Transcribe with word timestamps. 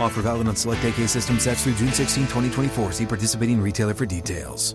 Offer 0.00 0.22
valid 0.22 0.48
on 0.48 0.56
select 0.56 0.84
AK 0.84 1.08
system 1.08 1.38
sets 1.38 1.64
through 1.64 1.74
June 1.74 1.92
16, 1.92 2.24
2024. 2.24 2.92
See 2.92 3.06
participating 3.06 3.60
retailer 3.60 3.94
for 3.94 4.06
details. 4.06 4.74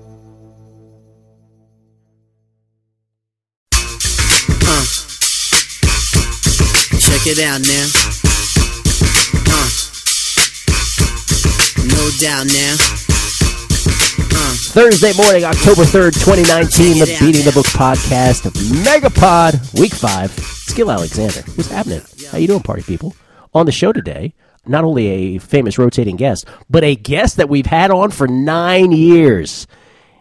Uh. 4.72 4.86
Check 7.00 7.28
it 7.28 7.40
out 7.40 7.62
now. 7.68 7.86
Uh. 9.50 9.70
No 11.90 12.10
doubt 12.20 12.48
now. 12.48 12.76
Uh. 14.32 14.56
Thursday 14.72 15.12
morning, 15.18 15.44
October 15.44 15.84
3rd, 15.84 16.14
2019, 16.14 17.00
the 17.00 17.18
Beating 17.20 17.44
the 17.44 17.52
Book 17.52 17.66
podcast 17.68 18.46
of 18.46 18.54
Megapod, 18.54 19.80
Week 19.80 19.94
5. 19.94 20.32
Skill 20.32 20.92
Alexander. 20.92 21.42
What's 21.56 21.70
happening? 21.70 22.02
How 22.32 22.38
you 22.38 22.48
doing, 22.48 22.62
party 22.62 22.84
people? 22.84 23.16
On 23.54 23.66
the 23.66 23.72
show 23.72 23.92
today, 23.92 24.34
not 24.70 24.84
only 24.84 25.08
a 25.08 25.38
famous 25.40 25.78
rotating 25.78 26.16
guest, 26.16 26.46
but 26.70 26.84
a 26.84 26.96
guest 26.96 27.38
that 27.38 27.50
we've 27.50 27.66
had 27.66 27.92
on 27.92 28.12
for 28.12 28.28
nine 28.28 28.92
years. 28.92 29.68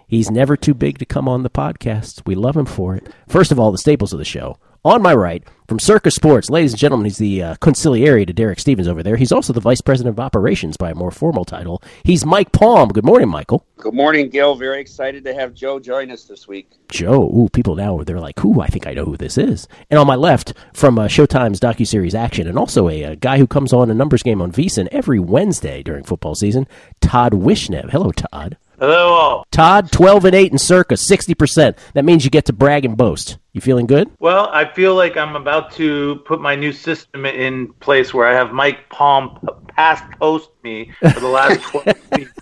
He's 0.07 0.31
never 0.31 0.57
too 0.57 0.75
big 0.75 0.99
to 0.99 1.05
come 1.05 1.29
on 1.29 1.43
the 1.43 1.51
podcast. 1.51 2.23
We 2.27 2.35
love 2.35 2.57
him 2.57 2.67
for 2.67 2.97
it. 2.97 3.07
First 3.29 3.53
of 3.53 3.61
all, 3.61 3.71
the 3.71 3.79
staples 3.79 4.13
of 4.13 4.19
the 4.19 4.25
show. 4.25 4.59
On 4.89 5.03
my 5.03 5.13
right, 5.15 5.45
from 5.69 5.79
Circa 5.79 6.11
Sports, 6.11 6.49
ladies 6.49 6.73
and 6.73 6.81
gentlemen, 6.81 7.05
he's 7.05 7.19
the 7.19 7.43
uh, 7.43 7.55
conciliary 7.57 8.25
to 8.25 8.33
Derek 8.33 8.59
Stevens 8.59 8.89
over 8.89 9.03
there. 9.03 9.17
He's 9.17 9.33
also 9.33 9.53
the 9.53 9.61
vice 9.61 9.83
president 9.83 10.15
of 10.15 10.19
operations 10.19 10.79
by 10.79 10.93
a 10.93 10.95
more 10.95 11.11
formal 11.11 11.45
title. 11.45 11.83
He's 12.05 12.25
Mike 12.25 12.53
Palm. 12.53 12.89
Good 12.89 13.05
morning, 13.05 13.29
Michael. 13.29 13.67
Good 13.77 13.93
morning, 13.93 14.31
Gil. 14.31 14.55
Very 14.55 14.81
excited 14.81 15.25
to 15.25 15.35
have 15.35 15.53
Joe 15.53 15.79
join 15.79 16.11
us 16.11 16.25
this 16.25 16.49
week. 16.49 16.71
Joe, 16.91 17.25
ooh, 17.25 17.51
people 17.53 17.75
now 17.75 18.03
they're 18.03 18.19
like, 18.19 18.43
"Ooh, 18.43 18.63
I 18.63 18.69
think 18.69 18.87
I 18.87 18.95
know 18.95 19.05
who 19.05 19.19
this 19.19 19.37
is." 19.37 19.69
And 19.91 20.01
on 20.01 20.07
my 20.07 20.15
left, 20.15 20.55
from 20.73 20.99
uh, 20.99 21.07
Showtime's 21.07 21.61
docuseries 21.61 22.15
Action, 22.15 22.49
and 22.49 22.59
also 22.59 22.89
a, 22.89 23.03
a, 23.03 23.17
guy 23.17 23.37
who 23.37 23.47
comes 23.47 23.75
on 23.75 23.91
a 23.91 23.95
numbers 23.95 24.23
game 24.23 24.41
on 24.41 24.53
VSiN 24.53 24.89
every 24.91 25.19
Wednesday 25.19 25.83
during 25.83 26.03
football 26.03 26.35
season, 26.35 26.67
Todd 27.03 27.35
Wishnev. 27.35 27.91
Hello, 27.91 28.11
Todd. 28.11 28.57
Hello, 28.79 29.09
all. 29.09 29.47
Todd, 29.51 29.91
12 29.91 30.25
and 30.27 30.35
8 30.37 30.53
in 30.53 30.59
Circa, 30.59 30.95
60%. 30.95 31.77
That 31.95 32.05
means 32.05 32.25
you 32.25 32.31
get 32.31 32.45
to 32.45 32.53
brag 32.53 32.85
and 32.85 32.97
boast. 32.97 33.37
You 33.59 33.63
feeling 33.63 33.87
good? 33.87 34.09
Well, 34.21 34.51
I 34.53 34.67
feel 34.67 34.95
like 34.95 35.17
I'm 35.17 35.35
about 35.35 35.73
to 35.73 36.23
put 36.27 36.41
my 36.41 36.55
new 36.55 36.71
system 36.71 37.27
in 37.27 37.73
place 37.81 38.15
where 38.15 38.25
I 38.25 38.33
have 38.33 38.53
Mike 38.53 38.89
Palm 38.89 39.37
pass 39.67 40.01
post 40.21 40.51
me 40.63 40.93
for 41.01 41.19
the 41.19 41.27
last 41.27 41.61
12 41.73 42.11
weeks. 42.13 42.33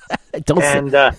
Don't 0.44 0.62
and 0.62 0.94
uh, 0.94 1.12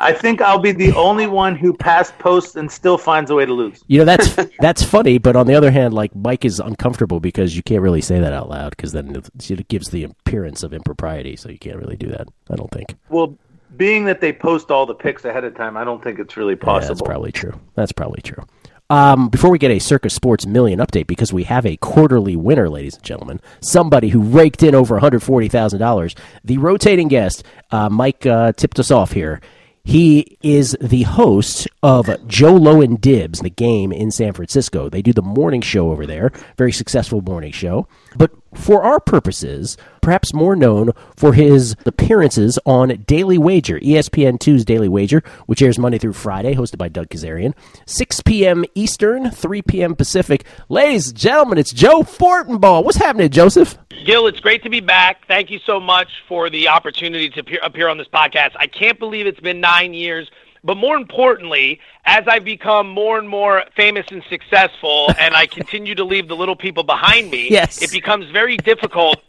I 0.00 0.12
think 0.12 0.40
I'll 0.40 0.58
be 0.58 0.72
the 0.72 0.92
only 0.94 1.28
one 1.28 1.54
who 1.54 1.72
pass 1.72 2.12
posts 2.18 2.56
and 2.56 2.72
still 2.72 2.98
finds 2.98 3.30
a 3.30 3.36
way 3.36 3.46
to 3.46 3.52
lose. 3.52 3.84
You 3.86 4.00
know, 4.00 4.04
that's 4.04 4.34
that's 4.58 4.82
funny, 4.82 5.18
but 5.18 5.36
on 5.36 5.46
the 5.46 5.54
other 5.54 5.70
hand, 5.70 5.94
like 5.94 6.12
Mike 6.16 6.44
is 6.44 6.58
uncomfortable 6.58 7.20
because 7.20 7.54
you 7.54 7.62
can't 7.62 7.82
really 7.82 8.00
say 8.00 8.18
that 8.18 8.32
out 8.32 8.48
loud 8.48 8.70
because 8.70 8.90
then 8.90 9.14
it 9.14 9.68
gives 9.68 9.90
the 9.90 10.02
appearance 10.02 10.64
of 10.64 10.74
impropriety, 10.74 11.36
so 11.36 11.50
you 11.50 11.58
can't 11.58 11.76
really 11.76 11.96
do 11.96 12.08
that, 12.08 12.26
I 12.50 12.56
don't 12.56 12.72
think. 12.72 12.96
Well, 13.08 13.38
being 13.76 14.06
that 14.06 14.20
they 14.20 14.32
post 14.32 14.72
all 14.72 14.86
the 14.86 14.94
picks 14.94 15.24
ahead 15.24 15.44
of 15.44 15.54
time, 15.54 15.76
I 15.76 15.84
don't 15.84 16.02
think 16.02 16.18
it's 16.18 16.36
really 16.36 16.56
possible. 16.56 16.82
Yeah, 16.82 16.88
that's 16.88 17.02
probably 17.02 17.30
true. 17.30 17.60
That's 17.76 17.92
probably 17.92 18.22
true. 18.22 18.44
Um, 18.90 19.28
before 19.28 19.50
we 19.50 19.58
get 19.58 19.70
a 19.70 19.78
Circa 19.78 20.10
Sports 20.10 20.46
Million 20.46 20.80
update, 20.80 21.06
because 21.06 21.32
we 21.32 21.44
have 21.44 21.64
a 21.64 21.76
quarterly 21.76 22.34
winner, 22.34 22.68
ladies 22.68 22.96
and 22.96 23.04
gentlemen, 23.04 23.40
somebody 23.60 24.08
who 24.08 24.20
raked 24.20 24.64
in 24.64 24.74
over 24.74 24.98
$140,000, 24.98 26.18
the 26.42 26.58
rotating 26.58 27.06
guest, 27.06 27.44
uh, 27.70 27.88
Mike 27.88 28.26
uh, 28.26 28.52
tipped 28.52 28.80
us 28.80 28.90
off 28.90 29.12
here. 29.12 29.40
He 29.84 30.36
is 30.42 30.76
the 30.80 31.04
host 31.04 31.68
of 31.84 32.10
Joe 32.26 32.54
Low 32.54 32.82
and 32.82 33.00
Dibs, 33.00 33.40
the 33.40 33.48
game 33.48 33.92
in 33.92 34.10
San 34.10 34.32
Francisco. 34.32 34.90
They 34.90 35.02
do 35.02 35.12
the 35.12 35.22
morning 35.22 35.62
show 35.62 35.90
over 35.90 36.04
there, 36.04 36.32
very 36.58 36.72
successful 36.72 37.22
morning 37.22 37.52
show. 37.52 37.86
But 38.16 38.32
for 38.54 38.82
our 38.82 39.00
purposes, 39.00 39.76
perhaps 40.02 40.34
more 40.34 40.56
known 40.56 40.92
for 41.16 41.32
his 41.32 41.76
appearances 41.86 42.58
on 42.66 43.04
Daily 43.06 43.38
Wager, 43.38 43.78
ESPN2's 43.78 44.64
Daily 44.64 44.88
Wager, 44.88 45.22
which 45.46 45.62
airs 45.62 45.78
Monday 45.78 45.98
through 45.98 46.14
Friday, 46.14 46.54
hosted 46.54 46.78
by 46.78 46.88
Doug 46.88 47.08
Kezirian, 47.08 47.54
6 47.86 48.22
p.m. 48.22 48.64
Eastern, 48.74 49.30
3 49.30 49.62
p.m. 49.62 49.94
Pacific. 49.94 50.44
Ladies 50.68 51.08
and 51.08 51.18
gentlemen, 51.18 51.58
it's 51.58 51.72
Joe 51.72 52.02
Fortenbaugh. 52.02 52.84
What's 52.84 52.98
happening, 52.98 53.30
Joseph? 53.30 53.78
Gil, 54.04 54.26
it's 54.26 54.40
great 54.40 54.62
to 54.64 54.70
be 54.70 54.80
back. 54.80 55.26
Thank 55.26 55.50
you 55.50 55.60
so 55.64 55.78
much 55.78 56.08
for 56.26 56.50
the 56.50 56.68
opportunity 56.68 57.28
to 57.30 57.64
appear 57.64 57.88
on 57.88 57.98
this 57.98 58.08
podcast. 58.08 58.52
I 58.56 58.66
can't 58.66 58.98
believe 58.98 59.26
it's 59.26 59.40
been 59.40 59.60
nine 59.60 59.94
years. 59.94 60.30
But 60.62 60.76
more 60.76 60.96
importantly, 60.96 61.80
as 62.04 62.24
I 62.28 62.38
become 62.38 62.88
more 62.88 63.18
and 63.18 63.28
more 63.28 63.64
famous 63.76 64.06
and 64.10 64.22
successful, 64.28 65.12
and 65.18 65.34
I 65.34 65.46
continue 65.58 65.94
to 65.94 66.04
leave 66.04 66.28
the 66.28 66.36
little 66.36 66.56
people 66.56 66.82
behind 66.82 67.30
me, 67.30 67.50
yes. 67.50 67.82
it 67.82 67.90
becomes 67.90 68.30
very 68.30 68.56
difficult 68.56 69.22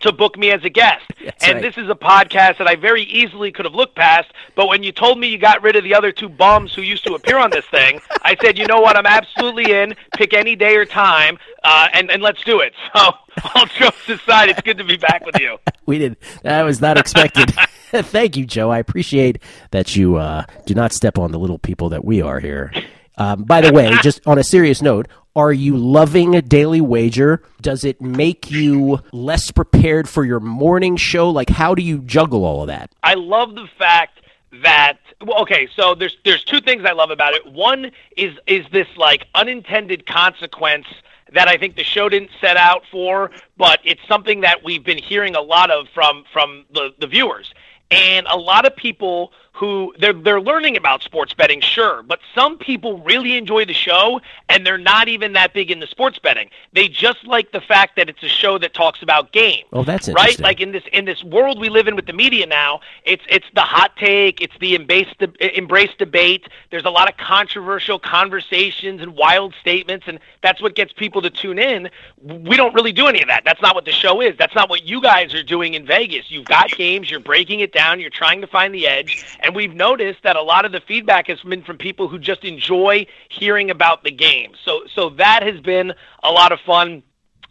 to 0.00 0.12
book 0.12 0.36
me 0.38 0.50
as 0.50 0.64
a 0.64 0.68
guest. 0.68 1.04
That's 1.24 1.44
and 1.44 1.54
right. 1.54 1.62
this 1.62 1.82
is 1.82 1.88
a 1.88 1.94
podcast 1.94 2.58
that 2.58 2.66
I 2.66 2.76
very 2.76 3.02
easily 3.04 3.52
could 3.52 3.64
have 3.64 3.74
looked 3.74 3.94
past. 3.96 4.32
But 4.54 4.68
when 4.68 4.82
you 4.82 4.92
told 4.92 5.18
me 5.18 5.28
you 5.28 5.38
got 5.38 5.62
rid 5.62 5.76
of 5.76 5.84
the 5.84 5.94
other 5.94 6.12
two 6.12 6.28
bums 6.28 6.74
who 6.74 6.82
used 6.82 7.04
to 7.06 7.14
appear 7.14 7.38
on 7.38 7.50
this 7.50 7.64
thing, 7.66 8.00
I 8.22 8.36
said, 8.40 8.58
you 8.58 8.66
know 8.66 8.80
what? 8.80 8.96
I'm 8.96 9.06
absolutely 9.06 9.72
in. 9.72 9.94
Pick 10.16 10.34
any 10.34 10.56
day 10.56 10.76
or 10.76 10.84
time, 10.84 11.38
uh, 11.64 11.88
and 11.92 12.10
and 12.10 12.22
let's 12.22 12.42
do 12.44 12.60
it. 12.60 12.74
So 12.94 13.48
all 13.54 13.64
jokes 13.66 14.06
aside, 14.08 14.50
it's 14.50 14.60
good 14.60 14.76
to 14.76 14.84
be 14.84 14.98
back 14.98 15.24
with 15.24 15.40
you. 15.40 15.56
We 15.86 15.96
did. 15.96 16.18
That 16.42 16.62
was 16.62 16.82
not 16.82 16.98
expected. 16.98 17.50
Thank 18.02 18.38
you, 18.38 18.46
Joe. 18.46 18.70
I 18.70 18.78
appreciate 18.78 19.42
that 19.70 19.94
you 19.94 20.16
uh, 20.16 20.44
do 20.64 20.74
not 20.74 20.92
step 20.94 21.18
on 21.18 21.30
the 21.30 21.38
little 21.38 21.58
people 21.58 21.90
that 21.90 22.04
we 22.04 22.22
are 22.22 22.40
here. 22.40 22.72
Um, 23.18 23.42
by 23.44 23.60
the 23.60 23.70
way, 23.70 23.94
just 24.02 24.26
on 24.26 24.38
a 24.38 24.44
serious 24.44 24.80
note, 24.80 25.08
are 25.36 25.52
you 25.52 25.76
loving 25.76 26.34
a 26.34 26.40
daily 26.40 26.80
wager? 26.80 27.42
Does 27.60 27.84
it 27.84 28.00
make 28.00 28.50
you 28.50 29.00
less 29.12 29.50
prepared 29.50 30.08
for 30.08 30.24
your 30.24 30.40
morning 30.40 30.96
show? 30.96 31.28
Like, 31.28 31.50
how 31.50 31.74
do 31.74 31.82
you 31.82 31.98
juggle 31.98 32.46
all 32.46 32.62
of 32.62 32.68
that? 32.68 32.90
I 33.02 33.12
love 33.12 33.54
the 33.54 33.68
fact 33.78 34.20
that 34.62 34.98
well, 35.20 35.42
okay, 35.42 35.68
so 35.76 35.94
there's 35.94 36.16
there's 36.24 36.44
two 36.44 36.60
things 36.62 36.84
I 36.86 36.92
love 36.92 37.10
about 37.10 37.34
it. 37.34 37.46
One 37.46 37.92
is 38.16 38.36
is 38.46 38.64
this 38.72 38.88
like 38.96 39.26
unintended 39.34 40.06
consequence 40.06 40.86
that 41.34 41.48
I 41.48 41.56
think 41.56 41.76
the 41.76 41.84
show 41.84 42.08
didn't 42.08 42.30
set 42.40 42.56
out 42.56 42.82
for, 42.90 43.30
but 43.56 43.80
it's 43.84 44.00
something 44.08 44.40
that 44.42 44.64
we've 44.64 44.84
been 44.84 44.98
hearing 44.98 45.34
a 45.34 45.40
lot 45.40 45.70
of 45.70 45.86
from 45.94 46.24
from 46.32 46.64
the, 46.72 46.94
the 46.98 47.06
viewers. 47.06 47.52
And 47.92 48.26
a 48.30 48.36
lot 48.36 48.66
of 48.66 48.74
people 48.74 49.32
who 49.52 49.92
they're 49.98 50.12
they're 50.12 50.40
learning 50.40 50.76
about 50.76 51.02
sports 51.02 51.34
betting, 51.34 51.60
sure, 51.60 52.02
but 52.02 52.20
some 52.34 52.56
people 52.56 52.98
really 53.00 53.36
enjoy 53.36 53.64
the 53.64 53.74
show 53.74 54.20
and 54.48 54.66
they're 54.66 54.78
not 54.78 55.08
even 55.08 55.34
that 55.34 55.52
big 55.52 55.70
into 55.70 55.86
sports 55.86 56.18
betting. 56.18 56.48
They 56.72 56.88
just 56.88 57.26
like 57.26 57.52
the 57.52 57.60
fact 57.60 57.96
that 57.96 58.08
it's 58.08 58.22
a 58.22 58.28
show 58.28 58.58
that 58.58 58.72
talks 58.72 59.02
about 59.02 59.32
games. 59.32 59.68
Oh, 59.72 59.84
that's 59.84 60.08
right. 60.08 60.38
Like 60.40 60.60
in 60.60 60.72
this 60.72 60.84
in 60.92 61.04
this 61.04 61.22
world 61.22 61.60
we 61.60 61.68
live 61.68 61.86
in 61.86 61.96
with 61.96 62.06
the 62.06 62.12
media 62.12 62.46
now, 62.46 62.80
it's 63.04 63.22
it's 63.28 63.46
the 63.54 63.60
hot 63.60 63.94
take, 63.96 64.40
it's 64.40 64.54
the 64.58 64.74
embrace 64.74 65.08
the 65.18 65.56
embrace 65.56 65.94
debate. 65.98 66.48
There's 66.70 66.84
a 66.84 66.90
lot 66.90 67.10
of 67.10 67.16
controversial 67.18 67.98
conversations 67.98 69.02
and 69.02 69.14
wild 69.14 69.54
statements, 69.60 70.06
and 70.08 70.18
that's 70.42 70.62
what 70.62 70.74
gets 70.74 70.92
people 70.94 71.20
to 71.22 71.30
tune 71.30 71.58
in. 71.58 71.90
We 72.22 72.56
don't 72.56 72.74
really 72.74 72.92
do 72.92 73.06
any 73.06 73.20
of 73.20 73.28
that. 73.28 73.42
That's 73.44 73.60
not 73.60 73.74
what 73.74 73.84
the 73.84 73.92
show 73.92 74.22
is. 74.22 74.34
That's 74.38 74.54
not 74.54 74.70
what 74.70 74.84
you 74.84 75.02
guys 75.02 75.34
are 75.34 75.42
doing 75.42 75.74
in 75.74 75.86
Vegas. 75.86 76.30
You've 76.30 76.46
got 76.46 76.70
games, 76.70 77.10
you're 77.10 77.20
breaking 77.20 77.60
it 77.60 77.72
down, 77.72 78.00
you're 78.00 78.10
trying 78.10 78.40
to 78.40 78.46
find 78.46 78.74
the 78.74 78.86
edge, 78.86 79.24
and 79.42 79.54
we've 79.54 79.74
noticed 79.74 80.22
that 80.22 80.36
a 80.36 80.42
lot 80.42 80.64
of 80.64 80.72
the 80.72 80.80
feedback 80.80 81.26
has 81.28 81.40
been 81.40 81.62
from 81.62 81.76
people 81.76 82.08
who 82.08 82.18
just 82.18 82.44
enjoy 82.44 83.06
hearing 83.28 83.70
about 83.70 84.04
the 84.04 84.10
game. 84.10 84.52
So 84.64 84.84
so 84.94 85.10
that 85.10 85.42
has 85.42 85.60
been 85.60 85.92
a 86.22 86.30
lot 86.30 86.52
of 86.52 86.60
fun. 86.60 87.02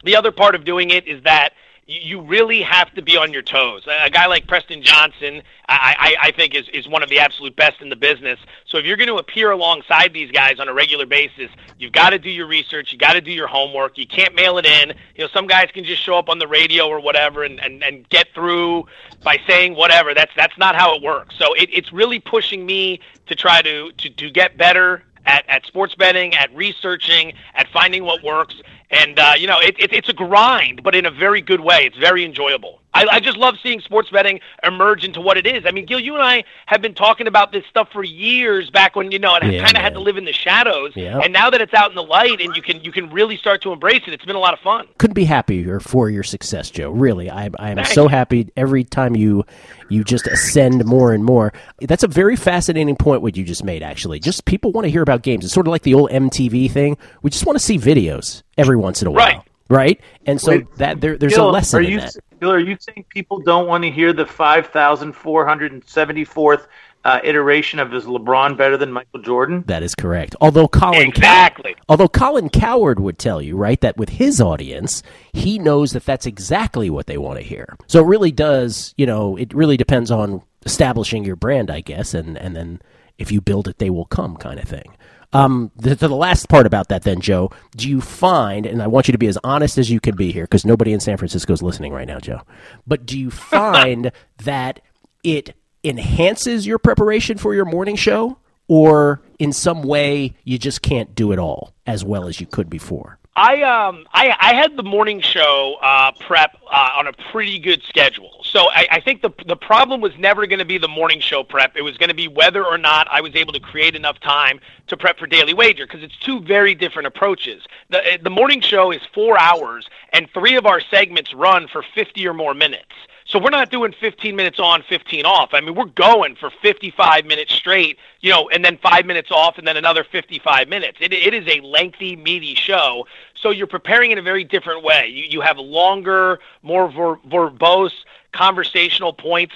The 0.04 0.16
other 0.16 0.32
part 0.32 0.54
of 0.54 0.64
doing 0.64 0.90
it 0.90 1.06
is 1.06 1.22
that 1.24 1.52
you 2.00 2.20
really 2.20 2.62
have 2.62 2.92
to 2.94 3.02
be 3.02 3.16
on 3.16 3.32
your 3.32 3.42
toes. 3.42 3.86
A 3.86 4.10
guy 4.10 4.26
like 4.26 4.46
Preston 4.46 4.82
Johnson, 4.82 5.42
I, 5.68 6.16
I, 6.22 6.28
I 6.28 6.30
think, 6.32 6.54
is, 6.54 6.68
is 6.70 6.88
one 6.88 7.02
of 7.02 7.08
the 7.08 7.18
absolute 7.18 7.54
best 7.56 7.80
in 7.80 7.88
the 7.88 7.96
business. 7.96 8.38
So 8.66 8.78
if 8.78 8.84
you're 8.84 8.96
going 8.96 9.08
to 9.08 9.16
appear 9.16 9.50
alongside 9.50 10.12
these 10.12 10.30
guys 10.30 10.58
on 10.58 10.68
a 10.68 10.74
regular 10.74 11.06
basis, 11.06 11.50
you've 11.78 11.92
got 11.92 12.10
to 12.10 12.18
do 12.18 12.30
your 12.30 12.46
research. 12.46 12.92
You've 12.92 13.00
got 13.00 13.12
to 13.12 13.20
do 13.20 13.30
your 13.30 13.46
homework. 13.46 13.98
You 13.98 14.06
can't 14.06 14.34
mail 14.34 14.58
it 14.58 14.66
in. 14.66 14.90
You 15.16 15.24
know, 15.24 15.28
some 15.28 15.46
guys 15.46 15.70
can 15.72 15.84
just 15.84 16.02
show 16.02 16.16
up 16.16 16.28
on 16.28 16.38
the 16.38 16.48
radio 16.48 16.88
or 16.88 17.00
whatever 17.00 17.44
and, 17.44 17.60
and, 17.60 17.82
and 17.82 18.08
get 18.08 18.28
through 18.34 18.86
by 19.22 19.38
saying 19.46 19.74
whatever. 19.74 20.14
That's 20.14 20.32
that's 20.36 20.56
not 20.58 20.74
how 20.74 20.96
it 20.96 21.02
works. 21.02 21.36
So 21.38 21.54
it, 21.54 21.68
it's 21.72 21.92
really 21.92 22.20
pushing 22.20 22.64
me 22.64 23.00
to 23.26 23.34
try 23.34 23.62
to, 23.62 23.92
to, 23.92 24.10
to 24.10 24.30
get 24.30 24.56
better 24.56 25.02
at, 25.24 25.44
at 25.48 25.66
sports 25.66 25.94
betting, 25.94 26.34
at 26.34 26.54
researching, 26.54 27.34
at 27.54 27.68
finding 27.68 28.04
what 28.04 28.22
works. 28.22 28.60
And, 28.92 29.18
uh, 29.18 29.32
you 29.38 29.46
know, 29.46 29.58
it, 29.58 29.74
it, 29.78 29.92
it's 29.92 30.08
a 30.08 30.12
grind, 30.12 30.82
but 30.82 30.94
in 30.94 31.06
a 31.06 31.10
very 31.10 31.40
good 31.40 31.60
way. 31.60 31.86
It's 31.86 31.96
very 31.96 32.24
enjoyable. 32.24 32.78
I, 32.94 33.06
I 33.10 33.20
just 33.20 33.38
love 33.38 33.54
seeing 33.62 33.80
sports 33.80 34.10
betting 34.10 34.40
emerge 34.62 35.02
into 35.02 35.18
what 35.22 35.38
it 35.38 35.46
is. 35.46 35.64
I 35.64 35.70
mean, 35.70 35.86
Gil, 35.86 35.98
you 35.98 36.12
and 36.14 36.22
I 36.22 36.44
have 36.66 36.82
been 36.82 36.92
talking 36.94 37.26
about 37.26 37.50
this 37.50 37.64
stuff 37.70 37.88
for 37.90 38.04
years 38.04 38.68
back 38.68 38.94
when, 38.94 39.10
you 39.10 39.18
know, 39.18 39.34
it 39.36 39.50
Yeah, 39.50 39.64
kind 39.64 39.78
of 39.78 39.82
had 39.82 39.94
to 39.94 40.00
live 40.00 40.18
in 40.18 40.26
the 40.26 40.32
shadows. 40.34 40.92
Yeah. 40.94 41.20
And 41.20 41.32
now 41.32 41.48
that 41.48 41.62
it's 41.62 41.72
out 41.72 41.88
in 41.88 41.96
the 41.96 42.02
light 42.02 42.42
and 42.42 42.54
you 42.54 42.60
can 42.60 42.84
you 42.84 42.92
can 42.92 43.08
really 43.08 43.38
start 43.38 43.62
to 43.62 43.72
embrace 43.72 44.02
it, 44.06 44.12
it's 44.12 44.26
been 44.26 44.36
a 44.36 44.40
lot 44.40 44.52
of 44.52 44.60
fun. 44.60 44.88
couldn't 44.98 45.14
be 45.14 45.24
happier 45.24 45.80
for 45.80 46.10
your 46.10 46.22
success, 46.22 46.70
Joe. 46.70 46.90
Really, 46.90 47.30
I, 47.30 47.48
I 47.58 47.70
am 47.70 47.76
Thank 47.76 47.88
so 47.88 48.08
happy 48.08 48.50
every 48.58 48.84
time 48.84 49.16
you 49.16 49.44
you 49.88 50.04
just 50.04 50.26
ascend 50.26 50.84
more 50.84 51.14
and 51.14 51.24
more. 51.24 51.54
That's 51.80 52.02
a 52.02 52.08
very 52.08 52.36
fascinating 52.36 52.96
point 52.96 53.22
what 53.22 53.38
you 53.38 53.44
just 53.44 53.64
made. 53.64 53.82
Actually, 53.82 54.20
just 54.20 54.44
people 54.44 54.70
want 54.70 54.84
to 54.84 54.90
hear 54.90 55.02
about 55.02 55.22
games. 55.22 55.46
It's 55.46 55.54
sort 55.54 55.66
of 55.66 55.70
like 55.70 55.82
the 55.82 55.94
old 55.94 56.10
MTV 56.10 56.70
thing. 56.70 56.98
We 57.22 57.30
just 57.30 57.46
want 57.46 57.58
to 57.58 57.64
see 57.64 57.78
videos 57.78 58.42
every 58.58 58.76
once 58.82 59.00
in 59.00 59.08
a 59.08 59.12
Right. 59.12 59.36
while, 59.36 59.44
right? 59.70 59.98
And 60.26 60.38
so 60.40 60.50
Wait, 60.52 60.66
that 60.76 61.00
there, 61.00 61.16
there's 61.16 61.34
Gil, 61.34 61.48
a 61.48 61.50
lesson 61.50 61.78
are 61.80 61.82
you. 61.82 62.00
Gil, 62.40 62.52
are 62.52 62.58
you 62.58 62.76
saying 62.80 63.06
people 63.08 63.38
don't 63.38 63.66
want 63.66 63.84
to 63.84 63.90
hear 63.90 64.12
the 64.12 64.26
5,474th 64.26 66.66
uh, 67.04 67.18
iteration 67.24 67.78
of 67.80 67.92
is 67.94 68.04
LeBron 68.04 68.56
better 68.56 68.76
than 68.76 68.92
Michael 68.92 69.20
Jordan? 69.22 69.64
That 69.66 69.82
is 69.82 69.94
correct. 69.94 70.36
Although 70.40 70.68
Colin 70.68 71.06
Cow- 71.06 71.08
Exactly. 71.08 71.74
although 71.88 72.08
Colin 72.08 72.48
Cowherd 72.48 73.00
would 73.00 73.18
tell 73.18 73.42
you, 73.42 73.56
right, 73.56 73.80
that 73.80 73.96
with 73.96 74.10
his 74.10 74.40
audience, 74.40 75.02
he 75.32 75.58
knows 75.58 75.90
that 75.92 76.04
that's 76.04 76.26
exactly 76.26 76.90
what 76.90 77.06
they 77.06 77.18
want 77.18 77.38
to 77.38 77.44
hear. 77.44 77.76
So 77.88 78.00
it 78.00 78.06
really 78.06 78.30
does, 78.30 78.94
you 78.96 79.06
know, 79.06 79.36
it 79.36 79.52
really 79.52 79.76
depends 79.76 80.10
on 80.12 80.42
establishing 80.64 81.24
your 81.24 81.34
brand, 81.36 81.70
I 81.70 81.80
guess, 81.80 82.14
and 82.14 82.36
and 82.38 82.54
then 82.54 82.80
if 83.18 83.32
you 83.32 83.40
build 83.40 83.66
it, 83.68 83.78
they 83.78 83.90
will 83.90 84.06
come, 84.06 84.36
kind 84.36 84.58
of 84.60 84.68
thing. 84.68 84.94
Um, 85.32 85.70
the, 85.76 85.94
the 85.94 86.08
last 86.08 86.48
part 86.48 86.66
about 86.66 86.88
that, 86.88 87.02
then, 87.02 87.20
Joe, 87.20 87.50
do 87.76 87.88
you 87.88 88.00
find, 88.00 88.66
and 88.66 88.82
I 88.82 88.86
want 88.86 89.08
you 89.08 89.12
to 89.12 89.18
be 89.18 89.28
as 89.28 89.38
honest 89.42 89.78
as 89.78 89.90
you 89.90 89.98
can 89.98 90.14
be 90.14 90.30
here, 90.30 90.44
because 90.44 90.64
nobody 90.64 90.92
in 90.92 91.00
San 91.00 91.16
Francisco 91.16 91.52
is 91.52 91.62
listening 91.62 91.92
right 91.92 92.06
now, 92.06 92.18
Joe, 92.18 92.42
but 92.86 93.06
do 93.06 93.18
you 93.18 93.30
find 93.30 94.12
that 94.44 94.80
it 95.24 95.54
enhances 95.84 96.66
your 96.66 96.78
preparation 96.78 97.38
for 97.38 97.54
your 97.54 97.64
morning 97.64 97.96
show, 97.96 98.38
or 98.68 99.22
in 99.38 99.52
some 99.52 99.82
way 99.82 100.34
you 100.44 100.58
just 100.58 100.82
can't 100.82 101.14
do 101.14 101.32
it 101.32 101.38
all 101.38 101.74
as 101.86 102.04
well 102.04 102.28
as 102.28 102.40
you 102.40 102.46
could 102.46 102.68
before? 102.70 103.18
I 103.34 103.62
um 103.62 104.06
I, 104.12 104.36
I 104.38 104.54
had 104.54 104.76
the 104.76 104.82
morning 104.82 105.20
show 105.22 105.76
uh, 105.80 106.12
prep 106.20 106.54
uh, 106.70 106.90
on 106.96 107.06
a 107.06 107.12
pretty 107.32 107.58
good 107.58 107.82
schedule. 107.84 108.41
So 108.52 108.68
I, 108.68 108.86
I 108.90 109.00
think 109.00 109.22
the 109.22 109.30
the 109.46 109.56
problem 109.56 110.02
was 110.02 110.12
never 110.18 110.46
going 110.46 110.58
to 110.58 110.66
be 110.66 110.76
the 110.76 110.86
morning 110.86 111.20
show 111.20 111.42
prep. 111.42 111.74
It 111.74 111.80
was 111.80 111.96
going 111.96 112.10
to 112.10 112.14
be 112.14 112.28
whether 112.28 112.64
or 112.66 112.76
not 112.76 113.08
I 113.10 113.22
was 113.22 113.34
able 113.34 113.54
to 113.54 113.60
create 113.60 113.96
enough 113.96 114.20
time 114.20 114.60
to 114.88 114.96
prep 114.96 115.18
for 115.18 115.26
Daily 115.26 115.54
Wager 115.54 115.86
because 115.86 116.02
it's 116.02 116.16
two 116.18 116.38
very 116.40 116.74
different 116.74 117.06
approaches. 117.06 117.64
The 117.88 118.06
eh, 118.06 118.18
the 118.22 118.28
morning 118.28 118.60
show 118.60 118.90
is 118.92 119.00
four 119.14 119.40
hours 119.40 119.88
and 120.12 120.28
three 120.34 120.56
of 120.56 120.66
our 120.66 120.82
segments 120.82 121.32
run 121.32 121.66
for 121.66 121.82
fifty 121.94 122.28
or 122.28 122.34
more 122.34 122.52
minutes. 122.52 122.92
So 123.24 123.38
we're 123.38 123.50
not 123.50 123.70
doing 123.70 123.94
15 123.98 124.34
minutes 124.34 124.58
on, 124.58 124.82
15 124.82 125.24
off. 125.24 125.50
I 125.54 125.60
mean, 125.60 125.74
we're 125.76 125.84
going 125.84 126.34
for 126.34 126.50
55 126.60 127.24
minutes 127.24 127.54
straight, 127.54 127.96
you 128.20 128.30
know, 128.30 128.48
and 128.50 128.64
then 128.64 128.76
five 128.78 129.06
minutes 129.06 129.30
off 129.30 129.58
and 129.58 129.66
then 129.66 129.76
another 129.76 130.04
55 130.04 130.68
minutes. 130.68 130.98
It, 131.00 131.12
it 131.12 131.32
is 131.32 131.46
a 131.46 131.60
lengthy, 131.60 132.16
meaty 132.16 132.54
show. 132.54 133.06
So 133.34 133.50
you're 133.50 133.68
preparing 133.68 134.10
in 134.10 134.18
a 134.18 134.22
very 134.22 134.44
different 134.44 134.82
way. 134.82 135.06
You, 135.08 135.24
you 135.30 135.40
have 135.40 135.56
longer, 135.56 136.40
more 136.62 136.90
ver- 136.90 137.16
verbose 137.28 137.92
conversational 138.32 139.12
points. 139.12 139.54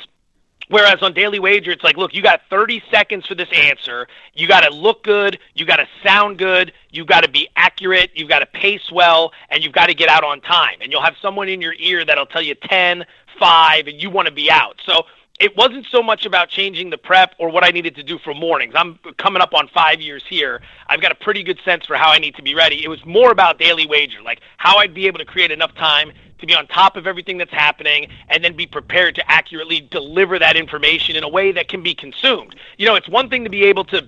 Whereas 0.69 1.01
on 1.01 1.13
Daily 1.13 1.39
Wager, 1.39 1.71
it's 1.71 1.85
like, 1.85 1.97
look, 1.97 2.13
you 2.13 2.23
got 2.23 2.41
30 2.51 2.83
seconds 2.91 3.25
for 3.27 3.37
this 3.37 3.49
answer. 3.55 4.09
You 4.35 4.49
got 4.49 4.63
to 4.63 4.75
look 4.75 5.05
good. 5.05 5.39
You 5.55 5.65
got 5.65 5.77
to 5.77 5.87
sound 6.03 6.39
good. 6.39 6.73
You 6.91 7.05
got 7.05 7.23
to 7.23 7.31
be 7.31 7.49
accurate. 7.55 8.11
You've 8.15 8.29
got 8.29 8.41
to 8.41 8.47
pace 8.47 8.91
well, 8.91 9.33
and 9.49 9.63
you've 9.63 9.73
got 9.73 9.87
to 9.87 9.95
get 9.95 10.09
out 10.09 10.25
on 10.25 10.41
time. 10.41 10.79
And 10.81 10.91
you'll 10.91 11.03
have 11.03 11.15
someone 11.23 11.49
in 11.49 11.61
your 11.61 11.75
ear 11.75 12.05
that'll 12.05 12.27
tell 12.27 12.43
you 12.43 12.57
10, 12.57 13.05
5, 13.39 13.87
and 13.87 14.03
you 14.03 14.11
want 14.11 14.27
to 14.27 14.35
be 14.35 14.51
out. 14.51 14.81
So 14.85 15.05
it 15.39 15.57
wasn't 15.57 15.87
so 15.91 16.03
much 16.03 16.25
about 16.25 16.49
changing 16.49 16.91
the 16.91 16.99
prep 16.99 17.35
or 17.39 17.51
what 17.51 17.65
I 17.65 17.71
needed 17.71 17.95
to 17.97 18.03
do 18.03 18.19
for 18.19 18.35
mornings. 18.35 18.75
I'm 18.77 18.99
coming 19.19 19.43
up 19.43 19.53
on 19.53 19.69
five 19.69 20.01
years 20.01 20.25
here. 20.27 20.63
I've 20.89 21.03
got 21.03 21.13
a 21.13 21.15
pretty 21.15 21.43
good 21.43 21.61
sense 21.65 21.85
for 21.85 21.97
how 21.97 22.11
I 22.11 22.19
need 22.19 22.37
to 22.37 22.43
be 22.43 22.55
ready. 22.55 22.83
It 22.83 22.89
was 22.89 23.05
more 23.05 23.31
about 23.31 23.59
Daily 23.59 23.87
Wager, 23.87 24.23
like 24.23 24.41
how 24.57 24.79
I'd 24.79 24.95
be 24.95 25.07
able 25.07 25.19
to 25.19 25.25
create 25.25 25.51
enough 25.51 25.75
time 25.75 26.13
to 26.39 26.47
be 26.47 26.55
on 26.55 26.67
top 26.67 26.97
of 26.97 27.07
everything 27.07 27.39
that's 27.39 27.53
happening 27.53 28.09
and 28.29 28.45
then 28.45 28.57
be 28.57 28.67
prepared 28.67 29.15
to 29.15 29.31
accurately 29.31 29.81
deliver 29.81 30.39
that 30.39 30.57
information 30.57 31.17
in 31.17 31.25
a 31.25 31.29
way 31.29 31.53
that 31.53 31.69
can 31.69 31.83
be 31.83 31.95
consumed. 31.95 32.57
You 32.79 32.87
know, 32.87 32.95
it's 32.95 33.09
one 33.09 33.29
thing 33.29 33.45
to 33.45 33.51
be 33.51 33.65
able 33.65 33.85
to 33.87 34.07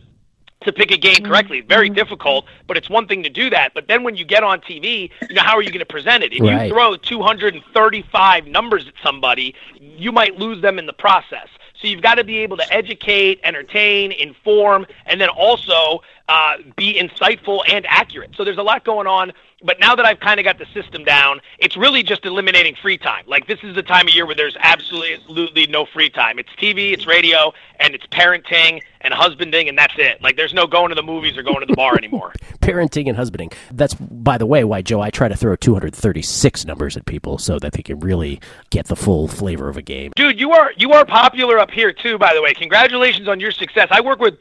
to 0.63 0.73
pick 0.73 0.91
a 0.91 0.97
game 0.97 1.15
mm-hmm. 1.15 1.27
correctly. 1.27 1.59
It's 1.59 1.69
very 1.69 1.89
mm-hmm. 1.89 1.95
difficult, 1.95 2.47
but 2.67 2.77
it's 2.77 2.91
one 2.91 3.07
thing 3.07 3.23
to 3.23 3.31
do 3.31 3.51
that. 3.51 3.75
But 3.75 3.89
then 3.89 4.03
when 4.03 4.17
you 4.17 4.25
get 4.25 4.43
on 4.43 4.61
TV, 4.61 5.11
you 5.29 5.35
know, 5.35 5.43
how 5.43 5.57
are 5.57 5.63
you 5.63 5.71
going 5.71 5.81
to 5.81 5.87
present 5.87 6.25
it? 6.25 6.33
If 6.33 6.43
Right. 6.43 6.67
you 6.67 6.73
throw 6.73 6.97
235 6.97 8.47
numbers 8.47 8.87
at 8.87 8.95
somebody, 9.03 9.55
you 9.79 10.13
might 10.13 10.39
lose 10.39 10.61
them 10.63 10.79
in 10.79 10.87
the 10.87 10.93
process. 10.93 11.49
So 11.81 11.87
you've 11.87 12.03
got 12.03 12.17
to 12.17 12.25
be 12.25 12.39
able 12.39 12.57
to 12.57 12.73
educate, 12.73 13.39
entertain, 13.45 14.11
inform, 14.13 14.87
and 15.07 15.21
then 15.21 15.29
also 15.29 16.03
uh, 16.29 16.59
be 16.77 16.95
insightful 16.95 17.63
and 17.69 17.87
accurate. 17.89 18.31
So 18.37 18.45
there's 18.45 18.59
a 18.59 18.63
lot 18.63 18.85
going 18.85 19.07
on. 19.07 19.33
But 19.61 19.81
now 19.81 19.97
that 19.97 20.07
I've 20.07 20.21
kind 20.21 20.39
of 20.39 20.45
got 20.45 20.59
the 20.59 20.67
system 20.67 21.03
down, 21.03 21.41
it's 21.59 21.77
really 21.77 22.05
just 22.05 22.25
eliminating 22.25 22.77
free 22.81 22.97
time. 22.97 23.25
Like 23.27 23.49
this 23.49 23.59
is 23.65 23.75
the 23.75 23.83
time 23.83 24.07
of 24.07 24.15
year 24.15 24.25
where 24.25 24.37
there's 24.37 24.57
absolutely, 24.61 25.15
absolutely 25.15 25.67
no 25.67 25.85
free 25.85 26.11
time. 26.11 26.39
It's 26.39 26.51
TV, 26.51 26.93
it's 26.93 27.09
radio, 27.09 27.53
and 27.81 27.93
it's 27.93 28.07
parenting 28.07 28.83
and 29.01 29.13
husbanding, 29.13 29.69
and 29.69 29.77
that's 29.77 29.95
it. 29.99 30.23
Like 30.23 30.37
there's 30.37 30.55
no 30.55 30.69
going 30.69 30.91
to 30.91 30.95
the 30.95 31.03
movies 31.03 31.37
or 31.37 31.43
going 31.43 31.59
to 31.59 31.67
the 31.67 31.75
bar 31.75 31.95
anymore. 31.99 32.33
Parenting 32.61 33.09
and 33.09 33.17
husbanding. 33.17 33.51
That's, 33.73 33.95
by 33.95 34.39
the 34.39 34.47
way, 34.47 34.63
why, 34.63 34.83
Joe, 34.83 35.01
I 35.01 35.11
try 35.11 35.27
to 35.27 35.37
throw 35.37 35.57
236 35.57 36.65
numbers 36.65 36.97
at 36.97 37.07
people 37.07 37.39
so 37.39 37.59
that 37.59 37.73
they 37.73 37.83
can 37.83 37.99
really 37.99 38.41
get 38.71 38.87
the 38.87 38.97
full 38.97 39.27
flavor 39.27 39.69
of 39.69 39.77
a 39.77 39.83
game. 39.83 40.13
Dude, 40.15 40.39
you 40.39 40.53
are 40.53 40.73
you 40.77 40.93
are 40.93 41.05
popular 41.05 41.59
up 41.59 41.73
here 41.73 41.93
too. 41.93 42.17
By 42.17 42.33
the 42.33 42.43
way, 42.43 42.55
congratulations 42.55 43.27
on 43.27 43.41
your 43.41 43.51
success. 43.51 43.89
I 43.91 44.03
work 44.03 44.21
with, 44.21 44.39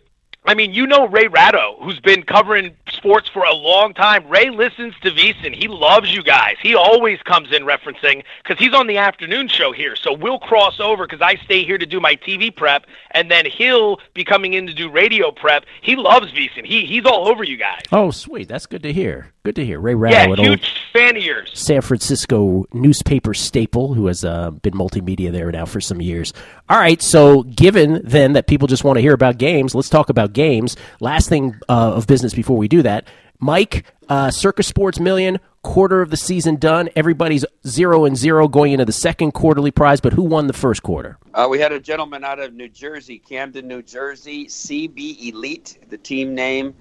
I 0.48 0.54
mean, 0.54 0.74
you 0.74 0.88
know 0.88 1.10
Ray 1.10 1.27
Ratto, 1.27 1.75
who's 1.82 2.00
been 2.00 2.24
covering 2.24 2.74
sports 2.89 3.27
for 3.27 3.44
a 3.44 3.54
long 3.54 3.94
time. 3.94 4.25
Ray 4.30 4.50
listens 4.50 4.94
to 5.01 5.12
VSiN. 5.12 5.54
He 5.54 5.68
loves 5.68 6.13
you 6.13 6.24
guys. 6.24 6.56
He 6.62 6.74
always 6.74 7.22
comes 7.24 7.51
in 7.51 7.63
referencing 7.63 8.24
because 8.42 8.58
he's 8.58 8.74
on 8.74 8.88
the 8.88 8.98
afternoon 8.98 9.50
show 9.50 9.74
here. 9.74 9.98
So 9.98 10.13
we'll 10.13 10.39
cross 10.39 10.80
over 10.80 11.06
because 11.06 11.22
I 11.22 11.36
stay 11.36 11.66
here 11.66 11.77
to 11.77 11.86
do 11.86 12.00
my 12.00 12.16
TV 12.16 12.56
prep, 12.56 12.86
and 13.12 13.30
then 13.30 13.46
he'll 13.46 14.00
be 14.13 14.24
coming 14.24 14.54
in 14.54 14.68
to 14.68 14.74
do 14.74 14.89
radio 14.89 15.32
prep. 15.32 15.66
He 15.82 15.98
loves 15.98 16.32
VSiN. 16.32 16.66
He 16.66 16.86
he's 16.86 17.06
all 17.06 17.27
over 17.27 17.44
you 17.44 17.58
guys. 17.58 17.82
Oh, 17.92 18.12
sweet. 18.12 18.48
That's 18.48 18.68
good 18.68 18.84
to 18.84 18.94
hear. 18.94 19.34
Good 19.48 19.56
to 19.56 19.66
hear. 19.66 19.80
Ray 19.80 19.94
Yeah, 19.94 20.25
Ratto, 20.25 20.34
an 20.34 20.39
old 20.39 20.48
huge 20.50 20.75
fan 20.92 21.16
of 21.16 21.24
yours. 21.24 21.51
San 21.54 21.80
Francisco 21.80 22.66
newspaper 22.74 23.34
staple 23.34 23.94
who 23.94 24.08
has 24.08 24.25
uh, 24.25 24.51
been 24.51 24.74
multimedia 24.74 25.32
there 25.32 25.50
now 25.54 25.66
for 25.66 25.80
some 25.80 26.01
years. 26.01 26.34
All 26.68 26.77
right, 26.77 27.01
so 27.01 27.44
given 27.44 28.01
then 28.04 28.34
that 28.34 28.48
people 28.48 28.68
just 28.68 28.84
want 28.84 28.98
to 28.98 29.01
hear 29.01 29.13
about 29.13 29.38
games, 29.38 29.74
let's 29.74 29.88
talk 29.88 30.10
about 30.10 30.34
games. 30.34 30.75
Last 31.00 31.30
thing 31.30 31.56
uh, 31.70 31.94
of 31.94 32.08
business 32.08 32.34
before 32.34 32.58
we 32.58 32.68
do 32.68 32.82
that, 32.82 33.08
Mike, 33.39 33.86
uh, 34.10 34.32
Circa 34.32 34.63
Sports 34.63 35.00
Million, 35.00 35.39
quarter 35.62 36.01
of 36.01 36.10
the 36.10 36.18
season 36.18 36.58
done. 36.58 36.89
Everybody's 36.98 37.46
zero 37.66 38.04
and 38.04 38.18
zero 38.18 38.50
going 38.50 38.74
into 38.74 38.84
the 38.84 38.92
second 38.92 39.32
quarterly 39.32 39.72
prize, 39.72 40.01
but 40.01 40.12
who 40.12 40.24
won 40.24 40.48
the 40.48 40.54
first 40.54 40.84
quarter? 40.84 41.18
Uh, 41.34 41.48
we 41.50 41.58
had 41.58 41.72
a 41.72 41.80
gentleman 41.80 42.25
out 42.25 42.39
of 42.39 42.54
New 42.54 42.68
Jersey, 42.68 43.18
Camden, 43.18 43.66
New 43.66 43.82
Jersey, 43.82 44.48
CB 44.48 45.30
Elite, 45.30 45.77
the 45.88 45.98
team 45.98 46.36
name. 46.36 46.75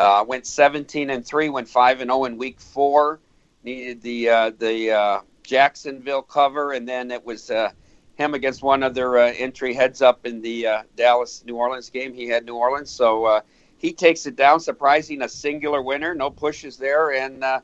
Uh, 0.00 0.24
went 0.26 0.46
17 0.46 1.10
and 1.10 1.26
three, 1.26 1.50
went 1.50 1.68
five 1.68 2.00
and 2.00 2.10
0 2.10 2.24
in 2.24 2.38
week 2.38 2.58
four. 2.58 3.20
Needed 3.62 4.00
the 4.00 4.30
uh, 4.30 4.50
the 4.58 4.92
uh, 4.92 5.20
Jacksonville 5.42 6.22
cover, 6.22 6.72
and 6.72 6.88
then 6.88 7.10
it 7.10 7.22
was 7.22 7.50
uh, 7.50 7.70
him 8.14 8.32
against 8.32 8.62
one 8.62 8.82
other 8.82 9.18
uh, 9.18 9.30
entry 9.36 9.74
heads 9.74 10.00
up 10.00 10.24
in 10.24 10.40
the 10.40 10.66
uh, 10.66 10.82
Dallas 10.96 11.44
New 11.44 11.56
Orleans 11.56 11.90
game. 11.90 12.14
He 12.14 12.26
had 12.28 12.46
New 12.46 12.54
Orleans, 12.54 12.88
so 12.88 13.42
he 13.76 13.92
takes 13.92 14.24
it 14.24 14.36
down, 14.36 14.60
surprising 14.60 15.20
a 15.20 15.28
singular 15.28 15.82
winner, 15.82 16.14
no 16.14 16.30
pushes 16.30 16.78
there, 16.78 17.12
and 17.12 17.44
uh, 17.44 17.60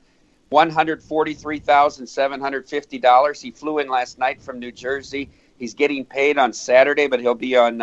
one 0.50 0.68
hundred 0.68 1.02
forty-three 1.02 1.60
thousand 1.60 2.06
seven 2.06 2.38
hundred 2.38 2.68
fifty 2.68 2.98
dollars. 2.98 3.40
He 3.40 3.50
flew 3.50 3.78
in 3.78 3.88
last 3.88 4.18
night 4.18 4.42
from 4.42 4.58
New 4.58 4.72
Jersey. 4.72 5.30
He's 5.56 5.72
getting 5.72 6.04
paid 6.04 6.36
on 6.36 6.52
Saturday, 6.52 7.06
but 7.06 7.20
he'll 7.20 7.34
be 7.34 7.56
on 7.56 7.80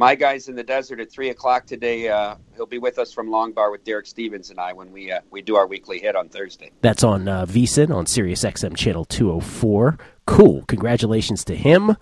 my 0.00 0.14
guys 0.14 0.48
in 0.48 0.56
the 0.56 0.64
desert 0.64 0.98
at 0.98 1.12
three 1.12 1.28
o'clock 1.28 1.66
today. 1.66 2.08
Uh, 2.08 2.34
he'll 2.56 2.64
be 2.64 2.78
with 2.78 2.98
us 2.98 3.12
from 3.12 3.30
Long 3.30 3.52
Bar 3.52 3.70
with 3.70 3.84
Derek 3.84 4.06
Stevens 4.06 4.48
and 4.48 4.58
I 4.58 4.72
when 4.72 4.90
we 4.90 5.12
uh, 5.12 5.20
we 5.30 5.42
do 5.42 5.56
our 5.56 5.66
weekly 5.66 5.98
hit 5.98 6.16
on 6.16 6.30
Thursday. 6.30 6.72
That's 6.80 7.04
on 7.04 7.28
uh, 7.28 7.44
VSIN 7.44 7.94
on 7.94 8.06
Sirius 8.06 8.42
XM 8.42 8.74
channel 8.74 9.04
204. 9.04 9.98
Cool. 10.26 10.64
Congratulations 10.68 11.44
to 11.44 11.54
him. 11.54 11.96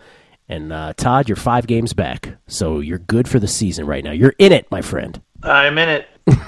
And 0.49 0.73
uh, 0.73 0.95
Todd, 0.97 1.29
you're 1.29 1.37
five 1.37 1.67
games 1.67 1.93
back, 1.93 2.39
so 2.47 2.79
you're 2.79 3.01
good 3.01 3.29
for 3.29 3.41
the 3.41 3.49
season 3.49 3.85
right 3.85 4.03
now. 4.03 4.13
You're 4.13 4.35
in 4.39 4.53
it, 4.53 4.71
my 4.71 4.81
friend. 4.81 5.21
I'm 5.43 5.77
in 5.77 5.89
it. 5.89 6.09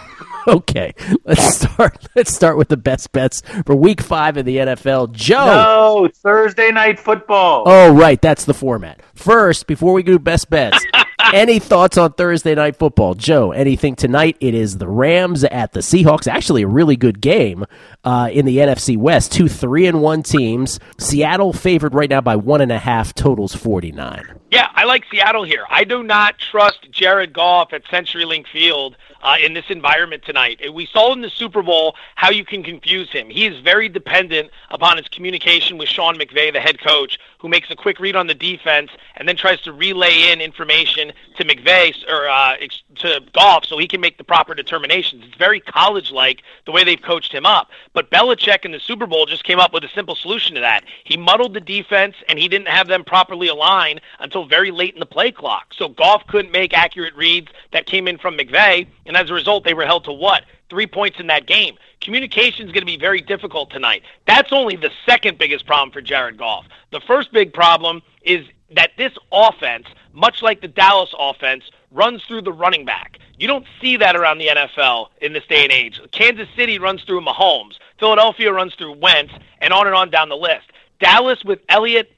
Okay, 0.46 0.94
let's 1.24 1.60
start. 1.60 2.08
Let's 2.16 2.34
start 2.34 2.56
with 2.56 2.68
the 2.68 2.76
best 2.76 3.12
bets 3.12 3.42
for 3.66 3.76
Week 3.76 4.00
Five 4.00 4.36
of 4.36 4.46
the 4.46 4.56
NFL. 4.56 5.12
Joe. 5.12 5.44
No, 5.44 6.08
Thursday 6.12 6.70
night 6.70 6.98
football. 6.98 7.64
Oh, 7.66 7.92
right. 7.94 8.20
That's 8.20 8.46
the 8.46 8.54
format. 8.54 9.00
First, 9.14 9.66
before 9.66 9.92
we 9.92 10.02
do 10.02 10.18
best 10.18 10.48
bets, 10.48 10.84
any 11.32 11.58
thoughts 11.58 11.96
on 11.98 12.12
Thursday 12.12 12.54
night 12.54 12.76
football? 12.76 13.14
Joe, 13.14 13.52
anything 13.52 13.96
tonight? 13.96 14.36
It 14.40 14.54
is 14.54 14.78
the 14.78 14.88
Rams 14.88 15.44
at 15.44 15.72
the 15.72 15.80
Seahawks. 15.80 16.26
Actually, 16.26 16.62
a 16.62 16.66
really 16.68 16.96
good 16.96 17.20
game 17.20 17.64
uh, 18.04 18.30
in 18.32 18.46
the 18.46 18.58
NFC 18.58 18.96
West. 18.96 19.32
Two 19.32 19.48
three 19.48 19.86
and 19.86 20.00
one 20.00 20.22
teams. 20.22 20.80
Seattle 20.98 21.52
favored 21.52 21.94
right 21.94 22.10
now 22.10 22.20
by 22.20 22.36
one 22.36 22.60
and 22.60 22.72
a 22.72 22.78
half. 22.78 23.14
Totals 23.14 23.54
forty 23.54 23.92
nine. 23.92 24.24
Yeah, 24.50 24.68
I 24.74 24.84
like 24.84 25.04
Seattle 25.10 25.44
here. 25.44 25.64
I 25.70 25.84
do 25.84 26.02
not 26.02 26.38
trust 26.38 26.90
Jared 26.90 27.32
Goff 27.32 27.72
at 27.72 27.84
CenturyLink 27.84 28.46
Field 28.48 28.96
uh, 29.22 29.36
in 29.42 29.54
this 29.54 29.64
environment 29.68 30.22
tonight. 30.24 30.60
We 30.72 30.86
saw 30.86 31.12
in 31.12 31.20
the 31.20 31.30
Super 31.30 31.62
Bowl 31.62 31.94
how 32.14 32.30
you 32.30 32.44
can 32.44 32.62
confuse 32.62 33.10
him. 33.10 33.28
He 33.30 33.46
is 33.46 33.60
very 33.60 33.88
dependent 33.88 34.50
upon 34.70 34.96
his 34.96 35.08
communication 35.08 35.78
with 35.78 35.88
Sean 35.88 36.16
McVay, 36.16 36.52
the 36.52 36.60
head 36.60 36.80
coach, 36.80 37.18
who 37.38 37.48
makes 37.48 37.70
a 37.70 37.76
quick 37.76 38.00
read 38.00 38.16
on 38.16 38.26
the 38.26 38.34
defense 38.34 38.90
and 39.16 39.28
then 39.28 39.36
tries 39.36 39.60
to 39.62 39.72
relay 39.72 40.30
in 40.30 40.40
information 40.40 41.12
to 41.36 41.44
McVay 41.44 41.94
or 42.08 42.28
uh, 42.28 42.56
to 42.96 43.20
Goff 43.32 43.64
so 43.64 43.78
he 43.78 43.86
can 43.86 44.00
make 44.00 44.18
the 44.18 44.24
proper 44.24 44.54
determinations. 44.54 45.24
It's 45.26 45.36
very 45.36 45.60
college-like 45.60 46.42
the 46.66 46.72
way 46.72 46.84
they've 46.84 47.00
coached 47.00 47.32
him 47.32 47.46
up. 47.46 47.70
But 47.92 48.10
Belichick 48.10 48.64
in 48.64 48.72
the 48.72 48.80
Super 48.80 49.06
Bowl 49.06 49.26
just 49.26 49.44
came 49.44 49.58
up 49.58 49.72
with 49.72 49.84
a 49.84 49.88
simple 49.88 50.14
solution 50.14 50.54
to 50.54 50.60
that. 50.60 50.84
He 51.04 51.16
muddled 51.16 51.54
the 51.54 51.60
defense 51.60 52.16
and 52.28 52.38
he 52.38 52.48
didn't 52.48 52.68
have 52.68 52.88
them 52.88 53.04
properly 53.04 53.48
aligned 53.48 54.00
until 54.18 54.46
very 54.46 54.70
late 54.70 54.94
in 54.94 55.00
the 55.00 55.06
play 55.06 55.32
clock. 55.32 55.72
So 55.76 55.88
Goff 55.88 56.26
couldn't 56.26 56.52
make 56.52 56.72
accurate 56.74 57.14
reads 57.14 57.48
that 57.72 57.86
came 57.86 58.06
in 58.08 58.18
from 58.18 58.36
McVay, 58.36 58.86
and 59.10 59.16
as 59.16 59.28
a 59.28 59.34
result, 59.34 59.64
they 59.64 59.74
were 59.74 59.86
held 59.86 60.04
to 60.04 60.12
what? 60.12 60.44
Three 60.68 60.86
points 60.86 61.18
in 61.18 61.26
that 61.26 61.44
game. 61.44 61.74
Communication 62.00 62.64
is 62.64 62.72
going 62.72 62.82
to 62.82 62.86
be 62.86 62.96
very 62.96 63.20
difficult 63.20 63.68
tonight. 63.72 64.04
That's 64.24 64.52
only 64.52 64.76
the 64.76 64.92
second 65.04 65.36
biggest 65.36 65.66
problem 65.66 65.90
for 65.90 66.00
Jared 66.00 66.38
Goff. 66.38 66.64
The 66.92 67.00
first 67.00 67.32
big 67.32 67.52
problem 67.52 68.02
is 68.22 68.46
that 68.76 68.92
this 68.96 69.10
offense, 69.32 69.86
much 70.12 70.42
like 70.42 70.60
the 70.60 70.68
Dallas 70.68 71.12
offense, 71.18 71.64
runs 71.90 72.22
through 72.22 72.42
the 72.42 72.52
running 72.52 72.84
back. 72.84 73.18
You 73.36 73.48
don't 73.48 73.66
see 73.80 73.96
that 73.96 74.14
around 74.14 74.38
the 74.38 74.46
NFL 74.46 75.08
in 75.20 75.32
this 75.32 75.44
day 75.48 75.64
and 75.64 75.72
age. 75.72 76.00
Kansas 76.12 76.46
City 76.54 76.78
runs 76.78 77.02
through 77.02 77.22
Mahomes. 77.22 77.78
Philadelphia 77.98 78.52
runs 78.52 78.76
through 78.76 78.92
Wentz, 78.92 79.32
and 79.58 79.72
on 79.72 79.88
and 79.88 79.96
on 79.96 80.08
down 80.10 80.28
the 80.28 80.36
list. 80.36 80.70
Dallas 81.00 81.42
with 81.44 81.58
Elliott 81.68 82.12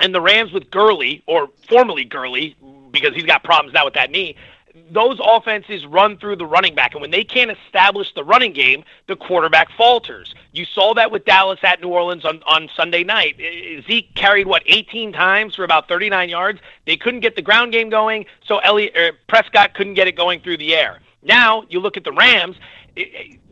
and 0.00 0.14
the 0.14 0.20
Rams 0.20 0.52
with 0.52 0.70
Gurley, 0.70 1.22
or 1.26 1.48
formerly 1.66 2.04
Gurley, 2.04 2.54
because 2.90 3.14
he's 3.14 3.24
got 3.24 3.42
problems 3.42 3.72
now 3.72 3.86
with 3.86 3.94
that 3.94 4.10
knee, 4.10 4.36
those 4.90 5.18
offenses 5.22 5.86
run 5.86 6.16
through 6.18 6.36
the 6.36 6.46
running 6.46 6.74
back. 6.74 6.92
And 6.92 7.00
when 7.00 7.10
they 7.10 7.24
can't 7.24 7.50
establish 7.50 8.12
the 8.14 8.24
running 8.24 8.52
game, 8.52 8.84
the 9.06 9.16
quarterback 9.16 9.70
falters. 9.76 10.34
You 10.52 10.64
saw 10.64 10.94
that 10.94 11.10
with 11.10 11.24
Dallas 11.24 11.60
at 11.62 11.80
New 11.80 11.88
Orleans 11.88 12.24
on, 12.24 12.42
on 12.46 12.68
Sunday 12.74 13.04
night. 13.04 13.36
Zeke 13.86 14.14
carried, 14.14 14.46
what, 14.46 14.62
18 14.66 15.12
times 15.12 15.54
for 15.54 15.64
about 15.64 15.88
39 15.88 16.28
yards? 16.28 16.60
They 16.84 16.96
couldn't 16.96 17.20
get 17.20 17.36
the 17.36 17.42
ground 17.42 17.72
game 17.72 17.90
going, 17.90 18.26
so 18.44 18.58
Elliott, 18.58 18.96
er, 18.96 19.12
Prescott 19.28 19.74
couldn't 19.74 19.94
get 19.94 20.08
it 20.08 20.16
going 20.16 20.40
through 20.40 20.58
the 20.58 20.74
air. 20.74 21.00
Now 21.22 21.64
you 21.68 21.80
look 21.80 21.96
at 21.96 22.04
the 22.04 22.12
Rams, 22.12 22.56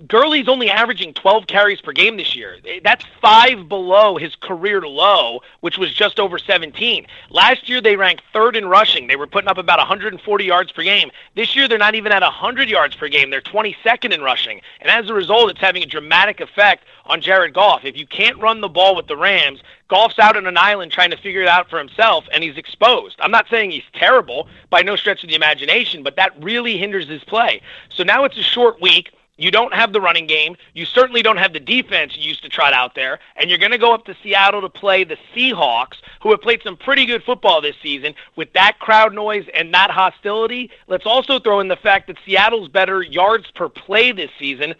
Gurley's 0.08 0.48
only 0.48 0.70
averaging 0.70 1.14
12 1.14 1.46
carries 1.46 1.80
per 1.80 1.92
game 1.92 2.16
this 2.16 2.34
year. 2.34 2.56
That's 2.82 3.04
five 3.20 3.68
below 3.68 4.16
his 4.16 4.34
career 4.36 4.82
low, 4.82 5.40
which 5.60 5.78
was 5.78 5.92
just 5.92 6.18
over 6.18 6.38
17. 6.38 7.06
Last 7.30 7.68
year, 7.68 7.80
they 7.80 7.96
ranked 7.96 8.22
third 8.32 8.56
in 8.56 8.66
rushing. 8.66 9.06
They 9.06 9.16
were 9.16 9.26
putting 9.26 9.48
up 9.48 9.58
about 9.58 9.78
140 9.78 10.44
yards 10.44 10.72
per 10.72 10.82
game. 10.82 11.10
This 11.34 11.54
year, 11.54 11.68
they're 11.68 11.78
not 11.78 11.94
even 11.94 12.12
at 12.12 12.22
100 12.22 12.68
yards 12.68 12.96
per 12.96 13.08
game. 13.08 13.30
They're 13.30 13.40
22nd 13.40 14.12
in 14.12 14.22
rushing. 14.22 14.60
And 14.80 14.90
as 14.90 15.10
a 15.10 15.14
result, 15.14 15.50
it's 15.50 15.60
having 15.60 15.82
a 15.82 15.86
dramatic 15.86 16.40
effect 16.40 16.84
on 17.06 17.20
Jared 17.20 17.54
Goff. 17.54 17.84
If 17.84 17.96
you 17.96 18.06
can't 18.06 18.38
run 18.38 18.60
the 18.60 18.68
ball 18.68 18.96
with 18.96 19.06
the 19.06 19.16
Rams, 19.16 19.60
Goff's 19.88 20.18
out 20.18 20.36
on 20.36 20.46
an 20.46 20.56
island 20.56 20.90
trying 20.90 21.10
to 21.10 21.16
figure 21.16 21.42
it 21.42 21.48
out 21.48 21.68
for 21.68 21.78
himself, 21.78 22.24
and 22.32 22.42
he's 22.42 22.56
exposed. 22.56 23.16
I'm 23.20 23.30
not 23.30 23.46
saying 23.50 23.70
he's 23.70 23.84
terrible 23.92 24.48
by 24.70 24.82
no 24.82 24.96
stretch 24.96 25.22
of 25.22 25.28
the 25.28 25.36
imagination, 25.36 26.02
but 26.02 26.16
that 26.16 26.42
really 26.42 26.78
hinders 26.78 27.08
his 27.08 27.22
play. 27.24 27.60
So 27.90 28.02
now 28.02 28.24
it's 28.24 28.38
a 28.38 28.42
short 28.42 28.80
week. 28.80 29.12
You 29.36 29.50
don't 29.50 29.74
have 29.74 29.92
the 29.92 30.00
running 30.00 30.26
game. 30.26 30.56
You 30.74 30.84
certainly 30.84 31.22
don't 31.22 31.38
have 31.38 31.52
the 31.52 31.60
defense 31.60 32.16
you 32.16 32.28
used 32.28 32.42
to 32.44 32.48
trot 32.48 32.72
out 32.72 32.94
there. 32.94 33.18
And 33.36 33.50
you're 33.50 33.58
going 33.58 33.72
to 33.72 33.78
go 33.78 33.92
up 33.92 34.04
to 34.04 34.16
Seattle 34.22 34.60
to 34.60 34.68
play 34.68 35.02
the 35.02 35.16
Seahawks, 35.34 35.96
who 36.22 36.30
have 36.30 36.40
played 36.40 36.62
some 36.62 36.76
pretty 36.76 37.04
good 37.04 37.24
football 37.24 37.60
this 37.60 37.76
season. 37.82 38.14
With 38.36 38.52
that 38.52 38.78
crowd 38.78 39.12
noise 39.12 39.46
and 39.52 39.74
that 39.74 39.90
hostility, 39.90 40.70
let's 40.86 41.06
also 41.06 41.40
throw 41.40 41.60
in 41.60 41.68
the 41.68 41.76
fact 41.76 42.06
that 42.06 42.16
Seattle's 42.24 42.68
better 42.68 43.02
yards 43.02 43.50
per 43.50 43.68
play 43.68 44.12
this 44.12 44.30
season 44.38 44.74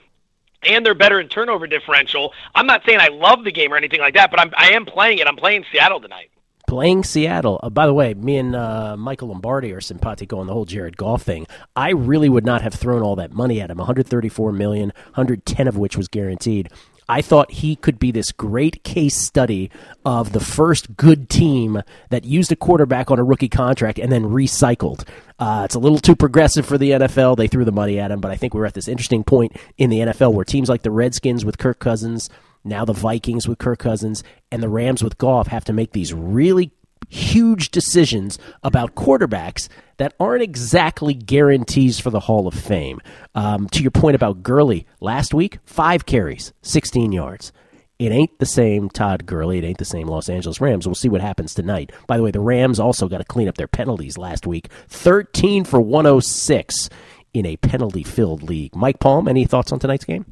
and 0.67 0.87
they're 0.87 0.95
better 0.95 1.21
in 1.21 1.29
turnover 1.29 1.67
differential. 1.67 2.33
I'm 2.55 2.67
not 2.67 2.83
saying 2.87 2.99
I 3.01 3.09
love 3.09 3.45
the 3.45 3.53
game 3.53 3.73
or 3.73 3.77
anything 3.77 4.01
like 4.01 4.15
that, 4.15 4.31
but 4.31 4.41
I'm, 4.41 4.53
I 4.57 4.71
am 4.71 4.87
playing 4.87 5.19
it. 5.19 5.27
I'm 5.27 5.37
playing 5.37 5.65
Seattle 5.71 6.01
tonight. 6.01 6.31
Playing 6.67 7.05
Seattle. 7.05 7.61
Uh, 7.63 7.71
by 7.71 7.87
the 7.87 7.95
way, 7.95 8.15
me 8.15 8.37
and 8.37 8.57
uh, 8.57 8.97
Michael 8.97 9.29
Lombardi 9.29 9.73
are 9.73 9.81
simpatico 9.81 10.39
on 10.39 10.47
the 10.47 10.53
whole 10.53 10.65
Jared 10.65 10.97
Goff 10.97 11.23
thing. 11.23 11.47
I 11.77 11.91
really 11.91 12.29
would 12.29 12.45
not 12.45 12.63
have 12.63 12.75
thrown 12.75 13.03
all 13.03 13.17
that 13.17 13.33
money 13.33 13.61
at 13.61 13.71
him. 13.71 13.79
134 13.79 14.53
million, 14.53 14.93
110 15.15 15.69
of 15.69 15.77
which 15.77 15.97
was 15.97 16.09
guaranteed. 16.09 16.71
I 17.09 17.21
thought 17.21 17.51
he 17.51 17.77
could 17.77 17.99
be 17.99 18.11
this 18.11 18.33
great 18.33 18.83
case 18.83 19.17
study 19.17 19.71
of 20.05 20.33
the 20.33 20.41
first 20.41 20.97
good 20.97 21.29
team 21.29 21.83
that 22.09 22.25
used 22.25 22.51
a 22.51 22.57
quarterback 22.57 23.11
on 23.11 23.19
a 23.19 23.25
rookie 23.25 23.49
contract 23.49 23.99
and 23.99 24.11
then 24.11 24.25
recycled. 24.25 25.07
Uh, 25.39 25.63
it's 25.67 25.75
a 25.75 25.79
little 25.79 25.99
too 25.99 26.17
progressive 26.17 26.65
for 26.65 26.79
the 26.79 26.93
NFL. 26.93 27.37
They 27.37 27.49
threw 27.49 27.65
the 27.65 27.73
money 27.73 27.99
at 27.99 28.11
him, 28.11 28.21
but 28.21 28.31
I 28.31 28.37
think 28.37 28.55
we're 28.55 28.65
at 28.65 28.75
this 28.75 28.89
interesting 28.89 29.23
point 29.23 29.57
in 29.77 29.91
the 29.91 29.99
NFL 30.01 30.33
where 30.33 30.45
teams 30.45 30.69
like 30.69 30.83
the 30.83 30.91
Redskins 30.91 31.45
with 31.45 31.59
Kirk 31.59 31.79
Cousins, 31.79 32.31
now 32.65 32.85
the 32.85 32.93
Vikings 32.93 33.47
with 33.47 33.59
Kirk 33.59 33.79
Cousins, 33.79 34.25
and 34.51 34.63
the 34.63 34.69
Rams 34.69 35.05
with 35.05 35.19
Goff 35.19 35.49
have 35.49 35.65
to 35.67 35.73
make 35.73 35.93
these 35.93 36.13
really 36.13 36.73
huge 37.09 37.71
decisions 37.71 38.39
about 38.63 38.95
quarterbacks 38.95 39.69
that 39.99 40.15
aren't 40.19 40.43
exactly 40.43 41.15
guarantees 41.15 42.01
for 42.01 42.11
the 42.11 42.21
Hall 42.21 42.49
of 42.49 42.55
Fame. 42.55 43.01
Um, 43.35 43.69
to 43.69 43.83
your 43.83 43.91
point 43.91 44.17
about 44.17 44.43
Gurley, 44.43 44.87
last 45.01 45.35
week, 45.35 45.59
five 45.65 46.07
carries, 46.07 46.53
16 46.63 47.13
yards. 47.13 47.53
It 47.99 48.11
ain't 48.11 48.39
the 48.41 48.47
same 48.47 48.91
Todd 48.91 49.25
Gurley. 49.25 49.59
It 49.59 49.65
ain't 49.65 49.79
the 49.79 49.85
same 49.85 50.09
Los 50.09 50.29
Angeles 50.29 50.61
Rams. 50.61 50.87
We'll 50.87 50.97
see 50.97 51.09
what 51.09 51.21
happens 51.21 51.55
tonight. 51.55 51.93
By 52.09 52.17
the 52.17 52.25
way, 52.25 52.33
the 52.33 52.41
Rams 52.41 52.81
also 52.81 53.09
got 53.09 53.19
to 53.19 53.25
clean 53.25 53.49
up 53.49 53.57
their 53.57 53.69
penalties 53.69 54.19
last 54.19 54.47
week 54.47 54.69
13 54.89 55.65
for 55.65 55.81
106 55.81 56.91
in 57.33 57.47
a 57.47 57.57
penalty 57.57 58.03
filled 58.03 58.43
league. 58.43 58.75
Mike 58.75 58.99
Palm, 58.99 59.29
any 59.29 59.45
thoughts 59.45 59.71
on 59.71 59.79
tonight's 59.79 60.05
game? 60.05 60.27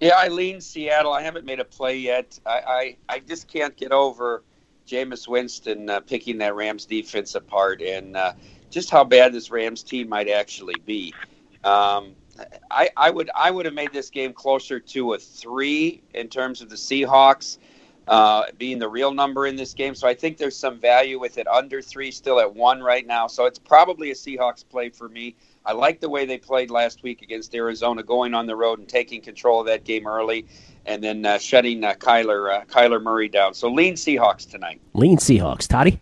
Yeah, 0.00 0.14
I 0.16 0.28
lean 0.28 0.60
Seattle. 0.60 1.12
I 1.12 1.22
haven't 1.22 1.46
made 1.46 1.60
a 1.60 1.64
play 1.64 1.96
yet. 1.96 2.38
I, 2.44 2.50
I, 2.50 2.96
I 3.08 3.18
just 3.20 3.48
can't 3.48 3.76
get 3.76 3.92
over 3.92 4.42
Jameis 4.86 5.28
Winston 5.28 5.88
uh, 5.88 6.00
picking 6.00 6.38
that 6.38 6.54
Rams 6.54 6.84
defense 6.84 7.34
apart 7.34 7.80
and 7.80 8.16
uh, 8.16 8.32
just 8.70 8.90
how 8.90 9.04
bad 9.04 9.32
this 9.32 9.50
Rams 9.50 9.82
team 9.82 10.08
might 10.08 10.28
actually 10.28 10.74
be. 10.84 11.14
Um, 11.62 12.14
I, 12.70 12.90
I 12.96 13.10
would 13.10 13.30
I 13.34 13.50
would 13.50 13.64
have 13.64 13.74
made 13.74 13.92
this 13.92 14.10
game 14.10 14.32
closer 14.32 14.80
to 14.80 15.14
a 15.14 15.18
three 15.18 16.02
in 16.14 16.28
terms 16.28 16.60
of 16.60 16.68
the 16.68 16.76
Seahawks, 16.76 17.58
uh, 18.08 18.44
being 18.58 18.78
the 18.80 18.88
real 18.88 19.14
number 19.14 19.46
in 19.46 19.54
this 19.56 19.72
game. 19.72 19.94
So 19.94 20.08
I 20.08 20.14
think 20.14 20.36
there's 20.36 20.56
some 20.56 20.78
value 20.80 21.20
with 21.20 21.38
it 21.38 21.46
under 21.46 21.80
three, 21.80 22.10
still 22.10 22.40
at 22.40 22.52
one 22.54 22.80
right 22.80 23.06
now. 23.06 23.28
So 23.28 23.46
it's 23.46 23.58
probably 23.58 24.10
a 24.10 24.14
Seahawks 24.14 24.68
play 24.68 24.90
for 24.90 25.08
me. 25.08 25.36
I 25.66 25.72
like 25.72 26.00
the 26.00 26.10
way 26.10 26.26
they 26.26 26.36
played 26.36 26.70
last 26.70 27.02
week 27.02 27.22
against 27.22 27.54
Arizona, 27.54 28.02
going 28.02 28.34
on 28.34 28.46
the 28.46 28.54
road 28.54 28.78
and 28.78 28.88
taking 28.88 29.22
control 29.22 29.60
of 29.60 29.66
that 29.66 29.84
game 29.84 30.06
early, 30.06 30.46
and 30.84 31.02
then 31.02 31.24
uh, 31.24 31.38
shutting 31.38 31.82
uh, 31.84 31.94
Kyler 31.94 32.60
uh, 32.60 32.64
Kyler 32.66 33.02
Murray 33.02 33.28
down. 33.28 33.54
So 33.54 33.72
lean 33.72 33.94
Seahawks 33.94 34.48
tonight. 34.48 34.80
Lean 34.92 35.16
Seahawks. 35.16 35.66
Toddy? 35.66 36.00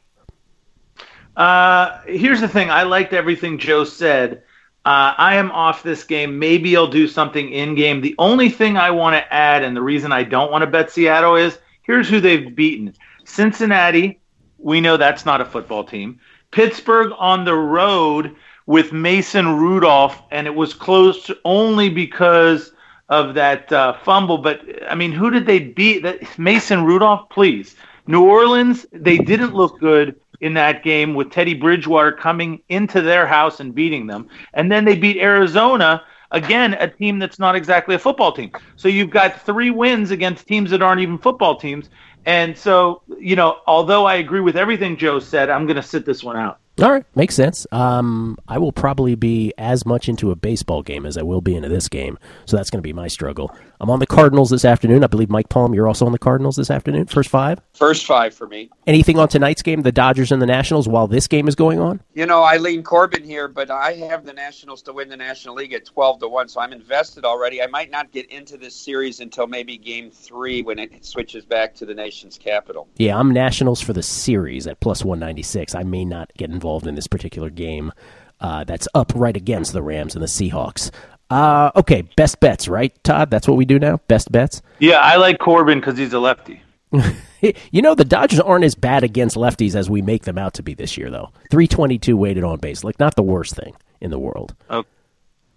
Uh, 1.37 2.01
here's 2.07 2.41
the 2.41 2.49
thing. 2.49 2.71
I 2.71 2.83
liked 2.83 3.13
everything 3.13 3.59
Joe 3.59 3.85
said. 3.85 4.43
Uh, 4.85 5.15
I 5.17 5.37
am 5.37 5.53
off 5.53 5.85
this 5.85 6.03
game. 6.03 6.41
Maybe 6.41 6.77
I'll 6.77 6.89
do 6.89 7.07
something 7.07 7.53
in 7.53 7.77
game. 7.77 8.01
The 8.01 8.17
only 8.19 8.51
thing 8.51 8.77
I 8.77 8.91
want 8.91 9.15
to 9.15 9.33
add, 9.33 9.63
and 9.63 9.77
the 9.77 9.83
reason 9.83 10.11
I 10.11 10.25
don't 10.25 10.51
want 10.51 10.63
to 10.63 10.67
bet 10.67 10.91
Seattle 10.91 11.37
is 11.37 11.57
here's 11.83 12.09
who 12.09 12.21
they've 12.21 12.55
beaten 12.55 12.95
Cincinnati. 13.25 14.19
We 14.59 14.81
know 14.81 14.97
that's 14.97 15.25
not 15.25 15.41
a 15.41 15.45
football 15.45 15.85
team. 15.85 16.19
Pittsburgh 16.51 17.13
on 17.17 17.45
the 17.45 17.55
road 17.55 18.35
with 18.67 18.93
Mason 18.93 19.57
Rudolph, 19.57 20.23
and 20.31 20.47
it 20.47 20.55
was 20.55 20.75
close 20.75 21.31
only 21.45 21.89
because 21.89 22.73
of 23.09 23.35
that 23.35 23.73
uh, 23.73 23.95
fumble. 24.05 24.39
But 24.39 24.63
I 24.89 24.95
mean, 24.95 25.13
who 25.13 25.31
did 25.31 25.47
they 25.47 25.59
beat? 25.59 26.03
That 26.03 26.39
Mason 26.39 26.85
Rudolph, 26.85 27.29
please. 27.31 27.77
New 28.07 28.25
Orleans, 28.25 28.85
they 28.93 29.19
didn't 29.19 29.55
look 29.55 29.79
good 29.79 30.17
in 30.41 30.55
that 30.55 30.83
game 30.83 31.15
with 31.15 31.31
Teddy 31.31 31.55
Bridgewater 31.55 32.13
coming 32.13 32.63
into 32.69 33.01
their 33.01 33.27
house 33.27 33.61
and 33.61 33.75
beating 33.75 34.09
them. 34.09 34.29
And 34.55 34.73
then 34.73 34.85
they 34.85 34.97
beat 34.97 35.17
Arizona, 35.19 36.03
again, 36.33 36.75
a 36.75 36.89
team 36.89 37.21
that's 37.21 37.39
not 37.39 37.55
exactly 37.55 37.95
a 37.95 37.99
football 37.99 38.33
team. 38.33 38.51
So 38.75 38.89
you've 38.89 39.11
got 39.11 39.41
three 39.43 39.71
wins 39.71 40.11
against 40.11 40.49
teams 40.49 40.71
that 40.71 40.83
aren't 40.83 41.01
even 41.01 41.17
football 41.17 41.57
teams. 41.57 41.91
And 42.27 42.59
so, 42.59 43.03
you 43.21 43.37
know, 43.37 43.59
although 43.67 44.05
I 44.05 44.17
agree 44.17 44.41
with 44.41 44.57
everything 44.57 44.97
Joe 44.97 45.21
said, 45.21 45.49
I'm 45.49 45.67
going 45.67 45.77
to 45.77 45.83
sit 45.83 46.05
this 46.05 46.25
one 46.25 46.37
out. 46.37 46.59
All 46.83 46.91
right, 46.91 47.05
makes 47.15 47.37
sense. 47.37 47.65
Um, 47.71 48.37
I 48.49 48.59
will 48.59 48.73
probably 48.73 49.15
be 49.15 49.53
as 49.57 49.87
much 49.87 50.09
into 50.09 50.33
a 50.33 50.35
baseball 50.35 50.83
game 50.83 51.07
as 51.07 51.17
I 51.17 51.23
will 51.23 51.41
be 51.41 51.55
into 51.55 51.69
this 51.69 51.89
game, 51.89 52.19
so 52.45 52.57
that's 52.57 52.71
going 52.71 52.79
to 52.79 52.83
be 52.83 52.93
my 52.93 53.07
struggle. 53.07 53.55
I'm 53.79 53.89
on 53.89 54.01
the 54.01 54.07
Cardinals 54.07 54.51
this 54.51 54.65
afternoon. 54.65 55.05
I 55.05 55.07
believe 55.07 55.31
Mike 55.31 55.49
Palm, 55.49 55.75
you're 55.75 55.87
also 55.87 56.07
on 56.07 56.13
the 56.13 56.19
Cardinals 56.19 56.57
this 56.57 56.71
afternoon. 56.73 57.07
First 57.07 57.29
five. 57.29 57.61
First 57.75 58.05
five 58.05 58.35
for 58.35 58.49
me. 58.49 58.69
Anything 58.89 59.17
on 59.21 59.29
tonight's 59.29 59.63
game, 59.63 59.83
the 59.83 59.93
Dodgers 59.93 60.33
and 60.33 60.43
the 60.43 60.47
Nationals, 60.47 60.89
while 60.89 61.07
this 61.07 61.29
game 61.29 61.47
is 61.47 61.55
going 61.55 61.79
on? 61.79 62.01
You 62.15 62.27
know, 62.27 62.43
I 62.43 62.57
lean 62.57 62.83
Corbin 62.83 63.23
here, 63.23 63.47
but 63.47 63.71
I 63.71 63.93
have 63.95 64.25
the 64.25 64.33
Nationals 64.33 64.83
to 64.83 64.93
win 64.93 65.09
the 65.09 65.17
National 65.17 65.55
League 65.55 65.75
at 65.75 65.85
twelve 65.85 66.19
to 66.19 66.29
one, 66.29 66.49
so 66.49 66.61
I'm 66.61 66.73
invested 66.73 67.25
already. 67.25 67.63
I 67.63 67.69
might 67.69 67.93
not 67.93 68.11
get 68.11 68.29
into 68.29 68.57
this 68.57 68.75
series 68.75 69.21
until 69.21 69.47
maybe 69.47 69.79
Game 69.79 70.11
Three 70.11 70.63
when 70.63 70.81
it 70.81 71.05
switches 71.05 71.45
back 71.45 71.75
to 71.77 71.87
the 71.87 71.95
nation's 71.95 72.39
capital. 72.39 72.89
Yeah, 72.97 73.17
I'm 73.17 73.31
Nationals 73.31 73.81
for 73.81 73.93
the 73.93 74.03
series 74.03 74.67
at 74.67 74.81
plus 74.81 75.05
196. 75.05 75.77
I 75.77 75.85
may 75.85 76.05
not 76.05 76.33
get 76.37 76.51
involved 76.51 76.72
in 76.81 76.95
this 76.95 77.07
particular 77.07 77.51
game. 77.51 77.93
Uh, 78.41 78.65
that's 78.65 78.89
up 78.95 79.13
right 79.15 79.37
against 79.37 79.73
the 79.73 79.83
Rams 79.83 80.15
and 80.15 80.23
the 80.23 80.27
Seahawks. 80.27 80.91
Uh, 81.31 81.71
okay, 81.77 82.03
best 82.17 82.41
bets, 82.41 82.69
right, 82.69 82.93
Todd? 83.05 83.31
That's 83.31 83.47
what 83.49 83.57
we 83.57 83.65
do 83.65 83.79
now. 83.79 83.99
Best 84.09 84.31
bets. 84.33 84.61
Yeah, 84.81 84.99
I 84.99 85.17
like 85.17 85.39
Corbin 85.39 85.79
because 85.81 85.97
he's 85.97 86.13
a 86.13 86.19
lefty. 86.19 86.63
you 87.71 87.81
know 87.81 87.95
the 87.95 88.05
Dodgers 88.05 88.41
aren't 88.41 88.65
as 88.65 88.75
bad 88.75 89.03
against 89.05 89.37
lefties 89.37 89.75
as 89.75 89.89
we 89.89 90.03
make 90.03 90.25
them 90.25 90.37
out 90.37 90.55
to 90.55 90.63
be 90.63 90.75
this 90.75 90.99
year, 90.99 91.11
though. 91.11 91.31
Three 91.51 91.67
twenty-two 91.67 92.17
weighted 92.17 92.45
on 92.45 92.59
base, 92.59 92.85
like 92.85 92.99
not 93.01 93.15
the 93.17 93.23
worst 93.23 93.55
thing 93.55 93.75
in 94.01 94.11
the 94.11 94.19
world. 94.19 94.55
Oh. 94.69 94.85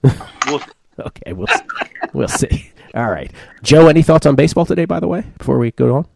We'll, 0.48 0.62
Okay, 0.98 1.34
we'll 1.34 1.48
see. 1.48 1.60
we'll 2.14 2.28
see. 2.30 2.72
All 2.94 3.10
right, 3.12 3.30
Joe. 3.64 3.88
Any 3.90 4.02
thoughts 4.02 4.26
on 4.26 4.36
baseball 4.36 4.66
today? 4.66 4.86
By 4.86 5.02
the 5.02 5.08
way, 5.10 5.26
before 5.38 5.58
we 5.58 5.72
go 5.72 5.94
on. 5.96 6.08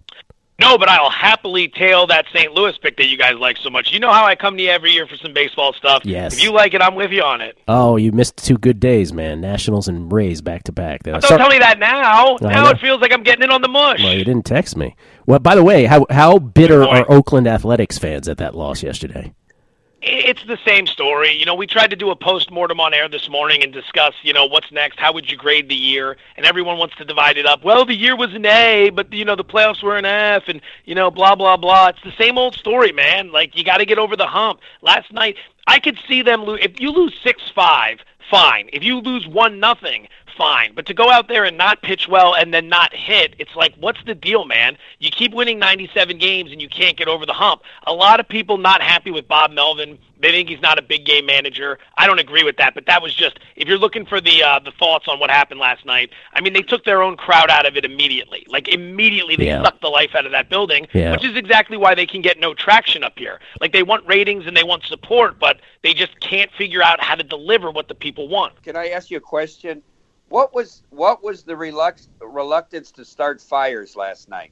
No, 0.60 0.78
but 0.78 0.89
I'll 0.89 1.10
happily 1.10 1.68
tail 1.70 2.06
that 2.08 2.25
St. 2.34 2.51
Louis 2.54 2.78
pick 2.80 2.98
that 2.98 3.08
you 3.08 3.18
guys 3.18 3.36
like 3.36 3.58
so 3.58 3.70
much. 3.70 3.92
You 3.92 4.00
know 4.00 4.12
how 4.12 4.25
I 4.25 4.36
come 4.36 4.58
to 4.58 4.63
you 4.63 4.70
every 4.70 4.92
year 4.92 5.08
for 5.08 5.16
some 5.16 5.34
baseball 5.34 5.74
stuff. 5.74 6.04
Yes. 6.06 6.34
If 6.34 6.44
you 6.44 6.51
like 6.51 6.74
it, 6.74 6.82
I'm 6.82 6.96
with 6.96 7.12
you 7.12 7.24
on 7.24 7.42
it. 7.42 7.58
Oh, 7.68 7.96
you 7.96 8.12
missed 8.12 8.38
two 8.38 8.58
good 8.58 8.80
days, 8.80 9.13
man. 9.13 9.39
Nationals 9.42 9.88
and 9.88 10.12
Rays 10.12 10.42
back 10.42 10.63
to 10.63 10.72
back. 10.72 11.04
Don't 11.04 11.22
sorry- 11.24 11.38
tell 11.39 11.50
me 11.50 11.60
that 11.60 11.80
now. 11.80 12.36
I 12.42 12.54
Now 12.54 12.63
know. 12.66 12.70
it 12.72 12.80
feels 12.80 13.00
like 13.01 13.13
I'm 13.13 13.24
getting 13.24 13.44
in 13.44 13.51
on 13.51 13.62
the 13.62 13.68
mush. 13.70 14.01
Well, 14.04 14.13
you 14.13 14.25
didn't 14.25 14.46
text 14.46 14.75
me. 14.75 14.96
Well, 15.25 15.39
by 15.39 15.56
the 15.56 15.63
way, 15.63 15.86
how 15.86 16.06
how 16.10 16.39
bitter 16.39 16.84
are 16.84 17.06
Oakland 17.10 17.48
Athletics 17.48 17.98
fans 17.98 18.28
at 18.28 18.38
that 18.38 18.56
loss 18.56 18.84
yesterday? 18.84 19.34
It's 20.01 20.44
the 20.46 20.58
same 20.65 20.88
story. 20.88 21.32
You 21.32 21.46
know, 21.46 21.56
we 21.56 21.68
tried 21.68 21.89
to 21.89 21.96
do 21.98 22.10
a 22.10 22.15
post 22.15 22.51
mortem 22.51 22.79
on 22.79 22.94
air 22.94 23.10
this 23.10 23.27
morning 23.27 23.63
and 23.63 23.74
discuss, 23.74 24.13
you 24.24 24.32
know, 24.32 24.46
what's 24.46 24.72
next, 24.72 24.98
how 24.98 25.12
would 25.12 25.29
you 25.29 25.36
grade 25.36 25.68
the 25.68 25.75
year, 25.75 26.15
and 26.38 26.46
everyone 26.46 26.77
wants 26.77 26.96
to 26.98 27.06
divide 27.06 27.38
it 27.38 27.46
up. 27.46 27.65
Well, 27.65 27.86
the 27.86 27.96
year 27.96 28.15
was 28.15 28.34
an 28.34 28.46
A, 28.46 28.91
but 28.91 29.12
you 29.12 29.25
know, 29.25 29.36
the 29.36 29.44
playoffs 29.44 29.84
were 29.84 29.98
an 29.98 30.06
F, 30.06 30.44
and 30.48 30.62
you 30.86 30.96
know, 30.96 31.12
blah 31.12 31.36
blah 31.36 31.58
blah. 31.58 31.88
It's 31.88 32.03
the 32.03 32.13
same 32.18 32.38
old 32.38 32.56
story, 32.56 32.94
man. 32.94 33.34
Like 33.34 33.58
you 33.58 33.65
got 33.65 33.77
to 33.77 33.86
get 33.86 33.98
over 33.98 34.15
the 34.15 34.27
hump. 34.27 34.62
Last 34.82 35.12
night, 35.12 35.36
I 35.68 35.79
could 35.79 36.00
see 36.08 36.22
them 36.22 36.44
lose. 36.44 36.60
If 36.63 36.79
you 36.79 36.91
lose 36.91 37.13
six 37.22 37.44
five, 37.53 38.00
fine. 38.29 38.70
If 38.72 38.84
you 38.84 39.00
lose 39.00 39.27
one 39.27 39.60
nothing, 39.60 40.07
fine. 40.40 40.74
But 40.74 40.86
to 40.88 40.94
go 40.96 41.12
out 41.12 41.28
there 41.28 41.44
and 41.44 41.58
not 41.58 41.82
pitch 41.84 42.08
well 42.08 42.34
and 42.34 42.52
then 42.54 42.70
not 42.70 42.96
hit, 42.96 43.36
it's 43.38 43.56
like, 43.56 43.75
what's 43.75 44.02
the 44.06 44.16
deal, 44.16 44.46
man? 44.46 44.78
You 44.98 45.12
keep 45.12 45.34
winning 45.34 45.60
97 45.60 46.18
games 46.18 46.52
and 46.52 46.62
you 46.62 46.70
can't 46.70 46.96
get 46.98 47.08
over 47.10 47.25
the 47.25 47.34
hump. 47.34 47.62
A 47.86 47.94
lot 47.94 48.20
of 48.22 48.28
people 48.28 48.58
not 48.58 48.82
happy 48.82 49.12
with 49.12 49.28
Bob 49.28 49.52
Melvin. 49.52 50.00
They 50.22 50.32
think 50.32 50.50
he's 50.50 50.62
not 50.62 50.80
a 50.80 50.82
big 50.82 51.06
game 51.06 51.25
manager. 51.25 51.78
I 51.98 52.08
don't 52.08 52.20
agree 52.20 52.44
with 52.44 52.58
that, 52.58 52.74
but 52.74 52.86
that 52.88 53.02
was 53.02 53.14
just 53.14 53.38
if 53.58 53.68
you're 53.68 53.78
looking 53.78 54.06
for 54.06 54.20
the 54.20 54.44
uh, 54.44 54.60
the 54.60 54.72
thoughts 54.72 55.08
on 55.08 55.18
what 55.20 55.30
happened 55.30 55.60
last 55.62 55.86
night. 55.86 56.10
I 56.34 56.42
mean, 56.42 56.52
they 56.54 56.62
took 56.62 56.84
their 56.84 57.02
own 57.02 57.16
crowd 57.16 57.50
out 57.50 57.66
of 57.66 57.78
it 57.78 57.86
immediately. 57.86 58.46
Like 58.50 58.68
immediately, 58.68 59.36
they 59.38 59.46
Yeah. 59.48 59.64
sucked 59.64 59.82
the 59.82 59.88
life 59.90 60.16
out 60.16 60.25
of 60.25 60.32
that 60.34 60.50
building, 60.50 60.88
Yeah. 60.94 61.12
which 61.12 61.24
is 61.24 61.36
exactly 61.38 61.78
why 61.78 61.96
they 61.96 62.06
can 62.06 62.22
get 62.22 62.38
no 62.40 62.54
traction 62.54 63.02
up 63.04 63.18
here. 63.18 63.40
Like 63.62 63.72
they 63.72 63.84
want 63.84 64.06
ratings 64.08 64.46
and 64.46 64.56
they 64.58 64.64
want 64.64 64.84
support, 64.86 65.40
but 65.40 65.62
they 65.84 65.94
just 65.94 66.20
can't 66.20 66.52
figure 66.58 66.84
out 66.84 67.02
how 67.02 67.16
to 67.16 67.24
deliver 67.24 67.72
what 67.72 67.88
the 67.88 67.96
people 67.96 68.28
want. 68.28 68.62
Can 68.64 68.75
I 68.75 68.90
ask 68.90 69.10
you 69.10 69.18
a 69.18 69.22
question? 69.22 69.82
What 70.29 70.53
was 70.53 70.83
what 70.89 71.24
was 71.24 71.44
the 71.44 71.53
reluct- 71.53 72.07
reluctance 72.22 72.92
to 72.94 73.05
start 73.05 73.42
Fiers 73.42 73.96
last 73.96 74.29
night? 74.29 74.51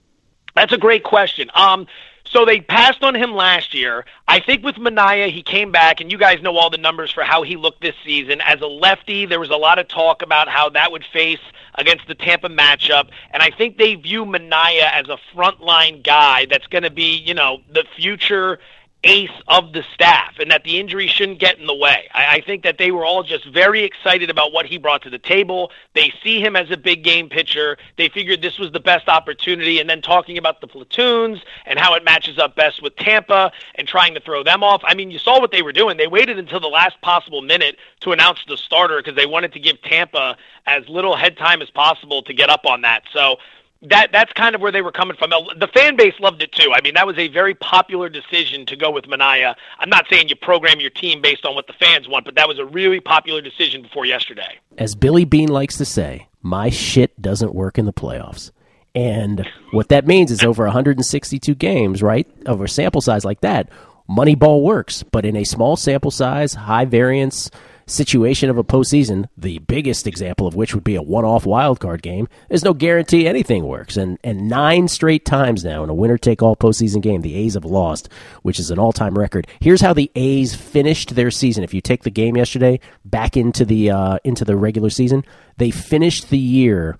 That's 0.55 0.73
a 0.73 0.77
great 0.77 1.03
question. 1.03 1.51
Um, 1.53 1.85
so 2.25 2.43
they 2.43 2.61
passed 2.61 3.03
on 3.03 3.15
him 3.15 3.33
last 3.33 3.73
year. 3.75 4.05
I 4.27 4.39
think 4.39 4.63
with 4.63 4.75
Manaea, 4.75 5.31
he 5.31 5.43
came 5.43 5.71
back, 5.71 6.01
and 6.01 6.11
you 6.11 6.17
guys 6.17 6.41
know 6.41 6.57
all 6.57 6.69
the 6.69 6.77
numbers 6.77 7.11
for 7.11 7.23
how 7.23 7.43
he 7.43 7.55
looked 7.55 7.81
this 7.81 7.95
season. 8.03 8.41
As 8.41 8.59
a 8.61 8.65
lefty, 8.65 9.25
there 9.27 9.39
was 9.39 9.51
a 9.51 9.55
lot 9.55 9.77
of 9.79 9.87
talk 9.87 10.23
about 10.23 10.49
how 10.49 10.69
that 10.69 10.91
would 10.91 11.05
face 11.13 11.39
against 11.75 12.07
the 12.07 12.15
Tampa 12.15 12.49
matchup, 12.49 13.09
and 13.31 13.43
I 13.43 13.51
think 13.51 13.77
they 13.77 13.95
view 13.95 14.25
Manaea 14.25 14.91
as 14.91 15.07
a 15.09 15.19
frontline 15.33 16.03
guy 16.03 16.47
that's 16.47 16.67
going 16.67 16.83
to 16.83 16.89
be, 16.89 17.17
you 17.17 17.35
know, 17.35 17.59
the 17.69 17.85
future 17.95 18.59
ace 19.03 19.29
of 19.47 19.73
the 19.73 19.83
staff 19.93 20.33
and 20.39 20.49
that 20.49 20.63
the 20.63 20.79
injury 20.79 21.07
shouldn't 21.07 21.39
get 21.39 21.59
in 21.59 21.67
the 21.67 21.75
way. 21.75 22.07
I, 22.13 22.37
I 22.37 22.41
think 22.41 22.63
that 22.63 22.77
they 22.77 22.91
were 22.91 23.05
all 23.05 23.23
just 23.23 23.45
very 23.45 23.83
excited 23.83 24.29
about 24.29 24.51
what 24.51 24.65
he 24.65 24.77
brought 24.77 25.03
to 25.03 25.09
the 25.09 25.19
table. 25.19 25.71
They 25.93 26.11
see 26.23 26.41
him 26.41 26.55
as 26.55 26.71
a 26.71 26.77
big 26.77 27.03
game 27.03 27.29
pitcher. 27.29 27.77
They 27.97 28.09
figured 28.09 28.41
this 28.41 28.57
was 28.57 28.71
the 28.71 28.79
best 28.79 29.07
opportunity. 29.07 29.79
And 29.79 29.89
then 29.89 30.01
talking 30.01 30.37
about 30.37 30.61
the 30.61 30.67
platoons 30.67 31.39
and 31.65 31.77
how 31.79 31.93
it 31.93 32.03
matches 32.03 32.39
up 32.39 32.55
best 32.55 32.81
with 32.81 32.95
Tampa 32.95 33.51
and 33.75 33.87
trying 33.87 34.13
to 34.15 34.19
throw 34.19 34.43
them 34.43 34.63
off. 34.63 34.81
I 34.83 34.95
mean, 34.95 35.11
you 35.11 35.19
saw 35.19 35.39
what 35.39 35.51
they 35.51 35.61
were 35.61 35.73
doing. 35.73 35.97
They 35.97 36.07
waited 36.07 36.39
until 36.39 36.59
the 36.59 36.67
last 36.67 36.99
possible 37.01 37.41
minute 37.41 37.77
to 38.01 38.11
announce 38.11 38.39
the 38.47 38.57
starter 38.57 38.97
because 38.97 39.15
they 39.15 39.27
wanted 39.27 39.53
to 39.53 39.59
give 39.59 39.81
Tampa 39.83 40.37
as 40.65 40.87
little 40.89 41.15
head 41.15 41.37
time 41.37 41.61
as 41.61 41.69
possible 41.69 42.23
to 42.23 42.33
get 42.33 42.49
up 42.49 42.65
on 42.65 42.81
that. 42.81 43.03
So 43.13 43.37
that 43.83 44.11
that's 44.11 44.33
kind 44.33 44.55
of 44.55 44.61
where 44.61 44.71
they 44.71 44.81
were 44.81 44.91
coming 44.91 45.15
from. 45.17 45.29
The 45.29 45.67
fan 45.67 45.95
base 45.95 46.13
loved 46.19 46.41
it 46.41 46.51
too. 46.51 46.71
I 46.73 46.81
mean, 46.81 46.95
that 46.95 47.05
was 47.05 47.17
a 47.17 47.27
very 47.27 47.53
popular 47.53 48.09
decision 48.09 48.65
to 48.67 48.75
go 48.75 48.91
with 48.91 49.05
Manaea. 49.05 49.55
I'm 49.79 49.89
not 49.89 50.05
saying 50.09 50.29
you 50.29 50.35
program 50.35 50.79
your 50.79 50.89
team 50.89 51.21
based 51.21 51.45
on 51.45 51.55
what 51.55 51.67
the 51.67 51.73
fans 51.73 52.07
want, 52.07 52.25
but 52.25 52.35
that 52.35 52.47
was 52.47 52.59
a 52.59 52.65
really 52.65 52.99
popular 52.99 53.41
decision 53.41 53.83
before 53.83 54.05
yesterday. 54.05 54.57
As 54.77 54.95
Billy 54.95 55.25
Beane 55.25 55.49
likes 55.49 55.77
to 55.77 55.85
say, 55.85 56.27
my 56.41 56.69
shit 56.69 57.21
doesn't 57.21 57.53
work 57.53 57.77
in 57.77 57.85
the 57.85 57.93
playoffs. 57.93 58.51
And 58.95 59.47
what 59.71 59.89
that 59.89 60.07
means 60.07 60.31
is 60.31 60.43
over 60.43 60.63
162 60.63 61.53
games, 61.55 62.01
right? 62.01 62.27
Over 62.47 62.63
a 62.63 62.69
sample 62.69 63.01
size 63.01 63.23
like 63.23 63.41
that, 63.41 63.69
Moneyball 64.09 64.63
works. 64.63 65.03
But 65.03 65.25
in 65.25 65.35
a 65.35 65.43
small 65.43 65.75
sample 65.75 66.09
size, 66.09 66.53
high 66.55 66.85
variance 66.85 67.51
situation 67.87 68.49
of 68.49 68.57
a 68.57 68.63
postseason, 68.63 69.27
the 69.37 69.59
biggest 69.59 70.05
example 70.05 70.45
of 70.45 70.55
which 70.55 70.75
would 70.75 70.83
be 70.83 70.95
a 70.95 71.01
one-off 71.01 71.45
wild 71.45 71.79
card 71.79 72.01
game, 72.01 72.27
there's 72.49 72.63
no 72.63 72.73
guarantee 72.73 73.27
anything 73.27 73.65
works. 73.65 73.97
And 73.97 74.19
and 74.23 74.47
nine 74.47 74.87
straight 74.87 75.25
times 75.25 75.63
now 75.63 75.83
in 75.83 75.89
a 75.89 75.93
winner-take-all 75.93 76.57
postseason 76.57 77.01
game, 77.01 77.21
the 77.21 77.35
A's 77.35 77.55
have 77.55 77.65
lost, 77.65 78.09
which 78.43 78.59
is 78.59 78.69
an 78.69 78.77
all-time 78.77 79.17
record. 79.17 79.47
Here's 79.59 79.81
how 79.81 79.93
the 79.93 80.11
A's 80.15 80.53
finished 80.53 81.15
their 81.15 81.31
season. 81.31 81.63
If 81.63 81.73
you 81.73 81.81
take 81.81 82.03
the 82.03 82.11
game 82.11 82.37
yesterday 82.37 82.79
back 83.05 83.35
into 83.35 83.65
the 83.65 83.89
uh, 83.91 84.19
into 84.23 84.45
the 84.45 84.55
regular 84.55 84.89
season, 84.89 85.23
they 85.57 85.71
finished 85.71 86.29
the 86.29 86.37
year 86.37 86.97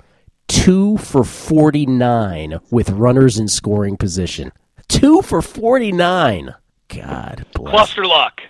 two 0.47 0.97
for 0.97 1.23
49 1.23 2.59
with 2.71 2.89
runners 2.89 3.37
in 3.37 3.47
scoring 3.47 3.97
position. 3.97 4.51
Two 4.87 5.21
for 5.21 5.41
49. 5.41 6.55
God 6.87 7.45
bless. 7.53 7.71
Cluster 7.71 8.05
luck. 8.05 8.41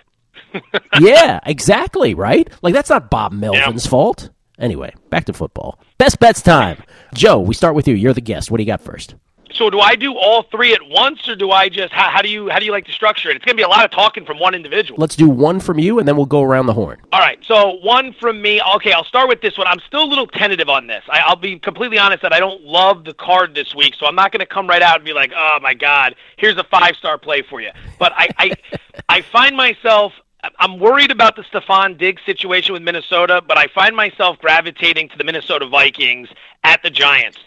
yeah, 1.00 1.40
exactly, 1.44 2.14
right? 2.14 2.48
Like, 2.62 2.74
that's 2.74 2.90
not 2.90 3.10
Bob 3.10 3.32
Melvin's 3.32 3.86
fault. 3.86 4.30
Anyway, 4.58 4.92
back 5.10 5.24
to 5.26 5.32
football. 5.32 5.78
Best 5.98 6.18
bets 6.18 6.42
time. 6.42 6.82
Joe, 7.14 7.38
we 7.38 7.54
start 7.54 7.74
with 7.74 7.86
you. 7.86 7.94
You're 7.94 8.12
the 8.12 8.20
guest. 8.20 8.50
What 8.50 8.58
do 8.58 8.62
you 8.62 8.66
got 8.66 8.80
first? 8.80 9.14
So 9.52 9.70
do 9.70 9.80
I 9.80 9.96
do 9.96 10.14
all 10.16 10.42
three 10.44 10.74
at 10.74 10.80
once, 10.88 11.26
or 11.28 11.34
do 11.34 11.50
I 11.50 11.68
just 11.68 11.92
how, 11.92 12.10
how 12.10 12.22
do 12.22 12.28
you 12.28 12.48
how 12.48 12.58
do 12.58 12.64
you 12.64 12.72
like 12.72 12.84
to 12.86 12.92
structure 12.92 13.30
it? 13.30 13.36
It's 13.36 13.44
going 13.44 13.56
to 13.56 13.60
be 13.60 13.64
a 13.64 13.68
lot 13.68 13.84
of 13.84 13.90
talking 13.90 14.24
from 14.24 14.38
one 14.38 14.54
individual. 14.54 15.00
Let's 15.00 15.16
do 15.16 15.28
one 15.28 15.58
from 15.58 15.78
you, 15.78 15.98
and 15.98 16.06
then 16.06 16.16
we'll 16.16 16.26
go 16.26 16.42
around 16.42 16.66
the 16.66 16.74
horn. 16.74 17.00
All 17.12 17.20
right, 17.20 17.38
so 17.44 17.78
one 17.82 18.12
from 18.20 18.42
me. 18.42 18.60
Okay, 18.76 18.92
I'll 18.92 19.04
start 19.04 19.28
with 19.28 19.40
this 19.40 19.56
one. 19.56 19.66
I'm 19.66 19.80
still 19.80 20.02
a 20.02 20.06
little 20.06 20.26
tentative 20.26 20.68
on 20.68 20.86
this. 20.86 21.02
I, 21.08 21.20
I'll 21.20 21.36
be 21.36 21.58
completely 21.58 21.98
honest 21.98 22.22
that 22.22 22.32
I 22.32 22.40
don't 22.40 22.62
love 22.62 23.04
the 23.04 23.14
card 23.14 23.54
this 23.54 23.74
week, 23.74 23.94
so 23.98 24.06
I'm 24.06 24.14
not 24.14 24.32
going 24.32 24.40
to 24.40 24.46
come 24.46 24.66
right 24.68 24.82
out 24.82 24.96
and 24.96 25.04
be 25.04 25.12
like, 25.12 25.32
"Oh 25.34 25.58
my 25.62 25.74
God, 25.74 26.14
here's 26.36 26.56
a 26.56 26.64
five 26.64 26.96
star 26.96 27.16
play 27.16 27.42
for 27.42 27.60
you." 27.60 27.70
But 27.98 28.12
I, 28.14 28.28
I, 28.38 28.52
I 29.08 29.22
find 29.22 29.56
myself 29.56 30.12
I'm 30.58 30.78
worried 30.78 31.10
about 31.10 31.36
the 31.36 31.42
Stefon 31.42 31.98
Diggs 31.98 32.22
situation 32.24 32.72
with 32.72 32.82
Minnesota, 32.82 33.42
but 33.46 33.58
I 33.58 33.66
find 33.68 33.94
myself 33.94 34.38
gravitating 34.38 35.08
to 35.10 35.18
the 35.18 35.24
Minnesota 35.24 35.66
Vikings 35.66 36.28
at 36.64 36.82
the 36.82 36.90
Giants. 36.90 37.38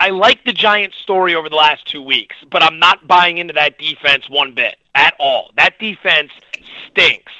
I 0.00 0.10
like 0.10 0.44
the 0.44 0.52
Giants 0.52 0.96
story 0.96 1.34
over 1.34 1.48
the 1.48 1.56
last 1.56 1.86
two 1.86 2.02
weeks, 2.02 2.36
but 2.50 2.62
I'm 2.62 2.78
not 2.78 3.06
buying 3.06 3.38
into 3.38 3.54
that 3.54 3.78
defense 3.78 4.28
one 4.28 4.54
bit 4.54 4.76
at 4.94 5.14
all. 5.18 5.50
That 5.56 5.78
defense 5.78 6.32
stinks 6.88 7.32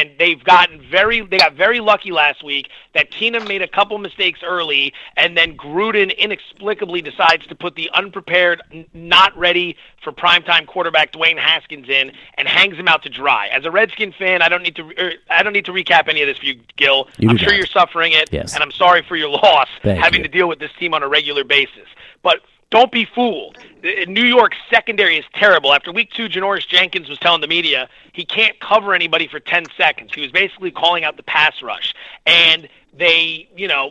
and 0.00 0.10
they've 0.18 0.42
gotten 0.44 0.80
very 0.90 1.20
they 1.20 1.38
got 1.38 1.54
very 1.54 1.80
lucky 1.80 2.10
last 2.10 2.42
week 2.42 2.68
that 2.94 3.10
Tina 3.10 3.40
made 3.44 3.62
a 3.62 3.68
couple 3.68 3.98
mistakes 3.98 4.40
early 4.42 4.92
and 5.16 5.36
then 5.36 5.56
Gruden 5.56 6.16
inexplicably 6.16 7.02
decides 7.02 7.46
to 7.48 7.54
put 7.54 7.74
the 7.74 7.90
unprepared 7.92 8.62
not 8.94 9.36
ready 9.36 9.76
for 10.02 10.12
primetime 10.12 10.66
quarterback 10.66 11.12
Dwayne 11.12 11.38
Haskins 11.38 11.88
in 11.88 12.12
and 12.34 12.48
hangs 12.48 12.76
him 12.76 12.88
out 12.88 13.02
to 13.02 13.08
dry. 13.08 13.48
As 13.48 13.64
a 13.64 13.70
Redskin 13.70 14.12
fan, 14.12 14.42
I 14.42 14.48
don't 14.48 14.62
need 14.62 14.76
to 14.76 14.90
er, 14.98 15.12
I 15.28 15.42
don't 15.42 15.52
need 15.52 15.66
to 15.66 15.72
recap 15.72 16.08
any 16.08 16.22
of 16.22 16.28
this 16.28 16.38
for 16.38 16.46
you 16.46 16.60
Gil. 16.76 17.08
You 17.18 17.28
I'm 17.30 17.36
sure 17.36 17.48
not. 17.50 17.56
you're 17.58 17.66
suffering 17.66 18.12
it 18.12 18.30
Yes. 18.32 18.54
and 18.54 18.62
I'm 18.62 18.72
sorry 18.72 19.02
for 19.06 19.16
your 19.16 19.28
loss 19.42 19.68
Thank 19.82 20.02
having 20.02 20.20
you. 20.20 20.24
to 20.28 20.30
deal 20.30 20.48
with 20.48 20.58
this 20.58 20.70
team 20.78 20.94
on 20.94 21.02
a 21.02 21.08
regular 21.08 21.44
basis. 21.44 21.86
But 22.22 22.40
don't 22.70 22.92
be 22.92 23.04
fooled. 23.04 23.58
New 23.82 24.24
York's 24.24 24.58
secondary 24.72 25.18
is 25.18 25.24
terrible. 25.34 25.72
After 25.72 25.92
week 25.92 26.10
two, 26.12 26.28
Janoris 26.28 26.66
Jenkins 26.68 27.08
was 27.08 27.18
telling 27.18 27.40
the 27.40 27.48
media 27.48 27.88
he 28.12 28.24
can't 28.24 28.58
cover 28.60 28.94
anybody 28.94 29.26
for 29.26 29.40
10 29.40 29.66
seconds. 29.76 30.12
He 30.14 30.20
was 30.20 30.30
basically 30.30 30.70
calling 30.70 31.02
out 31.02 31.16
the 31.16 31.22
pass 31.22 31.62
rush. 31.62 31.94
And 32.26 32.68
they, 32.96 33.48
you 33.56 33.66
know, 33.68 33.90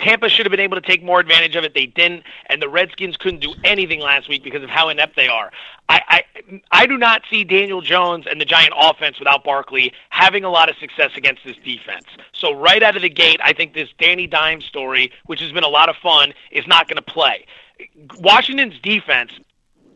Tampa 0.00 0.28
should 0.28 0.46
have 0.46 0.50
been 0.50 0.60
able 0.60 0.80
to 0.80 0.86
take 0.86 1.02
more 1.02 1.20
advantage 1.20 1.56
of 1.56 1.64
it. 1.64 1.74
They 1.74 1.86
didn't. 1.86 2.24
And 2.46 2.60
the 2.60 2.68
Redskins 2.68 3.16
couldn't 3.16 3.40
do 3.40 3.54
anything 3.64 4.00
last 4.00 4.28
week 4.28 4.44
because 4.44 4.62
of 4.62 4.70
how 4.70 4.88
inept 4.88 5.16
they 5.16 5.28
are. 5.28 5.50
I, 5.88 6.00
I, 6.08 6.60
I 6.70 6.86
do 6.86 6.96
not 6.96 7.22
see 7.28 7.42
Daniel 7.42 7.80
Jones 7.80 8.26
and 8.30 8.40
the 8.40 8.44
Giant 8.44 8.72
offense 8.78 9.18
without 9.18 9.42
Barkley 9.42 9.92
having 10.10 10.44
a 10.44 10.50
lot 10.50 10.68
of 10.68 10.76
success 10.76 11.10
against 11.16 11.42
this 11.44 11.56
defense. 11.64 12.06
So 12.32 12.52
right 12.54 12.82
out 12.82 12.96
of 12.96 13.02
the 13.02 13.10
gate, 13.10 13.40
I 13.42 13.52
think 13.52 13.74
this 13.74 13.88
Danny 13.98 14.26
Dimes 14.26 14.64
story, 14.64 15.10
which 15.26 15.40
has 15.40 15.52
been 15.52 15.64
a 15.64 15.68
lot 15.68 15.88
of 15.88 15.96
fun, 15.96 16.32
is 16.52 16.66
not 16.66 16.88
going 16.88 16.96
to 16.96 17.02
play. 17.02 17.44
Washington's 18.18 18.78
defense 18.80 19.32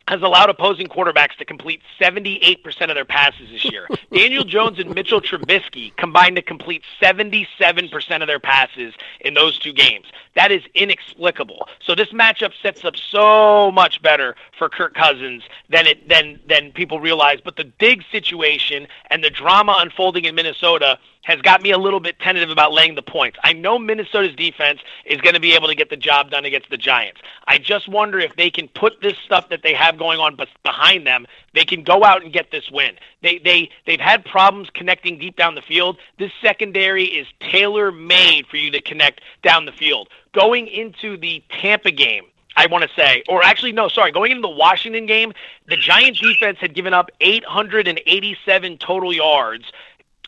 has 0.08 0.20
allowed 0.22 0.50
opposing 0.50 0.86
quarterbacks 0.86 1.34
to 1.38 1.44
complete 1.44 1.80
78% 1.98 2.90
of 2.90 2.94
their 2.94 3.06
passes 3.06 3.48
this 3.50 3.64
year. 3.64 3.88
Daniel 4.12 4.44
Jones 4.44 4.78
and 4.78 4.94
Mitchell 4.94 5.20
Trubisky 5.20 5.96
combined 5.96 6.36
to 6.36 6.42
complete 6.42 6.82
77% 7.00 8.20
of 8.20 8.26
their 8.26 8.40
passes 8.40 8.92
in 9.20 9.34
those 9.34 9.58
two 9.58 9.72
games. 9.72 10.06
That 10.34 10.50
is 10.50 10.62
inexplicable. 10.74 11.68
So 11.80 11.94
this 11.94 12.08
matchup 12.08 12.52
sets 12.60 12.84
up 12.84 12.96
so 12.96 13.70
much 13.70 14.02
better 14.02 14.34
for 14.58 14.68
Kirk 14.68 14.94
Cousins 14.94 15.42
than 15.68 15.86
it 15.86 16.08
than 16.08 16.40
than 16.48 16.72
people 16.72 17.00
realize. 17.00 17.40
But 17.40 17.56
the 17.56 17.64
Diggs 17.64 18.04
situation 18.10 18.86
and 19.10 19.22
the 19.22 19.30
drama 19.30 19.76
unfolding 19.78 20.24
in 20.24 20.34
Minnesota 20.34 20.98
has 21.24 21.40
got 21.40 21.62
me 21.62 21.70
a 21.70 21.78
little 21.78 22.00
bit 22.00 22.18
tentative 22.18 22.50
about 22.50 22.72
laying 22.72 22.94
the 22.94 23.02
points. 23.02 23.38
I 23.42 23.54
know 23.54 23.78
Minnesota's 23.78 24.34
defense 24.36 24.80
is 25.06 25.20
going 25.20 25.34
to 25.34 25.40
be 25.40 25.54
able 25.54 25.68
to 25.68 25.74
get 25.74 25.88
the 25.88 25.96
job 25.96 26.30
done 26.30 26.44
against 26.44 26.68
the 26.68 26.76
Giants. 26.76 27.20
I 27.46 27.58
just 27.58 27.88
wonder 27.88 28.18
if 28.18 28.36
they 28.36 28.50
can 28.50 28.68
put 28.68 29.00
this 29.00 29.16
stuff 29.24 29.48
that 29.48 29.62
they 29.62 29.72
have 29.72 29.98
going 29.98 30.18
on 30.18 30.38
behind 30.62 31.06
them, 31.06 31.26
they 31.54 31.64
can 31.64 31.82
go 31.82 32.04
out 32.04 32.22
and 32.22 32.32
get 32.32 32.50
this 32.50 32.70
win. 32.70 32.94
They 33.22 33.38
they 33.38 33.70
they've 33.86 34.00
had 34.00 34.24
problems 34.24 34.68
connecting 34.74 35.18
deep 35.18 35.36
down 35.36 35.54
the 35.54 35.62
field. 35.62 35.98
This 36.18 36.32
secondary 36.42 37.04
is 37.04 37.26
tailor 37.40 37.92
made 37.92 38.46
for 38.46 38.56
you 38.56 38.70
to 38.72 38.80
connect 38.80 39.20
down 39.42 39.64
the 39.64 39.72
field. 39.72 40.08
Going 40.32 40.66
into 40.66 41.16
the 41.16 41.42
Tampa 41.48 41.90
game, 41.90 42.24
I 42.56 42.66
want 42.66 42.84
to 42.84 42.90
say, 42.96 43.22
or 43.28 43.42
actually, 43.42 43.72
no, 43.72 43.88
sorry, 43.88 44.12
going 44.12 44.30
into 44.30 44.42
the 44.42 44.48
Washington 44.48 45.06
game, 45.06 45.32
the 45.66 45.76
Giant 45.76 46.18
defense 46.18 46.58
had 46.60 46.74
given 46.74 46.92
up 46.92 47.10
887 47.20 48.78
total 48.78 49.12
yards 49.12 49.64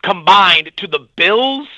combined 0.02 0.70
to 0.76 0.86
the 0.86 1.00
Bills 1.16 1.68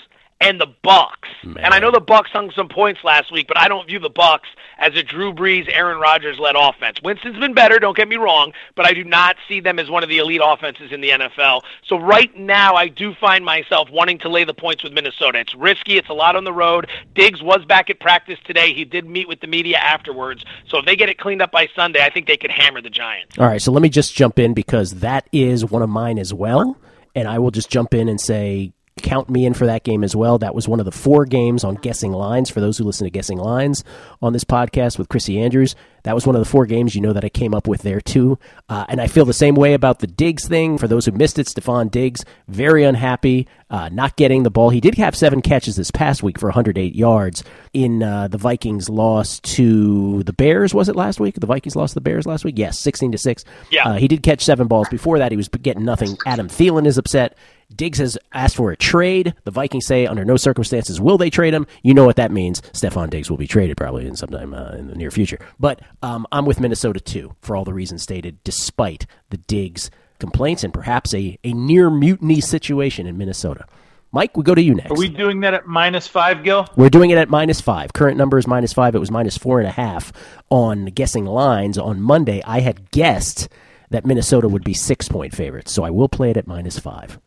and 0.41 0.61
the 0.61 0.69
Bucks. 0.83 1.29
And 1.43 1.75
I 1.75 1.79
know 1.79 1.91
the 1.91 2.01
Bucks 2.01 2.31
hung 2.31 2.51
some 2.53 2.69
points 2.69 3.01
last 3.03 3.33
week, 3.33 3.49
but 3.49 3.59
I 3.59 3.69
don't 3.69 3.87
view 3.87 3.99
the 3.99 4.11
Bucks 4.11 4.49
as 4.79 4.95
a 4.95 5.03
Drew 5.03 5.33
Brees, 5.33 5.69
Aaron 5.73 5.99
Rodgers 5.99 6.39
led 6.39 6.55
offense. 6.57 7.03
Winston's 7.03 7.39
been 7.39 7.55
better, 7.55 7.79
don't 7.79 7.97
get 7.97 8.09
me 8.09 8.17
wrong, 8.17 8.53
but 8.77 8.87
I 8.87 8.93
do 8.93 9.03
not 9.03 9.37
see 9.49 9.61
them 9.61 9.79
as 9.79 9.91
one 9.91 10.03
of 10.03 10.09
the 10.09 10.19
elite 10.19 10.41
offenses 10.43 10.93
in 10.93 11.01
the 11.01 11.11
NFL. 11.11 11.63
So 11.85 11.99
right 11.99 12.35
now 12.37 12.75
I 12.75 12.87
do 12.89 13.15
find 13.15 13.45
myself 13.45 13.91
wanting 13.91 14.19
to 14.21 14.29
lay 14.29 14.45
the 14.45 14.55
points 14.55 14.85
with 14.85 14.93
Minnesota. 14.93 15.41
It's 15.41 15.55
risky, 15.55 15.99
it's 15.99 16.09
a 16.09 16.15
lot 16.15 16.37
on 16.37 16.45
the 16.45 16.53
road. 16.53 16.89
Diggs 17.15 17.43
was 17.43 17.65
back 17.65 17.91
at 17.91 17.99
practice 17.99 18.39
today. 18.45 18.73
He 18.73 18.85
did 18.85 19.07
meet 19.07 19.27
with 19.27 19.41
the 19.41 19.49
media 19.49 19.79
afterwards. 19.79 20.45
So 20.69 20.79
if 20.79 20.87
they 20.87 20.95
get 20.95 21.09
it 21.09 21.19
cleaned 21.19 21.43
up 21.43 21.51
by 21.51 21.69
Sunday, 21.75 22.05
I 22.05 22.11
think 22.11 22.29
they 22.29 22.37
could 22.37 22.53
hammer 22.53 22.81
the 22.81 22.91
Giants. 22.91 23.37
All 23.39 23.47
right, 23.47 23.61
so 23.61 23.73
let 23.73 23.83
me 23.83 23.89
just 23.89 24.15
jump 24.15 24.39
in 24.39 24.55
because 24.55 25.01
that 25.01 25.29
is 25.33 25.65
one 25.65 25.83
of 25.83 25.89
mine 25.89 26.19
as 26.19 26.33
well, 26.33 26.77
and 27.17 27.27
I 27.27 27.41
will 27.41 27.51
just 27.51 27.71
jump 27.71 27.95
in 27.95 28.09
and 28.09 28.21
say 28.21 28.73
count 28.99 29.31
me 29.31 29.47
in 29.47 29.55
for 29.55 29.67
that 29.67 29.85
game 29.85 30.05
as 30.05 30.15
well. 30.15 30.39
That 30.39 30.55
was 30.55 30.69
one 30.69 30.81
of 30.81 30.87
the 30.87 30.93
four 30.93 31.25
games 31.25 31.65
on 31.65 31.77
guessing 31.77 32.13
lines 32.13 32.51
for 32.51 32.61
those 32.61 32.79
who 32.79 32.85
listen 32.85 33.05
to 33.05 33.11
guessing 33.11 33.39
lines 33.39 33.85
on 34.21 34.33
this 34.33 34.45
podcast 34.45 34.99
with 34.99 35.09
Chrissy 35.09 35.41
Andrews. 35.41 35.75
That 36.05 36.15
was 36.15 36.27
one 36.27 36.37
of 36.37 36.41
the 36.41 36.49
four 36.49 36.67
games 36.67 36.95
you 36.95 37.01
know 37.01 37.13
that 37.13 37.25
I 37.25 37.29
came 37.29 37.55
up 37.55 37.67
with 37.67 37.83
there 37.83 38.01
too, 38.01 38.39
uh, 38.69 38.87
and 38.89 39.01
I 39.01 39.09
feel 39.09 39.25
the 39.25 39.33
same 39.33 39.55
way 39.55 39.75
about 39.75 39.99
the 39.99 40.07
Diggs 40.07 40.47
thing. 40.49 40.79
For 40.79 40.89
those 40.89 41.07
who 41.07 41.13
missed 41.13 41.39
it, 41.39 41.47
Stefon 41.47 41.91
Diggs 41.91 42.25
very 42.47 42.85
unhappy, 42.85 43.47
uh, 43.71 43.89
not 43.91 44.17
getting 44.17 44.43
the 44.43 44.51
ball. 44.51 44.71
He 44.71 44.81
did 44.81 44.95
have 44.97 45.17
seven 45.17 45.43
catches 45.43 45.77
this 45.77 45.91
past 45.91 46.23
week 46.23 46.39
for 46.39 46.47
108 46.47 46.95
yards 46.95 47.45
in 47.73 48.03
uh, 48.03 48.29
the 48.29 48.39
Vikings 48.39 48.89
loss 48.89 49.41
to 49.41 50.23
the 50.23 50.33
Bears. 50.33 50.73
Was 50.73 50.89
it 50.89 50.97
last 50.97 51.21
week? 51.21 51.35
The 51.39 51.47
Vikings 51.47 51.77
lost 51.77 51.93
to 51.93 51.95
the 51.97 52.01
Bears 52.01 52.27
last 52.27 52.45
week. 52.45 52.59
Yes, 52.59 52.79
16 52.81 53.13
to 53.13 53.19
six. 53.19 53.45
Yeah. 53.71 53.89
Uh, 53.89 53.95
he 53.95 54.09
did 54.09 54.23
catch 54.23 54.45
seven 54.45 54.69
balls. 54.69 54.89
Before 54.89 55.19
that, 55.19 55.33
he 55.33 55.37
was 55.37 55.49
getting 55.49 55.85
nothing. 55.85 56.17
Adam 56.27 56.49
Thielen 56.49 56.87
is 56.87 56.99
upset. 56.99 57.37
Diggs 57.75 57.99
has 57.99 58.17
asked 58.33 58.57
for 58.57 58.71
a 58.71 58.77
trade. 58.77 59.35
The 59.45 59.51
Vikings 59.51 59.87
say 59.87 60.07
under 60.07 60.25
no 60.25 60.39
circumstances 60.39 61.01
will 61.01 61.19
they 61.19 61.29
trade 61.29 61.53
him. 61.53 61.67
You 61.83 61.93
know 61.93 62.07
what 62.07 62.17
that 62.17 62.31
means. 62.31 62.63
Stefon 62.73 63.11
Diggs 63.11 63.29
will 63.29 63.37
be 63.37 63.47
traded 63.47 63.77
probably 63.77 64.07
in 64.07 64.17
sometime 64.17 64.55
uh, 64.55 64.73
in 64.73 64.89
the 64.89 64.95
near 64.95 65.11
future. 65.11 65.39
But 65.61 65.83
um, 66.03 66.27
I'm 66.33 66.47
with 66.47 66.61
Minnesota 66.61 67.01
too 67.01 67.35
for 67.43 67.55
all 67.55 67.65
the 67.65 67.75
reasons 67.75 68.03
stated, 68.03 68.43
despite 68.43 69.05
the 69.29 69.37
Diggs 69.37 69.91
complaints 70.19 70.65
and 70.65 70.73
perhaps 70.73 71.15
a, 71.15 71.39
a 71.45 71.53
near 71.53 71.91
mutiny 71.91 72.41
situation 72.41 73.07
in 73.07 73.17
Minnesota. 73.17 73.67
Mike, 74.11 74.37
we 74.37 74.43
go 74.43 74.55
to 74.55 74.63
you 74.63 74.75
next. 74.75 74.91
Are 74.91 74.97
we 74.97 75.09
doing 75.09 75.41
that 75.41 75.53
at 75.53 75.67
minus 75.67 76.07
five, 76.07 76.43
Gil? 76.43 76.67
We're 76.77 76.89
doing 76.89 77.11
it 77.11 77.19
at 77.19 77.29
minus 77.29 77.61
five. 77.61 77.93
Current 77.93 78.17
number 78.17 78.39
is 78.39 78.47
minus 78.47 78.73
five. 78.73 78.95
It 78.95 78.99
was 78.99 79.11
minus 79.11 79.37
four 79.37 79.61
and 79.61 79.69
a 79.69 79.73
half 79.73 80.13
on 80.49 80.87
guessing 80.87 81.27
lines 81.27 81.77
on 81.77 82.01
Monday. 82.01 82.43
I 82.47 82.61
had 82.61 82.91
guessed 82.91 83.49
that 83.91 84.07
Minnesota 84.07 84.49
would 84.49 84.65
be 84.65 84.75
six 84.75 85.09
point 85.09 85.35
favorites, 85.35 85.73
so 85.73 85.83
I 85.83 85.91
will 85.91 86.09
play 86.09 86.31
it 86.31 86.37
at 86.39 86.47
minus 86.47 86.79
five. 86.79 87.19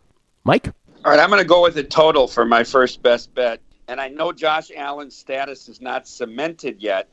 Mike? 0.43 0.69
All 1.05 1.11
right, 1.11 1.19
I'm 1.19 1.29
going 1.29 1.41
to 1.41 1.47
go 1.47 1.61
with 1.61 1.77
a 1.77 1.83
total 1.83 2.27
for 2.27 2.45
my 2.45 2.63
first 2.63 3.03
best 3.03 3.33
bet. 3.33 3.59
And 3.87 3.99
I 3.99 4.07
know 4.07 4.31
Josh 4.31 4.71
Allen's 4.75 5.15
status 5.15 5.67
is 5.67 5.81
not 5.81 6.07
cemented 6.07 6.81
yet, 6.81 7.09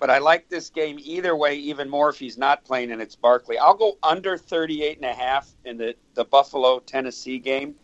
but 0.00 0.10
I 0.10 0.18
like 0.18 0.48
this 0.48 0.70
game 0.70 0.98
either 1.00 1.36
way, 1.36 1.56
even 1.56 1.88
more 1.88 2.08
if 2.08 2.18
he's 2.18 2.38
not 2.38 2.64
playing 2.64 2.90
and 2.90 3.02
it's 3.02 3.14
Barkley. 3.14 3.58
I'll 3.58 3.74
go 3.74 3.98
under 4.02 4.38
38 4.38 4.96
and 4.96 5.04
a 5.04 5.12
half 5.12 5.48
in 5.64 5.76
the, 5.76 5.94
the 6.14 6.24
Buffalo 6.24 6.80
Tennessee 6.80 7.38
game. 7.38 7.74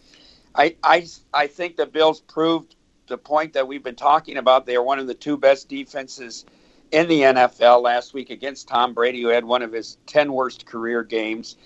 I, 0.55 0.77
I, 0.83 1.07
I 1.35 1.47
think 1.47 1.77
the 1.77 1.85
Bills 1.87 2.21
proved 2.23 2.75
the 3.07 3.19
point 3.19 3.53
that 3.53 3.69
we've 3.69 3.85
been 3.85 3.95
talking 3.95 4.39
about. 4.39 4.65
They 4.65 4.77
are 4.77 4.83
one 4.83 4.99
of 4.99 5.07
the 5.07 5.15
two 5.15 5.37
best 5.37 5.69
defenses 5.69 6.47
in 6.91 7.07
the 7.09 7.21
NFL 7.21 7.83
last 7.83 8.15
week 8.15 8.31
against 8.31 8.67
Tom 8.67 8.95
Brady, 8.95 9.21
who 9.21 9.29
had 9.29 9.45
one 9.45 9.61
of 9.61 9.73
his 9.73 9.99
10 10.07 10.33
worst 10.33 10.65
career 10.65 11.03
games. 11.03 11.57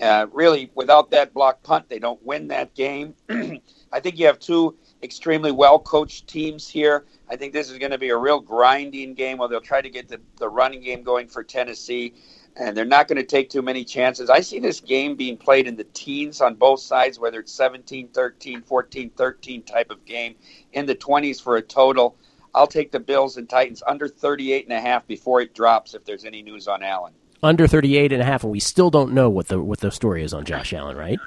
Uh, 0.00 0.26
really, 0.32 0.70
without 0.74 1.12
that 1.12 1.32
block 1.32 1.62
punt, 1.62 1.88
they 1.88 1.98
don't 2.00 2.22
win 2.24 2.48
that 2.48 2.74
game. 2.74 3.14
I 3.92 4.00
think 4.00 4.18
you 4.18 4.26
have 4.26 4.40
two 4.40 4.76
extremely 5.02 5.52
well 5.52 5.78
coached 5.78 6.26
teams 6.26 6.68
here. 6.68 7.04
I 7.28 7.36
think 7.36 7.52
this 7.52 7.70
is 7.70 7.78
going 7.78 7.92
to 7.92 7.98
be 7.98 8.10
a 8.10 8.16
real 8.16 8.40
grinding 8.40 9.14
game 9.14 9.38
where 9.38 9.48
they'll 9.48 9.60
try 9.60 9.80
to 9.80 9.90
get 9.90 10.08
the, 10.08 10.20
the 10.38 10.48
running 10.48 10.80
game 10.80 11.02
going 11.02 11.28
for 11.28 11.42
Tennessee, 11.42 12.14
and 12.56 12.76
they're 12.76 12.84
not 12.84 13.08
going 13.08 13.16
to 13.16 13.24
take 13.24 13.50
too 13.50 13.62
many 13.62 13.84
chances. 13.84 14.28
I 14.28 14.40
see 14.40 14.58
this 14.58 14.80
game 14.80 15.16
being 15.16 15.36
played 15.36 15.66
in 15.66 15.76
the 15.76 15.84
teens 15.84 16.40
on 16.40 16.54
both 16.54 16.80
sides, 16.80 17.18
whether 17.18 17.40
it's 17.40 17.52
17 17.52 18.08
13, 18.08 18.62
14 18.62 19.10
13 19.10 19.62
type 19.62 19.90
of 19.90 20.04
game, 20.04 20.34
in 20.72 20.86
the 20.86 20.94
20s 20.94 21.40
for 21.40 21.56
a 21.56 21.62
total. 21.62 22.16
I'll 22.54 22.66
take 22.66 22.90
the 22.90 23.00
Bills 23.00 23.36
and 23.36 23.48
Titans 23.48 23.82
under 23.86 24.08
38 24.08 24.64
and 24.64 24.72
a 24.76 24.80
half 24.80 25.06
before 25.06 25.40
it 25.40 25.54
drops 25.54 25.94
if 25.94 26.04
there's 26.04 26.24
any 26.24 26.42
news 26.42 26.66
on 26.66 26.82
Allen. 26.82 27.12
Under 27.42 27.66
38 27.66 28.12
and 28.12 28.20
a 28.20 28.24
half, 28.24 28.42
and 28.42 28.52
we 28.52 28.60
still 28.60 28.90
don't 28.90 29.12
know 29.12 29.30
what 29.30 29.48
the 29.48 29.62
what 29.62 29.80
the 29.80 29.90
story 29.90 30.22
is 30.22 30.34
on 30.34 30.44
Josh 30.44 30.74
Allen, 30.74 30.96
right? 30.96 31.18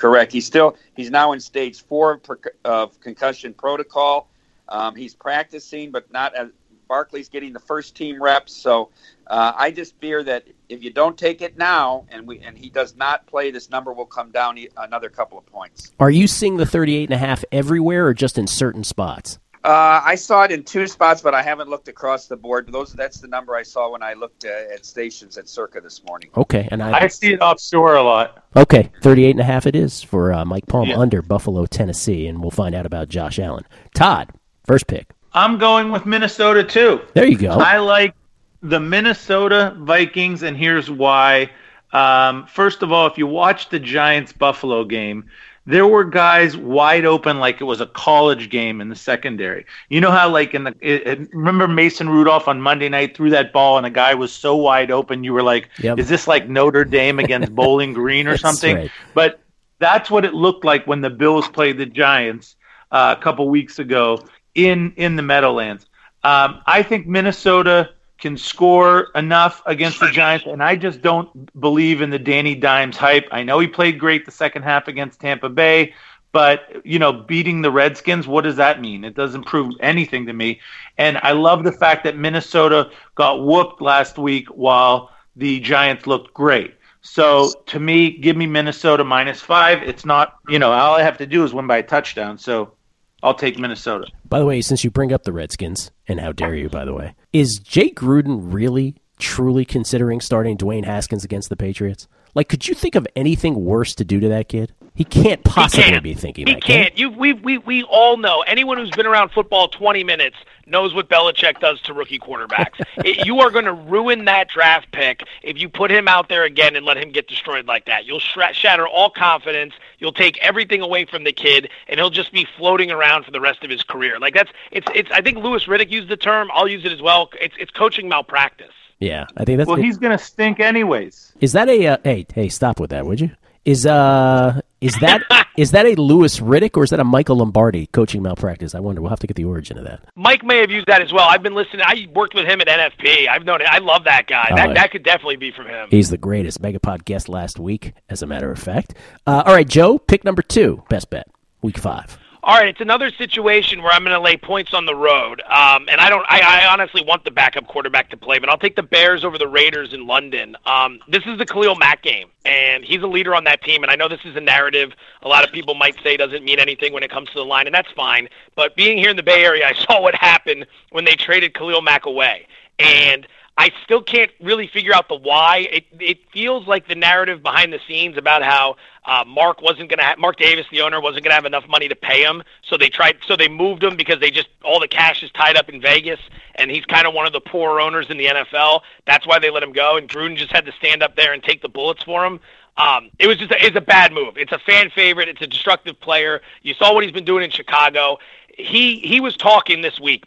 Correct. 0.00 0.32
He's 0.32 0.46
still 0.46 0.76
he's 0.96 1.10
now 1.10 1.32
in 1.32 1.40
stage 1.40 1.84
four 1.84 2.22
of, 2.64 3.00
concussion 3.00 3.52
protocol. 3.52 4.30
Um, 4.66 4.96
he's 4.96 5.14
practicing, 5.14 5.90
but 5.90 6.10
not 6.10 6.34
as 6.34 6.48
Barkley's 6.88 7.28
getting 7.28 7.52
the 7.52 7.60
first 7.60 7.94
team 7.94 8.20
reps. 8.20 8.54
So 8.54 8.88
uh, 9.26 9.52
I 9.54 9.70
just 9.70 9.94
fear 10.00 10.24
that 10.24 10.46
if 10.70 10.82
you 10.82 10.90
don't 10.90 11.18
take 11.18 11.42
it 11.42 11.58
now, 11.58 12.06
and 12.08 12.26
we 12.26 12.38
and 12.40 12.56
he 12.56 12.70
does 12.70 12.96
not 12.96 13.26
play, 13.26 13.50
this 13.50 13.68
number 13.68 13.92
will 13.92 14.06
come 14.06 14.30
down 14.30 14.58
another 14.78 15.10
couple 15.10 15.36
of 15.36 15.44
points. 15.44 15.92
Are 16.00 16.10
you 16.10 16.26
seeing 16.26 16.56
the 16.56 16.64
38 16.64 17.04
and 17.04 17.14
a 17.14 17.18
half 17.18 17.44
everywhere 17.52 18.06
or 18.06 18.14
just 18.14 18.38
in 18.38 18.46
certain 18.46 18.84
spots? 18.84 19.38
Uh, 19.62 20.00
I 20.02 20.14
saw 20.14 20.44
it 20.44 20.52
in 20.52 20.64
two 20.64 20.86
spots, 20.86 21.20
but 21.20 21.34
I 21.34 21.42
haven't 21.42 21.68
looked 21.68 21.88
across 21.88 22.26
the 22.26 22.36
board. 22.36 22.70
Those 22.72 22.94
that's 22.94 23.20
the 23.20 23.28
number 23.28 23.54
I 23.56 23.62
saw 23.62 23.90
when 23.92 24.02
I 24.02 24.14
looked 24.14 24.46
uh, 24.46 24.72
at 24.74 24.86
stations 24.86 25.36
at 25.36 25.50
Circa 25.50 25.82
this 25.82 26.02
morning. 26.04 26.30
Okay, 26.34 26.66
and 26.70 26.82
I, 26.82 27.00
I 27.00 27.06
see 27.08 27.34
it 27.34 27.42
offshore 27.42 27.96
a 27.96 28.02
lot. 28.02 28.42
okay, 28.56 28.90
38 29.02 29.32
and 29.32 29.40
a 29.40 29.44
half 29.44 29.66
it 29.66 29.76
is 29.76 30.02
for 30.02 30.32
uh, 30.32 30.44
Mike 30.46 30.66
Palm 30.66 30.88
Yeah. 30.88 30.98
under 30.98 31.20
Buffalo, 31.20 31.66
Tennessee, 31.66 32.26
and 32.26 32.40
we'll 32.40 32.50
find 32.50 32.74
out 32.74 32.86
about 32.86 33.10
Josh 33.10 33.38
Allen. 33.38 33.64
Todd, 33.94 34.30
first 34.64 34.86
pick. 34.86 35.10
I'm 35.34 35.58
going 35.58 35.92
with 35.92 36.06
Minnesota 36.06 36.64
too. 36.64 37.02
There 37.12 37.26
you 37.26 37.36
go. 37.36 37.50
I 37.50 37.78
like 37.78 38.14
the 38.62 38.80
Minnesota 38.80 39.76
Vikings, 39.80 40.42
and 40.42 40.56
here's 40.56 40.90
why. 40.90 41.50
Um, 41.92 42.46
first 42.46 42.82
of 42.82 42.92
all, 42.92 43.06
if 43.08 43.18
you 43.18 43.26
watch 43.26 43.68
the 43.68 43.78
Giants 43.78 44.32
Buffalo 44.32 44.84
game, 44.84 45.26
there 45.66 45.86
were 45.86 46.04
guys 46.04 46.56
wide 46.56 47.04
open 47.04 47.38
like 47.38 47.60
it 47.60 47.64
was 47.64 47.80
a 47.80 47.86
college 47.86 48.50
game 48.50 48.80
in 48.80 48.88
the 48.88 48.96
secondary. 48.96 49.66
You 49.88 50.00
know 50.00 50.10
how, 50.10 50.28
like, 50.30 50.54
in 50.54 50.64
the 50.64 50.74
it, 50.80 51.06
it- 51.06 51.34
remember 51.34 51.68
Mason 51.68 52.08
Rudolph 52.08 52.48
on 52.48 52.60
Monday 52.60 52.88
night 52.88 53.16
threw 53.16 53.30
that 53.30 53.52
ball, 53.52 53.76
and 53.76 53.86
a 53.86 53.90
guy 53.90 54.14
was 54.14 54.32
so 54.32 54.56
wide 54.56 54.90
open, 54.90 55.22
you 55.22 55.32
were 55.32 55.42
like, 55.42 55.68
Yep. 55.78 55.98
"Is 55.98 56.08
this 56.08 56.26
like 56.26 56.48
Notre 56.48 56.84
Dame 56.84 57.18
against 57.18 57.54
Bowling 57.54 57.92
Green 57.92 58.26
or 58.26 58.36
something?" 58.46 58.76
right. 58.76 58.90
But 59.14 59.40
that's 59.78 60.10
what 60.10 60.24
it 60.24 60.34
looked 60.34 60.64
like 60.64 60.86
when 60.86 61.00
the 61.02 61.10
Bills 61.10 61.48
played 61.48 61.78
the 61.78 61.86
Giants 61.86 62.56
uh, 62.90 63.14
a 63.18 63.22
couple 63.22 63.48
weeks 63.48 63.78
ago 63.78 64.24
in 64.54 64.92
in 64.96 65.16
the 65.16 65.22
Meadowlands. 65.22 65.86
Um, 66.24 66.60
I 66.66 66.82
think 66.82 67.06
Minnesota 67.06 67.90
can 68.20 68.36
score 68.36 69.08
enough 69.14 69.62
against 69.66 70.00
the 70.00 70.10
Giants, 70.10 70.46
and 70.46 70.62
I 70.62 70.76
just 70.76 71.02
don't 71.02 71.28
believe 71.58 72.02
in 72.02 72.10
the 72.10 72.18
Danny 72.18 72.54
Dimes 72.54 72.96
hype. 72.96 73.26
I 73.32 73.42
know 73.42 73.58
he 73.58 73.66
played 73.66 73.98
great 73.98 74.26
the 74.26 74.30
second 74.30 74.62
half 74.62 74.88
against 74.88 75.20
Tampa 75.20 75.48
Bay, 75.48 75.94
but 76.32 76.60
you 76.84 76.98
know, 76.98 77.12
beating 77.12 77.62
the 77.62 77.70
Redskins, 77.70 78.28
what 78.28 78.42
does 78.42 78.56
that 78.56 78.80
mean? 78.80 79.04
It 79.04 79.14
doesn't 79.14 79.46
prove 79.46 79.72
anything 79.80 80.26
to 80.26 80.32
me. 80.32 80.60
And 80.98 81.18
I 81.18 81.32
love 81.32 81.64
the 81.64 81.72
fact 81.72 82.04
that 82.04 82.16
Minnesota 82.16 82.90
got 83.14 83.44
whooped 83.44 83.80
last 83.80 84.18
week 84.18 84.48
while 84.48 85.10
the 85.36 85.60
Giants 85.60 86.06
looked 86.06 86.34
great. 86.34 86.74
So 87.02 87.50
to 87.66 87.80
me, 87.80 88.10
give 88.10 88.36
me 88.36 88.46
Minnesota 88.46 89.04
minus 89.04 89.40
five. 89.40 89.82
It's 89.82 90.04
not, 90.04 90.36
you 90.48 90.58
know, 90.58 90.70
all 90.72 90.94
I 90.94 91.02
have 91.02 91.18
to 91.18 91.26
do 91.26 91.44
is 91.44 91.54
win 91.54 91.66
by 91.66 91.78
a 91.78 91.82
touchdown. 91.82 92.36
So 92.36 92.74
I'll 93.22 93.34
take 93.34 93.58
Minnesota. 93.58 94.06
By 94.28 94.38
the 94.38 94.46
way, 94.46 94.60
since 94.60 94.84
you 94.84 94.90
bring 94.90 95.12
up 95.12 95.24
the 95.24 95.32
Redskins, 95.32 95.90
and 96.06 96.20
how 96.20 96.32
dare 96.32 96.54
you, 96.54 96.68
by 96.68 96.84
the 96.84 96.92
way, 96.92 97.14
is 97.32 97.58
Jay 97.62 97.90
Gruden 97.90 98.52
really, 98.52 98.96
truly 99.18 99.64
considering 99.64 100.20
starting 100.20 100.56
Dwayne 100.56 100.84
Haskins 100.84 101.24
against 101.24 101.48
the 101.48 101.56
Patriots? 101.56 102.08
Like, 102.34 102.48
could 102.48 102.68
you 102.68 102.74
think 102.74 102.94
of 102.94 103.06
anything 103.16 103.64
worse 103.64 103.94
to 103.96 104.04
do 104.04 104.20
to 104.20 104.28
that 104.28 104.48
kid? 104.48 104.72
He 104.94 105.04
can't 105.04 105.42
possibly 105.44 105.84
he 105.84 105.90
can't. 105.90 106.04
be 106.04 106.14
thinking 106.14 106.46
he 106.46 106.54
that. 106.54 106.62
can 106.62 106.82
can't. 106.84 106.98
You, 106.98 107.10
we, 107.10 107.32
we, 107.32 107.58
we 107.58 107.82
all 107.84 108.16
know. 108.16 108.42
Anyone 108.42 108.76
who's 108.76 108.90
been 108.90 109.06
around 109.06 109.30
football 109.30 109.68
20 109.68 110.04
minutes 110.04 110.36
knows 110.66 110.94
what 110.94 111.08
Belichick 111.08 111.58
does 111.58 111.80
to 111.82 111.94
rookie 111.94 112.18
quarterbacks. 112.18 112.80
It- 113.04 113.26
you 113.26 113.40
are 113.40 113.50
going 113.50 113.64
to 113.64 113.72
ruin 113.72 114.26
that 114.26 114.48
draft 114.48 114.92
pick 114.92 115.24
if 115.42 115.58
you 115.58 115.68
put 115.68 115.90
him 115.90 116.06
out 116.06 116.28
there 116.28 116.44
again 116.44 116.76
and 116.76 116.84
let 116.86 116.96
him 116.98 117.10
get 117.10 117.26
destroyed 117.28 117.66
like 117.66 117.86
that. 117.86 118.04
You'll 118.04 118.20
shra- 118.20 118.52
shatter 118.52 118.86
all 118.86 119.10
confidence. 119.10 119.74
You'll 120.00 120.12
take 120.12 120.38
everything 120.38 120.80
away 120.80 121.04
from 121.04 121.24
the 121.24 121.32
kid, 121.32 121.70
and 121.86 122.00
he'll 122.00 122.10
just 122.10 122.32
be 122.32 122.46
floating 122.56 122.90
around 122.90 123.24
for 123.24 123.30
the 123.30 123.40
rest 123.40 123.62
of 123.62 123.70
his 123.70 123.82
career. 123.82 124.18
Like 124.18 124.34
that's 124.34 124.50
it's 124.72 124.86
it's. 124.94 125.10
I 125.12 125.20
think 125.20 125.38
Louis 125.38 125.64
Riddick 125.66 125.90
used 125.90 126.08
the 126.08 126.16
term. 126.16 126.48
I'll 126.52 126.68
use 126.68 126.84
it 126.84 126.92
as 126.92 127.02
well. 127.02 127.30
It's 127.40 127.54
it's 127.58 127.70
coaching 127.70 128.08
malpractice. 128.08 128.72
Yeah, 128.98 129.26
I 129.36 129.44
think 129.44 129.58
that's. 129.58 129.68
Well, 129.68 129.76
he's 129.76 129.98
going 129.98 130.16
to 130.16 130.22
stink 130.22 130.58
anyways. 130.60 131.32
Is 131.40 131.52
that 131.52 131.68
a 131.68 131.86
uh, 131.86 131.96
hey 132.02 132.26
hey 132.34 132.48
stop 132.48 132.80
with 132.80 132.90
that 132.90 133.06
would 133.06 133.20
you? 133.20 133.30
Is 133.64 133.84
uh 133.86 134.60
is 134.80 134.94
that 135.00 135.22
is 135.56 135.72
that 135.72 135.86
a 135.86 135.94
Louis 136.00 136.40
Riddick 136.40 136.76
or 136.76 136.84
is 136.84 136.90
that 136.90 137.00
a 137.00 137.04
Michael 137.04 137.36
Lombardi 137.36 137.86
coaching 137.88 138.22
malpractice? 138.22 138.74
I 138.74 138.80
wonder. 138.80 139.02
We'll 139.02 139.10
have 139.10 139.20
to 139.20 139.26
get 139.26 139.36
the 139.36 139.44
origin 139.44 139.76
of 139.78 139.84
that. 139.84 140.00
Mike 140.16 140.42
may 140.42 140.58
have 140.58 140.70
used 140.70 140.86
that 140.86 141.02
as 141.02 141.12
well. 141.12 141.26
I've 141.28 141.42
been 141.42 141.54
listening. 141.54 141.82
I 141.84 142.06
worked 142.14 142.34
with 142.34 142.46
him 142.46 142.60
at 142.60 142.66
NFP. 142.68 143.28
I've 143.28 143.44
known 143.44 143.60
it. 143.60 143.66
I 143.70 143.78
love 143.78 144.04
that 144.04 144.26
guy. 144.26 144.48
Oh, 144.52 144.56
that 144.56 144.74
that 144.74 144.90
could 144.90 145.02
definitely 145.02 145.36
be 145.36 145.50
from 145.50 145.66
him. 145.66 145.88
He's 145.90 146.08
the 146.08 146.18
greatest 146.18 146.62
Megapod 146.62 147.04
guest 147.04 147.28
last 147.28 147.58
week, 147.58 147.92
as 148.08 148.22
a 148.22 148.26
matter 148.26 148.50
of 148.50 148.58
fact. 148.58 148.94
Uh, 149.26 149.42
all 149.44 149.52
right, 149.54 149.68
Joe, 149.68 149.98
pick 149.98 150.24
number 150.24 150.42
two, 150.42 150.82
best 150.88 151.10
bet, 151.10 151.28
week 151.62 151.76
five. 151.78 152.18
All 152.42 152.56
right, 152.56 152.68
it's 152.68 152.80
another 152.80 153.10
situation 153.10 153.82
where 153.82 153.92
I'm 153.92 154.02
going 154.02 154.16
to 154.16 154.20
lay 154.20 154.38
points 154.38 154.72
on 154.72 154.86
the 154.86 154.94
road, 154.94 155.42
um, 155.42 155.90
and 155.90 156.00
I 156.00 156.08
don't. 156.08 156.24
I, 156.26 156.40
I 156.40 156.72
honestly 156.72 157.04
want 157.04 157.24
the 157.24 157.30
backup 157.30 157.66
quarterback 157.66 158.08
to 158.10 158.16
play, 158.16 158.38
but 158.38 158.48
I'll 158.48 158.56
take 158.56 158.76
the 158.76 158.82
Bears 158.82 159.24
over 159.24 159.36
the 159.36 159.46
Raiders 159.46 159.92
in 159.92 160.06
London. 160.06 160.56
Um, 160.64 161.00
this 161.06 161.22
is 161.26 161.36
the 161.36 161.44
Khalil 161.44 161.74
Mack 161.74 162.02
game, 162.02 162.28
and 162.46 162.82
he's 162.82 163.02
a 163.02 163.06
leader 163.06 163.34
on 163.34 163.44
that 163.44 163.62
team. 163.62 163.82
And 163.82 163.90
I 163.90 163.94
know 163.94 164.08
this 164.08 164.24
is 164.24 164.36
a 164.36 164.40
narrative 164.40 164.94
a 165.22 165.28
lot 165.28 165.44
of 165.46 165.52
people 165.52 165.74
might 165.74 165.96
say 166.02 166.16
doesn't 166.16 166.42
mean 166.42 166.58
anything 166.58 166.94
when 166.94 167.02
it 167.02 167.10
comes 167.10 167.28
to 167.28 167.34
the 167.34 167.44
line, 167.44 167.66
and 167.66 167.74
that's 167.74 167.92
fine. 167.92 168.26
But 168.54 168.74
being 168.74 168.96
here 168.96 169.10
in 169.10 169.16
the 169.16 169.22
Bay 169.22 169.44
Area, 169.44 169.66
I 169.66 169.74
saw 169.86 170.00
what 170.00 170.14
happened 170.14 170.66
when 170.92 171.04
they 171.04 171.16
traded 171.16 171.52
Khalil 171.52 171.82
Mack 171.82 172.06
away, 172.06 172.46
and 172.78 173.26
I 173.56 173.72
still 173.84 174.02
can't 174.02 174.30
really 174.40 174.66
figure 174.66 174.94
out 174.94 175.08
the 175.08 175.16
why. 175.16 175.68
It 175.70 175.84
it 175.98 176.30
feels 176.30 176.66
like 176.66 176.88
the 176.88 176.94
narrative 176.94 177.42
behind 177.42 177.72
the 177.72 177.80
scenes 177.86 178.16
about 178.16 178.42
how 178.42 178.76
uh, 179.04 179.24
Mark 179.26 179.60
wasn't 179.60 179.90
going 179.90 179.98
to 179.98 180.04
ha- 180.04 180.14
Mark 180.18 180.36
Davis, 180.36 180.66
the 180.70 180.80
owner, 180.80 181.00
wasn't 181.00 181.24
going 181.24 181.30
to 181.30 181.34
have 181.34 181.44
enough 181.44 181.68
money 181.68 181.88
to 181.88 181.96
pay 181.96 182.22
him, 182.22 182.42
so 182.62 182.78
they 182.78 182.88
tried. 182.88 183.18
So 183.26 183.36
they 183.36 183.48
moved 183.48 183.84
him 183.84 183.96
because 183.96 184.18
they 184.20 184.30
just 184.30 184.48
all 184.64 184.80
the 184.80 184.88
cash 184.88 185.22
is 185.22 185.30
tied 185.32 185.56
up 185.56 185.68
in 185.68 185.80
Vegas, 185.80 186.20
and 186.54 186.70
he's 186.70 186.86
kind 186.86 187.06
of 187.06 187.12
one 187.12 187.26
of 187.26 187.32
the 187.32 187.40
poorer 187.40 187.80
owners 187.80 188.06
in 188.08 188.16
the 188.16 188.26
NFL. 188.26 188.80
That's 189.06 189.26
why 189.26 189.38
they 189.38 189.50
let 189.50 189.62
him 189.62 189.72
go, 189.72 189.96
and 189.96 190.08
Gruden 190.08 190.36
just 190.36 190.52
had 190.52 190.64
to 190.66 190.72
stand 190.72 191.02
up 191.02 191.16
there 191.16 191.32
and 191.32 191.42
take 191.42 191.60
the 191.60 191.68
bullets 191.68 192.02
for 192.02 192.24
him. 192.24 192.40
Um, 192.76 193.10
it 193.18 193.26
was 193.26 193.36
just 193.36 193.50
a, 193.50 193.62
it's 193.62 193.76
a 193.76 193.82
bad 193.82 194.12
move. 194.12 194.38
It's 194.38 194.52
a 194.52 194.58
fan 194.58 194.88
favorite. 194.90 195.28
It's 195.28 195.42
a 195.42 195.46
destructive 195.46 196.00
player. 196.00 196.40
You 196.62 196.72
saw 196.74 196.94
what 196.94 197.04
he's 197.04 197.12
been 197.12 197.26
doing 197.26 197.44
in 197.44 197.50
Chicago. 197.50 198.18
He 198.56 199.00
he 199.00 199.20
was 199.20 199.36
talking 199.36 199.82
this 199.82 200.00
week 200.00 200.24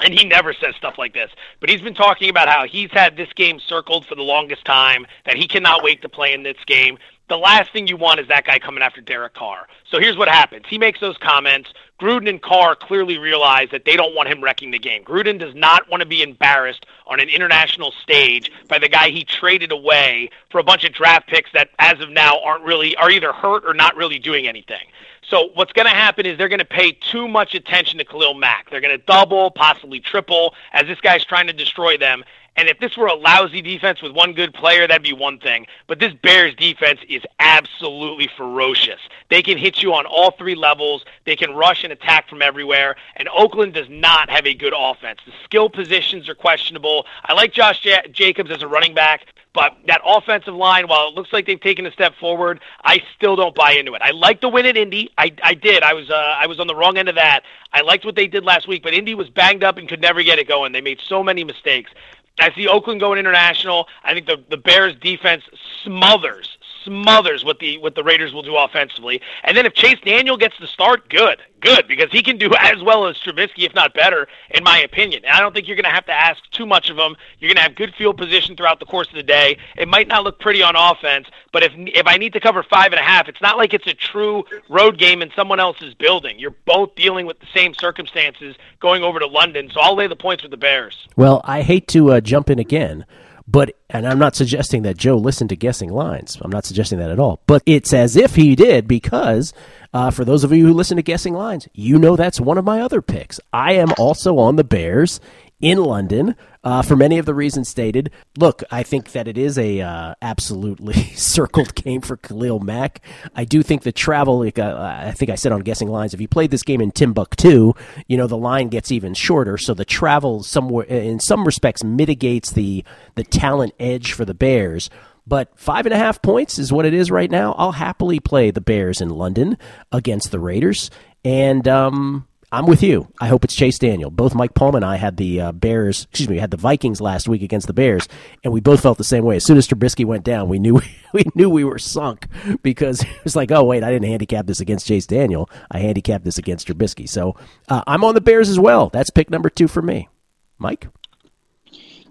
and 0.00 0.12
he 0.12 0.24
never 0.24 0.52
says 0.52 0.74
stuff 0.76 0.94
like 0.98 1.14
this, 1.14 1.30
but 1.60 1.70
he's 1.70 1.80
been 1.80 1.94
talking 1.94 2.28
about 2.28 2.48
how 2.48 2.66
he's 2.66 2.90
had 2.92 3.16
this 3.16 3.32
game 3.34 3.60
circled 3.60 4.06
for 4.06 4.14
the 4.14 4.22
longest 4.22 4.64
time, 4.64 5.06
that 5.24 5.36
he 5.36 5.46
cannot 5.46 5.82
wait 5.82 6.02
to 6.02 6.08
play 6.08 6.32
in 6.32 6.42
this 6.42 6.56
game. 6.66 6.98
The 7.28 7.36
last 7.38 7.72
thing 7.72 7.86
you 7.86 7.96
want 7.96 8.20
is 8.20 8.28
that 8.28 8.44
guy 8.44 8.58
coming 8.58 8.82
after 8.82 9.00
Derek 9.00 9.34
Carr. 9.34 9.68
So 9.90 9.98
here's 9.98 10.16
what 10.16 10.28
happens. 10.28 10.64
He 10.68 10.78
makes 10.78 11.00
those 11.00 11.16
comments. 11.18 11.72
Gruden 12.02 12.28
and 12.28 12.42
Carr 12.42 12.74
clearly 12.74 13.16
realize 13.16 13.68
that 13.70 13.84
they 13.84 13.94
don't 13.94 14.12
want 14.12 14.28
him 14.28 14.42
wrecking 14.42 14.72
the 14.72 14.78
game. 14.80 15.04
Gruden 15.04 15.38
does 15.38 15.54
not 15.54 15.88
want 15.88 16.00
to 16.00 16.06
be 16.06 16.20
embarrassed 16.20 16.84
on 17.06 17.20
an 17.20 17.28
international 17.28 17.92
stage 18.02 18.50
by 18.66 18.80
the 18.80 18.88
guy 18.88 19.10
he 19.10 19.22
traded 19.22 19.70
away 19.70 20.28
for 20.50 20.58
a 20.58 20.64
bunch 20.64 20.82
of 20.82 20.92
draft 20.92 21.28
picks 21.28 21.52
that 21.52 21.70
as 21.78 22.00
of 22.00 22.10
now 22.10 22.40
aren't 22.42 22.64
really 22.64 22.96
are 22.96 23.08
either 23.08 23.32
hurt 23.32 23.64
or 23.64 23.72
not 23.72 23.94
really 23.94 24.18
doing 24.18 24.48
anything. 24.48 24.84
So 25.28 25.50
what's 25.54 25.72
going 25.72 25.86
to 25.86 25.94
happen 25.94 26.26
is 26.26 26.36
they're 26.36 26.48
going 26.48 26.58
to 26.58 26.64
pay 26.64 26.90
too 26.90 27.28
much 27.28 27.54
attention 27.54 27.98
to 27.98 28.04
Khalil 28.04 28.34
Mack. 28.34 28.68
They're 28.68 28.80
going 28.80 28.98
to 28.98 29.04
double, 29.06 29.52
possibly 29.52 30.00
triple, 30.00 30.54
as 30.72 30.88
this 30.88 31.00
guy's 31.00 31.24
trying 31.24 31.46
to 31.46 31.52
destroy 31.52 31.96
them. 31.98 32.24
And 32.56 32.68
if 32.68 32.78
this 32.78 32.96
were 32.96 33.06
a 33.06 33.14
lousy 33.14 33.62
defense 33.62 34.02
with 34.02 34.12
one 34.12 34.34
good 34.34 34.52
player, 34.52 34.86
that'd 34.86 35.02
be 35.02 35.14
one 35.14 35.38
thing. 35.38 35.66
But 35.86 36.00
this 36.00 36.12
Bears 36.12 36.54
defense 36.54 37.00
is 37.08 37.22
absolutely 37.38 38.28
ferocious. 38.36 39.00
They 39.30 39.42
can 39.42 39.56
hit 39.56 39.82
you 39.82 39.94
on 39.94 40.04
all 40.04 40.32
three 40.32 40.54
levels. 40.54 41.04
They 41.24 41.36
can 41.36 41.54
rush 41.54 41.82
and 41.82 41.92
attack 41.92 42.28
from 42.28 42.42
everywhere. 42.42 42.96
And 43.16 43.28
Oakland 43.34 43.72
does 43.72 43.88
not 43.88 44.28
have 44.28 44.46
a 44.46 44.54
good 44.54 44.74
offense. 44.76 45.20
The 45.24 45.32
skill 45.44 45.70
positions 45.70 46.28
are 46.28 46.34
questionable. 46.34 47.06
I 47.24 47.32
like 47.32 47.52
Josh 47.54 47.84
ja- 47.84 48.06
Jacobs 48.12 48.50
as 48.50 48.62
a 48.62 48.68
running 48.68 48.94
back. 48.94 49.26
But 49.54 49.76
that 49.86 50.00
offensive 50.04 50.54
line, 50.54 50.88
while 50.88 51.08
it 51.08 51.14
looks 51.14 51.30
like 51.30 51.46
they've 51.46 51.60
taken 51.60 51.84
a 51.84 51.92
step 51.92 52.14
forward, 52.18 52.60
I 52.84 53.02
still 53.14 53.36
don't 53.36 53.54
buy 53.54 53.72
into 53.72 53.92
it. 53.94 54.00
I 54.00 54.10
like 54.12 54.40
the 54.40 54.48
win 54.48 54.64
at 54.64 54.78
Indy. 54.78 55.10
I, 55.18 55.30
I 55.42 55.52
did. 55.52 55.82
I 55.82 55.92
was 55.92 56.10
uh, 56.10 56.14
I 56.14 56.46
was 56.46 56.58
on 56.58 56.66
the 56.68 56.74
wrong 56.74 56.96
end 56.96 57.10
of 57.10 57.16
that. 57.16 57.42
I 57.70 57.82
liked 57.82 58.06
what 58.06 58.14
they 58.14 58.26
did 58.26 58.44
last 58.44 58.66
week, 58.66 58.82
but 58.82 58.94
Indy 58.94 59.14
was 59.14 59.28
banged 59.28 59.62
up 59.62 59.76
and 59.76 59.88
could 59.88 60.00
never 60.00 60.22
get 60.22 60.38
it 60.38 60.48
going. 60.48 60.72
They 60.72 60.80
made 60.80 61.00
so 61.06 61.22
many 61.22 61.44
mistakes. 61.44 61.90
I 62.38 62.52
see 62.54 62.66
Oakland 62.66 63.00
going 63.00 63.18
international. 63.18 63.88
I 64.04 64.14
think 64.14 64.26
the 64.26 64.42
the 64.48 64.56
Bears 64.56 64.94
defense 65.00 65.42
smothers 65.84 66.58
smothers 66.84 67.44
what 67.44 67.58
the 67.58 67.78
what 67.78 67.94
the 67.94 68.02
Raiders 68.02 68.32
will 68.32 68.42
do 68.42 68.56
offensively. 68.56 69.20
And 69.44 69.56
then 69.56 69.66
if 69.66 69.74
Chase 69.74 69.98
Daniel 70.04 70.36
gets 70.36 70.58
the 70.58 70.66
start, 70.66 71.08
good, 71.08 71.40
good, 71.60 71.88
because 71.88 72.10
he 72.10 72.22
can 72.22 72.36
do 72.38 72.50
as 72.58 72.82
well 72.82 73.06
as 73.06 73.16
Trubisky, 73.16 73.64
if 73.64 73.74
not 73.74 73.94
better, 73.94 74.28
in 74.50 74.62
my 74.64 74.80
opinion. 74.80 75.24
And 75.24 75.34
I 75.34 75.40
don't 75.40 75.54
think 75.54 75.66
you're 75.66 75.76
going 75.76 75.84
to 75.84 75.90
have 75.90 76.06
to 76.06 76.12
ask 76.12 76.42
too 76.50 76.66
much 76.66 76.90
of 76.90 76.98
him. 76.98 77.16
You're 77.38 77.48
going 77.48 77.56
to 77.56 77.62
have 77.62 77.74
good 77.74 77.94
field 77.96 78.16
position 78.18 78.56
throughout 78.56 78.80
the 78.80 78.86
course 78.86 79.08
of 79.08 79.14
the 79.14 79.22
day. 79.22 79.58
It 79.76 79.88
might 79.88 80.08
not 80.08 80.24
look 80.24 80.38
pretty 80.38 80.62
on 80.62 80.76
offense, 80.76 81.28
but 81.52 81.62
if 81.62 81.72
if 81.76 82.06
I 82.06 82.16
need 82.16 82.32
to 82.34 82.40
cover 82.40 82.62
five 82.62 82.92
and 82.92 83.00
a 83.00 83.04
half, 83.04 83.28
it's 83.28 83.40
not 83.40 83.56
like 83.56 83.74
it's 83.74 83.86
a 83.86 83.94
true 83.94 84.44
road 84.68 84.98
game 84.98 85.22
in 85.22 85.30
someone 85.34 85.60
else's 85.60 85.94
building. 85.94 86.38
You're 86.38 86.54
both 86.64 86.94
dealing 86.94 87.26
with 87.26 87.38
the 87.40 87.46
same 87.54 87.74
circumstances 87.74 88.56
going 88.80 89.02
over 89.02 89.18
to 89.18 89.26
London, 89.26 89.70
so 89.72 89.80
I'll 89.80 89.96
lay 89.96 90.06
the 90.06 90.16
points 90.16 90.42
with 90.42 90.50
the 90.50 90.56
Bears. 90.56 91.08
Well, 91.16 91.40
I 91.44 91.62
hate 91.62 91.88
to 91.88 92.12
uh, 92.12 92.20
jump 92.20 92.50
in 92.50 92.58
again, 92.58 93.04
but 93.46 93.76
and 93.90 94.06
I'm 94.06 94.18
not 94.18 94.34
suggesting 94.34 94.82
that 94.82 94.96
Joe 94.96 95.16
listened 95.16 95.50
to 95.50 95.56
guessing 95.56 95.90
lines. 95.90 96.38
I'm 96.40 96.50
not 96.50 96.64
suggesting 96.64 96.98
that 96.98 97.10
at 97.10 97.18
all. 97.18 97.40
But 97.46 97.62
it's 97.66 97.92
as 97.92 98.16
if 98.16 98.34
he 98.34 98.54
did 98.54 98.88
because 98.88 99.52
uh, 99.92 100.10
for 100.10 100.24
those 100.24 100.44
of 100.44 100.52
you 100.52 100.66
who 100.66 100.72
listen 100.72 100.96
to 100.96 101.02
guessing 101.02 101.34
lines, 101.34 101.68
you 101.74 101.98
know 101.98 102.16
that's 102.16 102.40
one 102.40 102.58
of 102.58 102.64
my 102.64 102.80
other 102.80 103.02
picks. 103.02 103.40
I 103.52 103.72
am 103.74 103.92
also 103.98 104.38
on 104.38 104.56
the 104.56 104.64
Bears 104.64 105.20
in 105.62 105.78
London 105.78 106.34
uh, 106.64 106.82
for 106.82 106.96
many 106.96 107.18
of 107.18 107.24
the 107.24 107.34
reasons 107.34 107.68
stated. 107.68 108.10
Look, 108.36 108.62
I 108.70 108.82
think 108.82 109.12
that 109.12 109.26
it 109.26 109.38
is 109.38 109.56
a 109.56 109.80
uh, 109.80 110.14
absolutely 110.20 110.94
circled 111.14 111.74
game 111.74 112.02
for 112.02 112.18
Khalil 112.18 112.60
Mack. 112.60 113.00
I 113.34 113.44
do 113.44 113.62
think 113.62 113.82
the 113.82 113.92
travel, 113.92 114.40
like 114.40 114.58
uh, 114.58 114.76
I 115.04 115.12
think 115.12 115.30
I 115.30 115.36
said 115.36 115.52
on 115.52 115.60
guessing 115.60 115.88
lines, 115.88 116.12
if 116.12 116.20
you 116.20 116.28
played 116.28 116.50
this 116.50 116.64
game 116.64 116.82
in 116.82 116.90
Timbuktu, 116.90 117.72
you 118.08 118.16
know 118.16 118.26
the 118.26 118.36
line 118.36 118.68
gets 118.68 118.92
even 118.92 119.14
shorter. 119.14 119.56
So 119.56 119.72
the 119.72 119.84
travel 119.84 120.42
somewhere, 120.42 120.84
in 120.84 121.20
some 121.20 121.44
respects, 121.44 121.82
mitigates 121.82 122.50
the 122.50 122.84
the 123.14 123.24
talent 123.24 123.72
edge 123.78 124.12
for 124.12 124.24
the 124.24 124.34
Bears. 124.34 124.90
But 125.24 125.56
five 125.56 125.86
and 125.86 125.94
a 125.94 125.98
half 125.98 126.20
points 126.20 126.58
is 126.58 126.72
what 126.72 126.84
it 126.84 126.92
is 126.92 127.08
right 127.10 127.30
now. 127.30 127.52
I'll 127.56 127.72
happily 127.72 128.18
play 128.18 128.50
the 128.50 128.60
Bears 128.60 129.00
in 129.00 129.08
London 129.08 129.56
against 129.92 130.32
the 130.32 130.40
Raiders. 130.40 130.90
And 131.24 131.68
um, 131.68 132.26
I'm 132.52 132.66
with 132.66 132.82
you. 132.82 133.08
I 133.18 133.28
hope 133.28 133.44
it's 133.44 133.56
Chase 133.56 133.78
Daniel. 133.78 134.10
Both 134.10 134.34
Mike 134.34 134.52
Palm 134.52 134.74
and 134.74 134.84
I 134.84 134.96
had 134.96 135.16
the 135.16 135.40
uh, 135.40 135.52
Bears, 135.52 136.06
excuse 136.10 136.28
me, 136.28 136.36
had 136.36 136.50
the 136.50 136.58
Vikings 136.58 137.00
last 137.00 137.26
week 137.26 137.40
against 137.40 137.66
the 137.66 137.72
Bears, 137.72 138.06
and 138.44 138.52
we 138.52 138.60
both 138.60 138.82
felt 138.82 138.98
the 138.98 139.04
same 139.04 139.24
way. 139.24 139.36
As 139.36 139.44
soon 139.44 139.56
as 139.56 139.66
Trubisky 139.66 140.04
went 140.04 140.22
down, 140.22 140.50
we 140.50 140.58
knew 140.58 140.82
we 141.14 141.24
knew 141.34 141.48
we 141.48 141.64
were 141.64 141.78
sunk 141.78 142.26
because 142.62 143.02
it 143.02 143.24
was 143.24 143.34
like, 143.34 143.50
oh 143.50 143.64
wait, 143.64 143.82
I 143.82 143.90
didn't 143.90 144.08
handicap 144.08 144.46
this 144.46 144.60
against 144.60 144.86
Chase 144.86 145.06
Daniel. 145.06 145.48
I 145.70 145.78
handicapped 145.78 146.24
this 146.24 146.36
against 146.36 146.68
Trubisky. 146.68 147.08
So 147.08 147.36
uh, 147.70 147.84
I'm 147.86 148.04
on 148.04 148.14
the 148.14 148.20
Bears 148.20 148.50
as 148.50 148.58
well. 148.58 148.90
That's 148.90 149.08
pick 149.08 149.30
number 149.30 149.48
two 149.48 149.66
for 149.66 149.80
me. 149.80 150.10
Mike, 150.58 150.88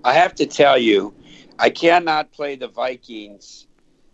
I 0.04 0.14
have 0.14 0.34
to 0.36 0.48
tell 0.48 0.76
you, 0.76 1.14
I 1.60 1.70
cannot 1.70 2.32
play 2.32 2.56
the 2.56 2.68
Vikings 2.68 3.68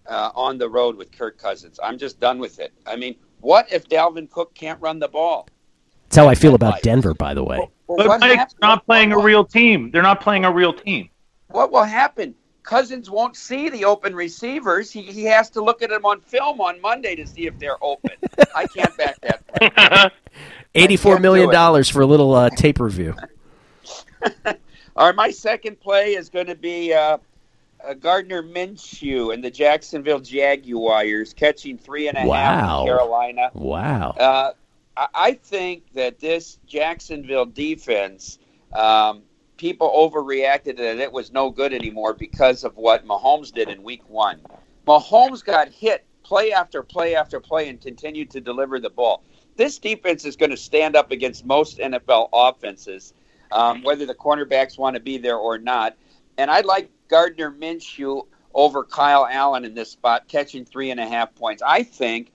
uh, 0.05 0.31
on 0.35 0.57
the 0.57 0.69
road 0.69 0.97
with 0.97 1.09
Kirk 1.17 1.37
Cousins. 1.37 1.79
I'm 1.81 1.97
just 1.97 2.19
done 2.19 2.37
with 2.37 2.59
it. 2.59 2.73
I 2.85 2.97
mean, 2.97 3.15
what 3.39 3.71
if 3.71 3.87
Dalvin 3.87 4.29
Cook 4.29 4.53
can't 4.53 4.81
run 4.81 4.99
the 4.99 5.07
ball? 5.07 5.47
That's 6.07 6.17
how 6.17 6.29
I 6.29 6.35
feel 6.35 6.55
about 6.55 6.81
Denver, 6.81 7.13
by 7.13 7.33
the 7.33 7.43
way. 7.43 7.57
Well, 7.87 7.97
but 7.97 8.19
Mike, 8.19 8.19
they're 8.21 8.47
not 8.61 8.85
playing 8.85 9.11
a 9.11 9.19
real 9.19 9.43
team. 9.43 9.91
They're 9.91 10.01
not 10.01 10.21
playing 10.21 10.45
a 10.45 10.51
real 10.51 10.73
team. 10.73 11.09
What 11.47 11.71
will 11.71 11.83
happen? 11.83 12.33
Cousins 12.63 13.09
won't 13.09 13.35
see 13.35 13.69
the 13.69 13.85
open 13.85 14.13
receivers. 14.13 14.91
He, 14.91 15.01
he 15.01 15.23
has 15.23 15.49
to 15.51 15.61
look 15.61 15.81
at 15.81 15.89
them 15.89 16.05
on 16.05 16.19
film 16.19 16.59
on 16.59 16.81
Monday 16.81 17.15
to 17.15 17.25
see 17.25 17.47
if 17.47 17.57
they're 17.59 17.81
open. 17.81 18.11
I 18.53 18.67
can't 18.67 18.95
back 18.97 19.17
that. 19.21 20.13
Eighty-four 20.75 21.19
million 21.19 21.49
dollars 21.49 21.87
for 21.89 22.01
a 22.01 22.05
little 22.05 22.33
uh, 22.35 22.49
tape 22.49 22.79
review. 22.79 23.15
All 24.97 25.07
right, 25.07 25.15
my 25.15 25.31
second 25.31 25.79
play 25.79 26.15
is 26.15 26.27
going 26.27 26.47
to 26.47 26.55
be 26.55 26.93
uh, 26.93 27.19
uh, 27.87 27.93
Gardner 27.93 28.43
Minshew 28.43 29.33
and 29.33 29.43
the 29.43 29.51
Jacksonville 29.51 30.19
Jaguars 30.19 31.33
catching 31.33 31.77
three 31.77 32.09
and 32.09 32.17
a 32.17 32.21
half 32.21 32.27
wow. 32.27 32.81
in 32.81 32.87
Carolina. 32.87 33.51
Wow. 33.53 34.53
I 35.13 35.33
think 35.33 35.93
that 35.93 36.19
this 36.19 36.57
Jacksonville 36.65 37.45
defense, 37.45 38.39
um, 38.73 39.23
people 39.57 39.89
overreacted 39.89 40.77
that 40.77 40.97
it 40.97 41.11
was 41.11 41.31
no 41.31 41.51
good 41.51 41.73
anymore 41.73 42.13
because 42.13 42.63
of 42.63 42.75
what 42.77 43.05
Mahomes 43.05 43.51
did 43.51 43.69
in 43.69 43.83
week 43.83 44.07
one. 44.09 44.41
Mahomes 44.87 45.43
got 45.43 45.69
hit 45.69 46.05
play 46.23 46.51
after 46.51 46.81
play 46.81 47.15
after 47.15 47.39
play 47.39 47.69
and 47.69 47.79
continued 47.79 48.31
to 48.31 48.41
deliver 48.41 48.79
the 48.79 48.89
ball. 48.89 49.23
This 49.55 49.77
defense 49.77 50.25
is 50.25 50.35
going 50.35 50.51
to 50.51 50.57
stand 50.57 50.95
up 50.95 51.11
against 51.11 51.45
most 51.45 51.77
NFL 51.77 52.29
offenses, 52.33 53.13
um, 53.51 53.83
whether 53.83 54.05
the 54.05 54.15
cornerbacks 54.15 54.77
want 54.77 54.95
to 54.95 54.99
be 54.99 55.17
there 55.17 55.37
or 55.37 55.57
not. 55.57 55.95
And 56.37 56.51
I 56.51 56.61
like 56.61 56.89
Gardner 57.07 57.51
Minshew 57.51 58.27
over 58.53 58.83
Kyle 58.83 59.27
Allen 59.29 59.65
in 59.65 59.73
this 59.73 59.91
spot, 59.91 60.27
catching 60.27 60.65
three 60.65 60.91
and 60.91 60.99
a 60.99 61.07
half 61.07 61.33
points. 61.35 61.61
I 61.65 61.83
think 61.83 62.31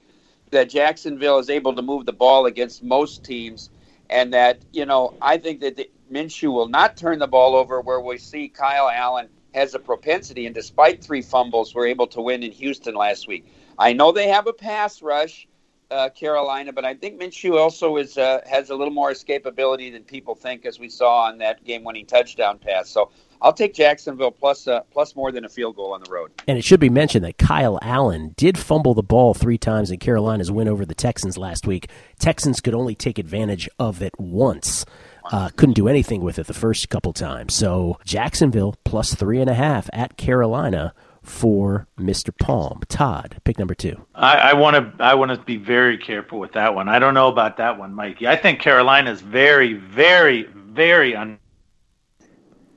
that 0.53 0.71
Jacksonville 0.71 1.38
is 1.38 1.51
able 1.51 1.75
to 1.75 1.83
move 1.83 2.07
the 2.07 2.12
ball 2.12 2.47
against 2.47 2.83
most 2.83 3.25
teams, 3.25 3.71
and 4.09 4.33
that 4.33 4.62
you 4.73 4.87
know 4.87 5.15
I 5.21 5.38
think 5.38 5.61
that 5.61 5.77
the, 5.77 5.91
Minshew 6.11 6.53
will 6.53 6.69
not 6.69 6.97
turn 6.97 7.19
the 7.19 7.27
ball 7.27 7.57
over. 7.57 7.81
Where 7.81 8.01
we 8.01 8.19
see 8.19 8.49
Kyle 8.49 8.88
Allen 8.88 9.29
has 9.55 9.75
a 9.75 9.79
propensity, 9.79 10.47
and 10.47 10.55
despite 10.55 11.03
three 11.05 11.23
fumbles, 11.23 11.75
we're 11.75 11.88
able 11.88 12.07
to 12.07 12.21
win 12.21 12.43
in 12.43 12.53
Houston 12.53 12.95
last 12.95 13.27
week. 13.27 13.47
I 13.79 13.93
know 13.93 14.12
they 14.12 14.29
have 14.29 14.47
a 14.47 14.53
pass 14.53 15.03
rush, 15.03 15.49
uh, 15.91 16.09
Carolina, 16.11 16.73
but 16.73 16.85
I 16.85 16.95
think 16.95 17.21
Minshew 17.21 17.59
also 17.59 17.97
is 17.97 18.17
uh, 18.17 18.41
has 18.47 18.71
a 18.71 18.75
little 18.75 18.95
more 18.95 19.11
escapability 19.11 19.93
than 19.93 20.05
people 20.05 20.35
think, 20.35 20.65
as 20.67 20.79
we 20.79 20.88
saw 20.88 21.25
on 21.25 21.38
that 21.38 21.65
game-winning 21.65 22.07
touchdown 22.07 22.59
pass. 22.59 22.88
So 22.88 23.11
I'll 23.42 23.52
take 23.52 23.74
Jacksonville 23.74 24.31
plus, 24.31 24.68
uh, 24.68 24.81
plus 24.92 25.16
more 25.16 25.33
than 25.33 25.44
a 25.44 25.48
field 25.48 25.76
goal 25.76 25.92
on 25.92 26.02
the 26.02 26.11
road. 26.11 26.31
And 26.46 26.57
it 26.57 26.64
should 26.64 26.81
be 26.81 26.88
mentioned 26.88 27.24
that 27.24 27.38
Kyle 27.38 27.78
Allen 27.83 28.35
did 28.37 28.57
fumble 28.57 28.94
the 28.94 29.02
ball 29.02 29.35
three 29.35 29.59
times 29.59 29.90
in 29.90 29.98
Carolina's 29.98 30.50
win 30.50 30.68
over 30.68 30.87
the 30.87 30.94
Texans 30.94 31.37
last 31.37 31.66
week. 31.66 31.90
Texans 32.20 32.61
could 32.61 32.74
only 32.74 32.94
take 32.94 33.18
advantage 33.18 33.68
of 33.78 34.00
it 34.00 34.14
once. 34.18 34.87
Uh, 35.31 35.50
couldn't 35.57 35.74
do 35.74 35.88
anything 35.88 36.22
with 36.22 36.38
it 36.38 36.46
the 36.46 36.55
first 36.55 36.88
couple 36.88 37.12
times. 37.12 37.55
So 37.55 37.98
Jacksonville 38.05 38.76
plus 38.85 39.14
three 39.14 39.40
and 39.40 39.50
a 39.50 39.55
half 39.55 39.90
at 39.92 40.16
Carolina 40.16 40.94
for 41.22 41.87
Mr. 41.98 42.37
Palm. 42.37 42.81
Todd, 42.88 43.40
pick 43.44 43.59
number 43.59 43.74
two. 43.74 44.05
I 44.14 44.55
want 44.55 44.76
to 44.98 45.05
I 45.05 45.14
want 45.14 45.31
to 45.31 45.38
be 45.38 45.57
very 45.57 45.96
careful 45.96 46.40
with 46.40 46.52
that 46.52 46.74
one. 46.74 46.88
I 46.88 46.98
don't 46.98 47.14
know 47.14 47.28
about 47.28 47.57
that 47.59 47.78
one, 47.78 47.94
Mikey. 47.94 48.26
I 48.26 48.37
think 48.37 48.61
Carolina's 48.61 49.20
very, 49.20 49.74
very, 49.74 50.44
very 50.44 51.14
un- 51.14 51.38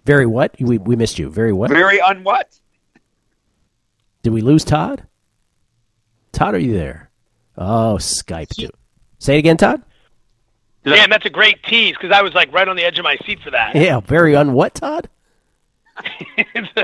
very 0.06 0.26
what? 0.26 0.56
We 0.60 0.78
we 0.78 0.96
missed 0.96 1.20
you. 1.20 1.30
Very 1.30 1.52
what? 1.52 1.72
Very 1.72 2.00
on 2.00 2.24
what? 2.24 2.60
Did 4.24 4.34
we 4.34 4.42
lose 4.42 4.64
Todd? 4.64 5.04
Todd, 6.32 6.56
are 6.56 6.60
you 6.60 6.74
there? 6.74 7.10
Oh, 7.58 7.98
Skype. 8.00 8.50
Dude. 8.50 8.72
Say 9.20 9.36
it 9.36 9.40
again, 9.40 9.58
Todd. 9.58 9.82
Damn, 10.84 11.10
that's 11.10 11.26
a 11.26 11.32
great 11.32 11.64
tease 11.64 11.96
because 11.96 12.12
I 12.12 12.22
was 12.22 12.34
like 12.34 12.54
right 12.54 12.68
on 12.68 12.76
the 12.76 12.84
edge 12.84 13.00
of 13.00 13.04
my 13.04 13.18
seat 13.26 13.40
for 13.44 13.50
that. 13.52 13.76
Yeah, 13.76 14.00
very 14.02 14.36
on 14.36 14.54
what, 14.54 14.76
Todd? 14.76 15.10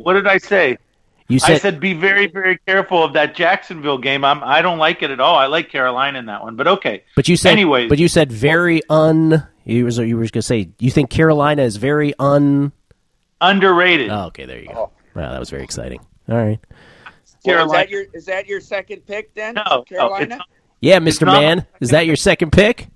what 0.00 0.14
did 0.14 0.26
I 0.26 0.38
say? 0.38 0.78
You 1.28 1.38
said, 1.40 1.56
I 1.56 1.58
said 1.58 1.80
be 1.80 1.92
very, 1.92 2.28
very 2.28 2.58
careful 2.66 3.02
of 3.02 3.12
that 3.14 3.34
Jacksonville 3.34 3.98
game. 3.98 4.24
I'm 4.24 4.42
I 4.44 4.62
don't 4.62 4.78
like 4.78 5.02
it 5.02 5.10
at 5.10 5.20
all. 5.20 5.36
I 5.36 5.46
like 5.46 5.70
Carolina 5.70 6.18
in 6.18 6.26
that 6.26 6.42
one, 6.42 6.56
but 6.56 6.68
okay. 6.68 7.02
But 7.16 7.28
you 7.28 7.36
said 7.36 7.50
anyway. 7.50 7.88
But 7.88 7.98
you 7.98 8.08
said 8.08 8.30
very 8.30 8.82
un. 8.88 9.46
You 9.66 9.84
was 9.84 9.98
you 9.98 10.16
were 10.16 10.22
going 10.22 10.30
to 10.30 10.42
say 10.42 10.70
you 10.78 10.90
think 10.90 11.10
Carolina 11.10 11.62
is 11.62 11.76
very 11.76 12.14
un 12.18 12.72
underrated. 13.40 14.10
Oh, 14.10 14.26
okay, 14.26 14.46
there 14.46 14.60
you 14.60 14.68
go. 14.68 14.74
Oh. 14.74 14.90
Wow, 15.14 15.32
that 15.32 15.40
was 15.40 15.50
very 15.50 15.64
exciting. 15.64 16.00
All 16.28 16.36
right. 16.36 16.60
Well, 17.44 17.66
is 17.66 17.72
that 17.72 17.90
your 17.90 18.04
is 18.12 18.24
that 18.26 18.46
your 18.46 18.60
second 18.60 19.04
pick 19.06 19.34
then? 19.34 19.54
No, 19.54 19.82
Carolina. 19.82 20.36
No, 20.36 20.44
yeah, 20.80 21.00
Mister 21.00 21.26
Man, 21.26 21.66
is 21.80 21.90
that 21.90 22.06
your 22.06 22.16
second 22.16 22.52
pick? 22.52 22.86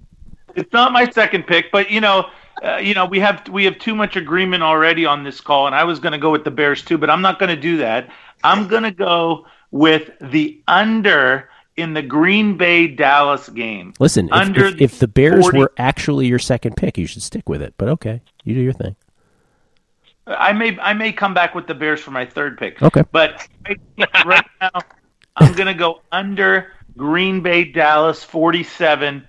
It's 0.55 0.73
not 0.73 0.93
my 0.93 1.11
second 1.11 1.47
pick, 1.47 1.73
but 1.73 1.91
you 1.91 2.01
know, 2.01 2.27
uh, 2.63 2.77
you 2.77 2.95
know, 2.95 3.05
we 3.05 3.21
have 3.21 3.49
we 3.49 3.65
have 3.65 3.79
too 3.79 3.95
much 3.95 4.17
agreement 4.17 4.63
already 4.63 5.05
on 5.07 5.25
this 5.25 5.41
call, 5.41 5.67
and 5.67 5.75
I 5.75 5.85
was 5.85 5.99
going 5.99 6.13
to 6.13 6.19
go 6.19 6.31
with 6.31 6.45
the 6.45 6.51
Bears 6.51 6.83
too, 6.83 6.99
but 6.99 7.11
I'm 7.11 7.23
not 7.23 7.39
going 7.39 7.55
to 7.55 7.61
do 7.61 7.77
that. 7.79 8.11
I'm 8.45 8.69
going 8.69 8.85
to 8.85 8.93
go 8.93 9.45
with 9.73 10.11
the 10.21 10.63
under 10.69 11.50
in 11.81 11.95
the 11.95 12.03
Green 12.03 12.57
Bay 12.57 12.87
Dallas 12.87 13.49
game. 13.49 13.95
Listen, 13.99 14.29
if, 14.33 14.57
if, 14.57 14.81
if, 14.81 14.99
the 14.99 15.09
Bears 15.09 15.45
40, 15.45 15.59
were 15.59 15.73
actually 15.77 16.27
your 16.27 16.39
second 16.39 16.77
pick, 16.77 16.99
you 16.99 17.07
should 17.07 17.23
stick 17.23 17.49
with 17.49 17.63
it. 17.63 17.75
But 17.77 17.89
okay, 17.89 18.23
you 18.45 18.55
do 18.55 18.61
your 18.61 18.73
thing. 18.73 18.97
I 20.27 20.53
may 20.53 20.79
I 20.79 20.93
may 20.93 21.13
come 21.13 21.35
back 21.35 21.55
with 21.55 21.67
the 21.67 21.75
Bears 21.75 22.01
for 22.01 22.11
my 22.11 22.25
third 22.25 22.59
pick. 22.59 22.81
Okay, 22.81 23.03
but 23.11 23.47
right, 23.67 24.25
right 24.25 24.47
now 24.61 24.71
I'm 25.37 25.55
going 25.55 25.67
to 25.67 25.75
go 25.75 26.03
under 26.13 26.73
Green 26.97 27.41
Bay 27.41 27.65
Dallas 27.65 28.23
47. 28.23 29.27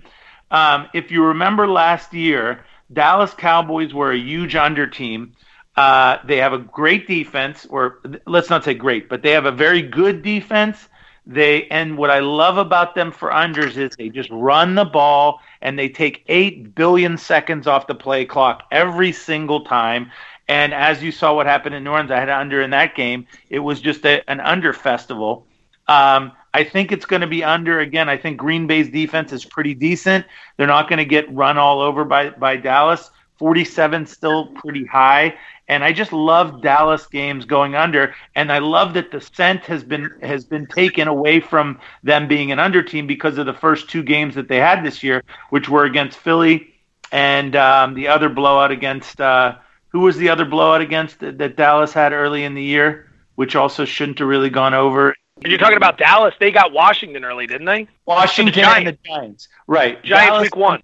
Um, 0.52 0.88
if 0.94 1.12
you 1.12 1.26
remember 1.26 1.68
last 1.68 2.14
year, 2.14 2.66
Dallas 2.92 3.34
Cowboys 3.34 3.94
were 3.94 4.12
a 4.12 4.18
huge 4.18 4.56
under 4.56 4.88
team. 4.88 5.34
Uh, 5.76 6.18
they 6.26 6.38
have 6.38 6.54
a 6.54 6.58
great 6.58 7.08
defense, 7.08 7.66
or 7.70 8.02
let's 8.26 8.50
not 8.50 8.64
say 8.66 8.74
great, 8.74 9.08
but 9.08 9.22
they 9.22 9.32
have 9.32 9.46
a 9.46 9.52
very 9.52 9.82
good 9.82 10.22
defense. 10.22 10.90
They 11.26 11.68
and 11.68 11.98
what 11.98 12.10
I 12.10 12.20
love 12.20 12.58
about 12.58 12.96
them 12.96 13.12
for 13.12 13.30
unders 13.30 13.78
is 13.78 13.96
they 13.96 14.10
just 14.10 14.30
run 14.32 14.76
the 14.76 14.86
ball 14.86 15.40
and 15.62 15.78
they 15.78 15.88
take 15.88 16.24
eight 16.28 16.74
billion 16.74 17.18
seconds 17.18 17.68
off 17.68 17.88
the 17.88 17.96
play 17.96 18.26
clock 18.26 18.64
every 18.72 19.12
single 19.12 19.64
time. 19.64 20.12
And 20.48 20.74
as 20.74 21.04
you 21.04 21.12
saw 21.12 21.36
what 21.36 21.46
happened 21.46 21.76
in 21.76 21.84
New 21.84 21.92
Orleans, 21.92 22.12
I 22.12 22.20
had 22.20 22.30
an 22.30 22.40
under 22.40 22.62
in 22.62 22.72
that 22.72 22.96
game. 22.96 23.28
It 23.50 23.60
was 23.60 23.80
just 23.80 24.06
a, 24.06 24.28
an 24.30 24.40
under 24.40 24.74
festival. 24.74 25.46
Um, 25.88 26.32
I 26.54 26.64
think 26.64 26.92
it's 26.92 27.06
going 27.06 27.22
to 27.22 27.28
be 27.28 27.44
under 27.44 27.80
again. 27.80 28.10
I 28.10 28.18
think 28.18 28.38
Green 28.38 28.68
Bay's 28.68 28.90
defense 28.90 29.32
is 29.32 29.46
pretty 29.46 29.74
decent. 29.74 30.26
They're 30.58 30.68
not 30.68 30.90
going 30.90 30.98
to 31.00 31.06
get 31.06 31.34
run 31.34 31.58
all 31.58 31.82
over 31.82 32.04
by 32.04 32.32
by 32.32 32.58
Dallas. 32.58 33.12
47 33.38 34.06
still 34.06 34.48
pretty 34.48 34.86
high 34.86 35.34
and 35.72 35.86
I 35.86 35.94
just 35.94 36.12
love 36.12 36.62
Dallas 36.62 37.08
games 37.08 37.46
going 37.46 37.76
under 37.76 38.14
and 38.36 38.52
I 38.52 38.60
love 38.60 38.94
that 38.96 39.10
the 39.10 39.22
scent 39.22 39.62
has 39.62 39.86
been 39.86 40.12
has 40.22 40.44
been 40.44 40.68
taken 40.68 41.08
away 41.08 41.40
from 41.40 41.80
them 42.04 42.28
being 42.28 42.52
an 42.52 42.60
under 42.60 42.84
team 42.84 43.08
because 43.08 43.38
of 43.38 43.46
the 43.46 43.54
first 43.54 43.90
two 43.90 44.04
games 44.04 44.36
that 44.36 44.50
they 44.50 44.58
had 44.58 44.84
this 44.84 45.02
year 45.02 45.24
which 45.50 45.70
were 45.70 45.86
against 45.86 46.20
Philly 46.20 46.74
and 47.14 47.56
um, 47.56 47.94
the 47.94 48.10
other 48.10 48.28
blowout 48.28 48.70
against 48.70 49.22
uh, 49.22 49.56
who 49.88 50.02
was 50.02 50.18
the 50.18 50.28
other 50.30 50.46
blowout 50.46 50.82
against 50.82 51.20
that, 51.20 51.38
that 51.38 51.56
Dallas 51.56 51.94
had 51.94 52.12
early 52.12 52.44
in 52.44 52.54
the 52.54 52.64
year 52.64 53.10
which 53.36 53.56
also 53.56 53.86
shouldn't 53.86 54.20
have 54.20 54.28
really 54.28 54.50
gone 54.50 54.74
over 54.74 55.16
you're 55.44 55.58
talking 55.58 55.78
about 55.78 55.98
Dallas. 55.98 56.36
They 56.40 56.52
got 56.52 56.72
Washington 56.72 57.26
early, 57.26 57.48
didn't 57.48 57.66
they? 57.66 57.88
Washington 58.06 58.64
the 58.64 58.70
and 58.70 58.88
the 58.88 58.98
Giants. 59.04 59.48
Right. 59.66 60.04
Giants 60.04 60.28
Dallas, 60.28 60.42
week 60.44 60.56
one. 60.56 60.84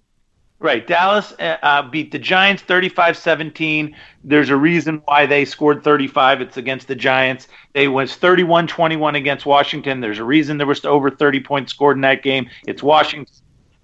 Right. 0.60 0.84
Dallas 0.84 1.32
uh, 1.38 1.56
uh, 1.62 1.82
beat 1.82 2.10
the 2.10 2.18
Giants 2.18 2.64
35 2.64 3.16
17. 3.16 3.94
There's 4.24 4.50
a 4.50 4.56
reason 4.56 5.00
why 5.04 5.24
they 5.24 5.44
scored 5.44 5.84
35. 5.84 6.40
It's 6.40 6.56
against 6.56 6.88
the 6.88 6.96
Giants. 6.96 7.46
They 7.74 7.86
was 7.86 8.16
31 8.16 8.66
21 8.66 9.14
against 9.14 9.46
Washington. 9.46 10.00
There's 10.00 10.18
a 10.18 10.24
reason 10.24 10.58
there 10.58 10.66
was 10.66 10.84
over 10.84 11.10
30 11.10 11.40
points 11.40 11.72
scored 11.72 11.96
in 11.96 12.00
that 12.00 12.24
game. 12.24 12.50
It's 12.66 12.82
Washington. 12.82 13.32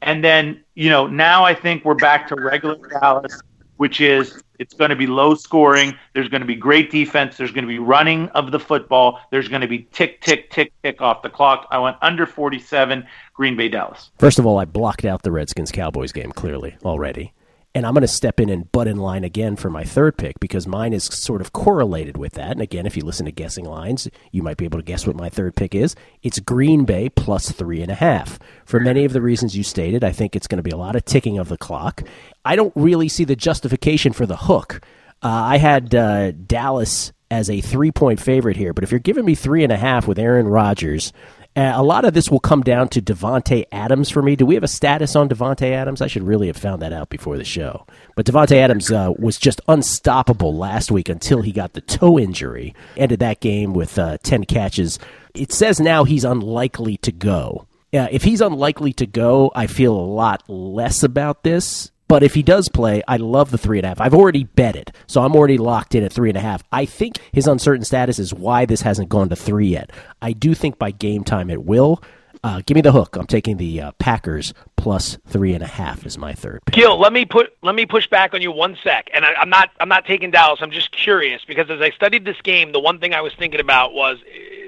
And 0.03 0.23
then, 0.25 0.65
you 0.75 0.91
know, 0.91 1.07
now 1.07 1.45
I 1.45 1.55
think 1.55 1.85
we're 1.85 1.95
back 1.95 2.27
to 2.29 2.35
regular 2.35 2.77
Dallas, 2.89 3.41
which 3.77 4.01
is 4.01 4.43
it's 4.59 4.75
going 4.75 4.91
to 4.91 4.97
be 4.97 5.07
low 5.07 5.35
scoring. 5.35 5.97
There's 6.13 6.29
going 6.29 6.41
to 6.41 6.47
be 6.47 6.55
great 6.55 6.91
defense. 6.91 7.37
There's 7.37 7.51
going 7.51 7.65
to 7.65 7.69
be 7.69 7.79
running 7.79 8.29
of 8.31 8.53
the 8.53 8.61
football. 8.61 9.21
There's 9.31 9.49
going 9.49 9.63
to 9.63 9.69
be 9.69 9.89
tick, 9.93 10.21
tick, 10.21 10.51
tick, 10.51 10.73
tick 10.83 11.01
off 11.03 11.23
the 11.23 11.31
clock. 11.31 11.67
I 11.71 11.79
went 11.79 11.97
under 12.03 12.27
47, 12.27 13.07
Green 13.33 13.57
Bay, 13.57 13.69
Dallas. 13.69 14.11
First 14.19 14.39
of 14.39 14.47
all, 14.47 14.59
I 14.59 14.65
blocked 14.65 15.05
out 15.05 15.23
the 15.23 15.33
Redskins 15.33 15.73
Cowboys 15.73 16.13
game 16.13 16.33
clearly 16.33 16.77
already. 16.85 17.33
And 17.77 17.85
I'm 17.85 17.93
going 17.93 18.03
to 18.03 18.09
step 18.09 18.39
in 18.39 18.49
and 18.51 18.71
butt 18.71 18.87
in 18.87 18.99
line 18.99 19.25
again 19.25 19.57
for 19.57 19.69
my 19.69 19.83
third 19.83 20.17
pick 20.17 20.39
because 20.39 20.65
mine 20.65 20.93
is 20.93 21.05
sort 21.05 21.41
of 21.41 21.53
correlated 21.53 22.17
with 22.17 22.35
that. 22.35 22.53
And 22.53 22.61
again, 22.61 22.87
if 22.87 22.97
you 22.97 23.05
listen 23.05 23.27
to 23.27 23.33
guessing 23.33 23.65
lines, 23.65 24.09
you 24.31 24.45
might 24.45 24.57
be 24.57 24.65
able 24.65 24.79
to 24.79 24.85
guess 24.85 25.09
what 25.09 25.17
my 25.17 25.29
third 25.29 25.57
pick 25.57 25.75
is. 25.75 25.97
It's 26.23 26.39
Green 26.39 26.85
Bay 26.85 27.09
plus 27.09 27.51
three 27.51 27.83
and 27.83 27.91
a 27.91 27.97
half. 27.97 28.39
For 28.65 28.79
many 28.79 29.05
of 29.05 29.13
the 29.13 29.21
reasons 29.21 29.57
you 29.57 29.65
stated, 29.65 30.05
I 30.05 30.13
think 30.13 30.37
it's 30.37 30.47
going 30.47 30.59
to 30.59 30.63
be 30.63 30.71
a 30.71 30.77
lot 30.77 30.95
of 30.95 31.05
ticking 31.05 31.37
of 31.39 31.49
the 31.49 31.59
clock. 31.59 32.03
I 32.45 32.55
don't 32.55 32.73
really 32.77 33.09
see 33.09 33.25
the 33.25 33.35
justification 33.35 34.13
for 34.13 34.25
the 34.25 34.37
hook. 34.37 34.81
Uh, 35.21 35.29
I 35.29 35.57
had 35.57 35.95
uh, 35.95 36.31
Dallas 36.31 37.13
as 37.31 37.51
a 37.51 37.61
three 37.61 37.91
point 37.91 38.21
favorite 38.21 38.57
here, 38.57 38.73
but 38.73 38.85
if 38.85 38.93
you're 38.93 39.01
giving 39.01 39.25
me 39.25 39.35
three 39.35 39.65
and 39.65 39.73
a 39.73 39.77
half 39.77 40.07
with 40.07 40.19
Aaron 40.19 40.47
Rodgers, 40.47 41.13
uh, 41.57 41.73
a 41.75 41.83
lot 41.83 42.05
of 42.05 42.15
this 42.15 42.31
will 42.31 42.41
come 42.41 42.63
down 42.63 42.89
to 42.89 43.01
Davante 43.01 43.65
Adams 43.71 44.11
for 44.11 44.23
me. 44.23 44.35
Do 44.35 44.45
we 44.45 44.55
have 44.55 44.65
a 44.65 44.69
status 44.69 45.15
on 45.15 45.29
Davante 45.29 45.71
Adams? 45.71 46.01
I 46.01 46.09
should 46.09 46.25
really 46.25 46.49
have 46.49 46.57
found 46.57 46.83
that 46.83 46.93
out 46.93 47.11
before 47.11 47.37
the 47.37 47.45
show. 47.45 47.87
But 48.17 48.27
Davante 48.27 48.57
Adams 48.57 48.91
uh, 48.91 49.13
was 49.19 49.39
just 49.39 49.61
unstoppable 49.69 50.57
last 50.57 50.91
week 50.91 51.09
until 51.09 51.43
he 51.43 51.53
got 51.53 51.75
the 51.75 51.81
toe 51.81 52.19
injury. 52.19 52.75
Ended 52.97 53.21
that 53.21 53.41
game 53.41 53.73
with 53.73 53.99
uh, 53.99 54.19
ten 54.23 54.45
catches. 54.45 54.99
It 55.35 55.53
says 55.53 55.81
now 55.81 56.05
he's 56.05 56.25
unlikely 56.25 56.97
to 56.99 57.13
go. 57.13 57.67
Uh, 57.93 58.09
if 58.11 58.25
he's 58.25 58.41
unlikely 58.41 58.93
to 58.95 59.07
go, 59.07 59.53
I 59.55 59.69
feel 59.69 59.95
a 59.95 59.97
lot 59.97 60.43
less 60.49 61.05
about 61.05 61.45
this. 61.45 61.93
But 62.09 62.23
if 62.23 62.35
he 62.35 62.43
does 62.43 62.69
play, 62.69 63.03
I 63.09 63.17
love 63.17 63.51
the 63.51 63.59
three 63.59 63.79
and 63.79 63.87
a 63.87 63.89
half. 63.89 64.01
I've 64.01 64.15
already 64.15 64.45
bet 64.45 64.77
it, 64.77 64.93
so 65.07 65.23
I'm 65.23 65.35
already 65.35 65.59
locked 65.59 65.95
in 65.95 66.05
at 66.05 66.13
three 66.13 66.29
and 66.29 66.39
a 66.39 66.43
half. 66.43 66.63
I 66.71 66.85
think 66.85 67.19
his 67.33 67.47
uncertain 67.47 67.85
status 67.85 68.19
is 68.19 68.35
why 68.35 68.67
this 68.67 68.83
hasn't 68.83 69.09
gone 69.09 69.29
to 69.31 69.37
three 69.37 69.69
yet. 69.69 69.91
I 70.21 70.33
do 70.33 70.55
think 70.55 70.79
by 70.79 70.91
game 70.91 71.25
time 71.25 71.51
it 71.51 71.65
will. 71.65 72.03
Uh, 72.43 72.61
give 72.67 72.75
me 72.75 72.83
the 72.83 72.93
hook. 72.93 73.17
I'm 73.17 73.27
taking 73.27 73.57
the 73.57 73.81
uh, 73.81 73.93
Packers 73.93 74.53
plus 74.77 75.17
three 75.27 75.55
and 75.55 75.63
a 75.63 75.67
half 75.67 76.05
is 76.05 76.19
my 76.19 76.35
third 76.35 76.61
pick. 76.67 76.75
Gill, 76.75 76.99
let 77.01 77.11
me 77.11 77.25
put 77.25 77.57
let 77.63 77.75
me 77.75 77.87
push 77.87 78.07
back 78.07 78.35
on 78.35 78.43
you 78.43 78.53
one 78.53 78.77
sec. 78.85 79.09
And 79.15 79.25
I, 79.25 79.33
I'm 79.39 79.49
not 79.49 79.71
I'm 79.81 79.89
not 79.89 80.05
taking 80.05 80.31
Dallas. 80.31 80.61
I'm 80.61 80.71
just 80.71 80.93
curious 80.93 81.43
because 81.47 81.71
as 81.71 81.81
I 81.81 81.89
studied 81.91 82.27
this 82.27 82.37
game, 82.43 82.73
the 82.73 82.81
one 82.81 83.01
thing 83.01 83.15
I 83.15 83.23
was 83.23 83.33
thinking 83.39 83.61
about 83.61 83.95
was 83.95 84.19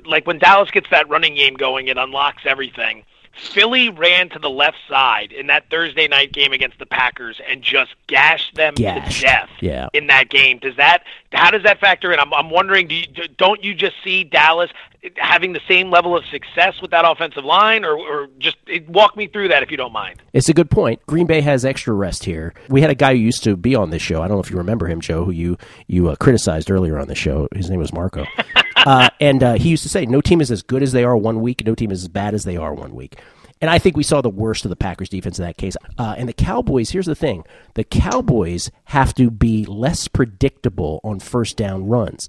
like 0.07 0.27
when 0.27 0.39
Dallas 0.39 0.71
gets 0.71 0.89
that 0.91 1.07
running 1.11 1.35
game 1.35 1.53
going, 1.53 1.89
it 1.89 1.99
unlocks 1.99 2.45
everything. 2.47 3.05
Philly 3.37 3.89
ran 3.91 4.29
to 4.31 4.39
the 4.39 4.51
left 4.51 4.79
side 4.89 5.33
in 5.33 5.47
that 5.49 5.69
Thursday 5.71 6.09
night 6.09 6.33
game 6.33 6.53
against 6.53 6.79
the 6.79 6.87
Packers 6.87 7.41
and 7.49 7.63
just 7.63 7.95
gashed 8.07 8.55
them 8.55 8.75
Gashed. 8.75 9.21
to 9.21 9.27
death 9.27 9.51
Yeah. 9.61 9.89
in 9.93 10.07
that 10.09 10.29
game. 10.31 10.59
Does 10.59 10.77
that 10.77 11.03
how 11.33 11.51
does 11.51 11.63
that 11.65 11.79
factor 11.81 12.13
in? 12.13 12.19
I'm 12.19 12.33
I'm 12.33 12.51
wondering. 12.51 12.89
Do 12.89 12.95
you, 12.95 13.05
don't 13.37 13.63
you 13.63 13.75
just 13.75 13.97
see 14.03 14.25
Dallas 14.25 14.71
having 15.19 15.53
the 15.53 15.61
same 15.69 15.91
level 15.91 16.17
of 16.17 16.25
success 16.27 16.81
with 16.81 16.91
that 16.91 17.05
offensive 17.09 17.45
line, 17.45 17.85
or, 17.85 17.97
or 17.97 18.29
just 18.39 18.57
walk 18.89 19.17
me 19.17 19.27
through 19.27 19.49
that 19.49 19.63
if 19.63 19.71
you 19.71 19.77
don't 19.77 19.93
mind? 19.93 20.21
It's 20.33 20.49
a 20.49 20.55
good 20.55 20.71
point. 20.71 21.05
Green 21.07 21.27
Bay 21.27 21.43
has 21.43 21.65
extra 21.65 21.93
rest 21.95 22.25
here. 22.25 22.55
We 22.69 22.81
had 22.81 22.91
a 22.91 22.95
guy 22.95 23.13
who 23.15 23.21
used 23.21 23.45
to 23.45 23.57
be 23.57 23.75
on 23.75 23.91
this 23.91 24.03
show. 24.03 24.23
I 24.23 24.29
don't 24.29 24.37
know 24.39 24.43
if 24.43 24.51
you 24.51 24.57
remember 24.57 24.87
him, 24.89 25.01
Joe, 25.01 25.25
who 25.25 25.31
you 25.31 25.59
you 25.87 26.09
uh, 26.09 26.17
criticized 26.17 26.71
earlier 26.71 26.99
on 26.99 27.07
the 27.09 27.15
show. 27.15 27.49
His 27.55 27.69
name 27.71 27.81
was 27.81 27.93
Marco, 27.93 28.25
uh, 28.91 29.11
and 29.21 29.43
uh, 29.43 29.55
he 29.55 29.69
used 29.69 29.83
to 29.83 29.89
say, 29.89 30.07
"No 30.07 30.21
team 30.21 30.41
is 30.41 30.51
as 30.51 30.63
good 30.63 30.83
as 30.83 30.93
they 30.93 31.05
are 31.05 31.17
one 31.17 31.41
week. 31.41 31.65
No 31.67 31.75
team 31.75 31.91
is 31.91 32.05
as 32.05 32.09
bad 32.09 32.35
as 32.35 32.45
they 32.45 32.57
are 32.57 32.73
one 32.73 32.95
week." 32.95 33.21
And 33.61 33.71
I 33.71 33.79
think 33.79 33.97
we 33.97 34.03
saw 34.03 34.21
the 34.21 34.29
worst 34.29 34.65
of 34.65 34.69
the 34.69 34.77
Packers 34.77 35.09
defense 35.09 35.39
in 35.39 35.45
that 35.45 35.57
case. 35.57 35.77
Uh, 35.97 36.15
and 36.19 36.29
the 36.29 36.35
Cowboys, 36.35 36.91
here's 36.91 37.07
the 37.07 37.15
thing 37.15 37.45
the 37.75 37.85
Cowboys 37.85 38.71
have 38.85 39.15
to 39.15 39.31
be 39.31 39.65
less 39.65 40.09
predictable 40.09 41.01
on 41.03 41.21
first 41.21 41.57
down 41.57 41.87
runs. 41.87 42.29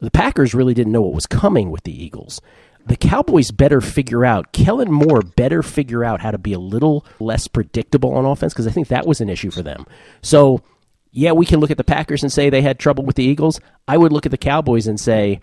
The 0.00 0.10
Packers 0.10 0.54
really 0.54 0.74
didn't 0.74 0.92
know 0.92 1.00
what 1.00 1.14
was 1.14 1.26
coming 1.26 1.70
with 1.70 1.84
the 1.84 2.04
Eagles. 2.04 2.40
The 2.84 2.96
Cowboys 2.96 3.50
better 3.50 3.80
figure 3.80 4.24
out, 4.24 4.52
Kellen 4.52 4.92
Moore 4.92 5.22
better 5.22 5.62
figure 5.62 6.04
out 6.04 6.20
how 6.20 6.30
to 6.30 6.38
be 6.38 6.52
a 6.52 6.58
little 6.58 7.04
less 7.18 7.48
predictable 7.48 8.14
on 8.14 8.24
offense 8.24 8.52
because 8.52 8.66
I 8.66 8.70
think 8.70 8.88
that 8.88 9.06
was 9.06 9.20
an 9.20 9.28
issue 9.28 9.50
for 9.50 9.62
them. 9.62 9.86
So, 10.22 10.62
yeah, 11.10 11.32
we 11.32 11.46
can 11.46 11.58
look 11.58 11.72
at 11.72 11.78
the 11.78 11.84
Packers 11.84 12.22
and 12.22 12.30
say 12.30 12.48
they 12.48 12.62
had 12.62 12.78
trouble 12.78 13.04
with 13.04 13.16
the 13.16 13.24
Eagles. 13.24 13.58
I 13.88 13.96
would 13.96 14.12
look 14.12 14.26
at 14.26 14.30
the 14.30 14.38
Cowboys 14.38 14.86
and 14.86 15.00
say, 15.00 15.40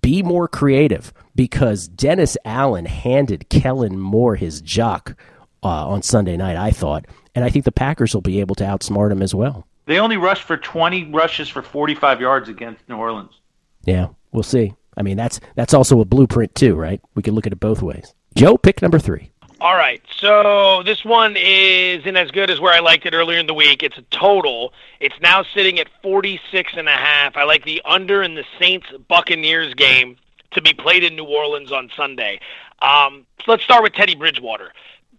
be 0.00 0.22
more 0.22 0.48
creative 0.48 1.12
because 1.34 1.88
Dennis 1.88 2.36
Allen 2.44 2.86
handed 2.86 3.48
Kellen 3.48 3.98
Moore 3.98 4.36
his 4.36 4.60
jock 4.60 5.16
uh, 5.62 5.88
on 5.88 6.02
Sunday 6.02 6.36
night, 6.36 6.56
I 6.56 6.70
thought. 6.70 7.06
And 7.34 7.44
I 7.44 7.50
think 7.50 7.64
the 7.64 7.72
Packers 7.72 8.14
will 8.14 8.22
be 8.22 8.40
able 8.40 8.54
to 8.56 8.64
outsmart 8.64 9.12
him 9.12 9.22
as 9.22 9.34
well. 9.34 9.66
They 9.86 9.98
only 9.98 10.16
rushed 10.16 10.44
for 10.44 10.56
20 10.56 11.10
rushes 11.10 11.48
for 11.48 11.62
45 11.62 12.20
yards 12.20 12.48
against 12.48 12.88
New 12.88 12.96
Orleans. 12.96 13.32
Yeah, 13.84 14.08
we'll 14.32 14.42
see. 14.42 14.74
I 14.96 15.02
mean, 15.02 15.16
that's 15.16 15.40
that's 15.54 15.74
also 15.74 16.00
a 16.00 16.04
blueprint 16.04 16.54
too, 16.54 16.74
right? 16.74 17.00
We 17.14 17.22
can 17.22 17.34
look 17.34 17.46
at 17.46 17.52
it 17.52 17.60
both 17.60 17.82
ways. 17.82 18.14
Joe, 18.34 18.56
pick 18.56 18.82
number 18.82 18.98
three. 18.98 19.30
All 19.62 19.76
right, 19.76 20.02
so 20.16 20.82
this 20.86 21.04
one 21.04 21.36
isn't 21.36 22.16
as 22.16 22.30
good 22.30 22.48
as 22.48 22.58
where 22.58 22.72
I 22.72 22.78
liked 22.78 23.04
it 23.04 23.12
earlier 23.12 23.38
in 23.38 23.46
the 23.46 23.52
week. 23.52 23.82
It's 23.82 23.98
a 23.98 24.02
total. 24.10 24.72
It's 25.00 25.20
now 25.20 25.44
sitting 25.54 25.78
at 25.78 25.86
46 26.02 26.72
and 26.78 26.88
a 26.88 26.92
half. 26.92 27.36
I 27.36 27.44
like 27.44 27.66
the 27.66 27.82
under 27.84 28.22
in 28.22 28.36
the 28.36 28.44
Saints 28.58 28.86
Buccaneers 29.06 29.74
game 29.74 30.16
to 30.52 30.62
be 30.62 30.72
played 30.72 31.04
in 31.04 31.14
New 31.14 31.26
Orleans 31.26 31.72
on 31.72 31.90
Sunday. 31.94 32.40
Um, 32.80 33.26
so 33.44 33.50
let's 33.52 33.62
start 33.62 33.82
with 33.82 33.92
Teddy 33.92 34.14
Bridgewater. 34.14 34.72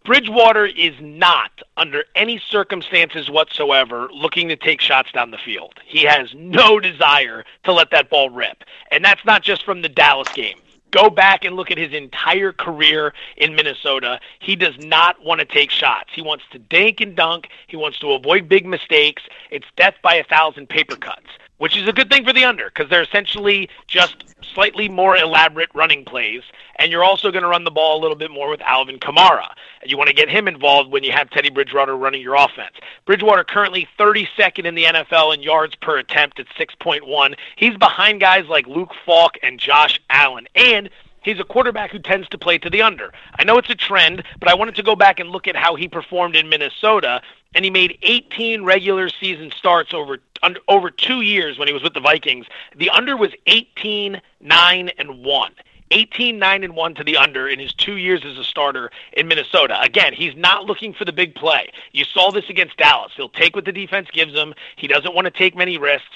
Bridgewater 0.04 0.66
is 0.66 0.96
not, 1.00 1.52
under 1.78 2.06
any 2.16 2.42
circumstances 2.50 3.30
whatsoever, 3.30 4.10
looking 4.12 4.48
to 4.48 4.56
take 4.56 4.82
shots 4.82 5.12
down 5.12 5.30
the 5.30 5.38
field. 5.38 5.76
He 5.86 6.06
has 6.06 6.34
no 6.36 6.80
desire 6.80 7.46
to 7.66 7.74
let 7.74 7.92
that 7.92 8.10
ball 8.10 8.32
rip. 8.32 8.64
And 8.90 9.06
that's 9.06 9.24
not 9.24 9.44
just 9.44 9.64
from 9.64 9.84
the 9.84 9.90
Dallas 9.90 10.30
game. 10.30 10.58
Go 10.92 11.10
back 11.10 11.46
and 11.46 11.56
look 11.56 11.72
at 11.72 11.78
his 11.78 11.94
entire 11.94 12.52
career 12.52 13.14
in 13.38 13.56
Minnesota. 13.56 14.20
He 14.40 14.56
does 14.56 14.78
not 14.78 15.24
want 15.24 15.40
to 15.40 15.46
take 15.46 15.72
shots. 15.72 16.10
He 16.14 16.22
wants 16.22 16.44
to 16.52 16.60
dink 16.60 17.00
and 17.00 17.16
dunk. 17.16 17.48
He 17.68 17.78
wants 17.78 17.98
to 18.00 18.12
avoid 18.12 18.50
big 18.50 18.66
mistakes. 18.66 19.24
It's 19.50 19.66
death 19.78 19.96
by 20.04 20.16
a 20.16 20.24
thousand 20.24 20.68
paper 20.68 20.98
cuts, 20.98 21.28
which 21.62 21.78
is 21.78 21.88
a 21.88 21.94
good 21.94 22.10
thing 22.10 22.26
for 22.26 22.34
the 22.34 22.44
under 22.44 22.72
because 22.72 22.90
they're 22.90 23.04
essentially 23.04 23.70
just 23.86 24.24
slightly 24.42 24.90
more 24.90 25.16
elaborate 25.16 25.70
running 25.76 26.04
plays. 26.04 26.42
And 26.78 26.92
you're 26.92 27.04
also 27.04 27.30
going 27.30 27.44
to 27.44 27.48
run 27.48 27.66
the 27.66 27.70
ball 27.70 28.00
a 28.00 28.02
little 28.02 28.16
bit 28.16 28.32
more 28.32 28.50
with 28.50 28.62
Alvin 28.62 28.98
Kamara. 28.98 29.46
You 29.86 29.96
want 29.96 30.08
to 30.08 30.16
get 30.16 30.28
him 30.28 30.48
involved 30.48 30.92
when 30.92 31.04
you 31.04 31.12
have 31.12 31.30
Teddy 31.30 31.52
Bridgewater 31.52 31.96
running 31.96 32.20
your 32.20 32.34
offense. 32.34 32.78
Bridgewater 33.06 33.44
currently 33.44 33.88
32nd 34.00 34.66
in 34.66 34.74
the 34.74 34.86
NFL 34.86 35.36
in 35.36 35.44
yards 35.44 35.76
per 35.76 36.00
attempt 36.00 36.40
at 36.40 36.48
6.1. 36.58 37.36
He's 37.58 37.78
behind 37.78 38.22
guys 38.22 38.48
like 38.48 38.66
Luke 38.66 38.96
Falk 39.06 39.38
and 39.44 39.60
Josh 39.60 40.02
Allen. 40.10 40.48
And 40.56 40.90
He's 41.24 41.40
a 41.40 41.44
quarterback 41.44 41.92
who 41.92 42.00
tends 42.00 42.28
to 42.30 42.38
play 42.38 42.58
to 42.58 42.70
the 42.70 42.82
under. 42.82 43.14
I 43.38 43.44
know 43.44 43.58
it's 43.58 43.70
a 43.70 43.76
trend, 43.76 44.24
but 44.40 44.50
I 44.50 44.56
wanted 44.56 44.76
to 44.76 44.84
go 44.84 44.96
back 44.96 45.20
and 45.20 45.30
look 45.30 45.48
at 45.48 45.56
how 45.56 45.76
he 45.76 45.88
performed 45.88 46.36
in 46.36 46.50
Minnesota, 46.50 47.22
and 47.54 47.64
he 47.64 47.72
made 47.72 47.98
18 48.02 48.64
regular 48.64 49.10
season 49.10 49.52
starts 49.52 49.94
over 49.94 50.18
under, 50.44 50.60
over 50.68 50.90
two 50.90 51.22
years 51.22 51.60
when 51.60 51.68
he 51.68 51.74
was 51.74 51.84
with 51.84 51.94
the 51.94 52.00
Vikings. 52.00 52.48
The 52.76 52.90
under 52.90 53.16
was 53.16 53.32
18, 53.46 54.20
9, 54.42 54.90
and 54.98 55.24
1. 55.24 55.52
18 55.92 56.40
9 56.40 56.64
and 56.64 56.74
1 56.74 56.96
to 56.96 57.04
the 57.04 57.18
under 57.18 57.48
in 57.48 57.60
his 57.60 57.74
2 57.74 57.98
years 57.98 58.24
as 58.26 58.38
a 58.38 58.44
starter 58.44 58.92
in 59.14 59.28
Minnesota. 59.28 59.80
Again, 59.82 60.14
he's 60.14 60.36
not 60.36 60.66
looking 60.66 60.94
for 60.94 61.06
the 61.06 61.12
big 61.12 61.36
play. 61.36 61.70
You 61.92 62.06
saw 62.06 62.32
this 62.32 62.50
against 62.50 62.78
Dallas. 62.78 63.12
He'll 63.16 63.30
take 63.30 63.56
what 63.56 63.66
the 63.66 63.72
defense 63.72 64.08
gives 64.12 64.34
him. 64.34 64.54
He 64.78 64.88
doesn't 64.88 65.14
want 65.14 65.26
to 65.26 65.32
take 65.32 65.56
many 65.56 65.78
risks. 65.78 66.08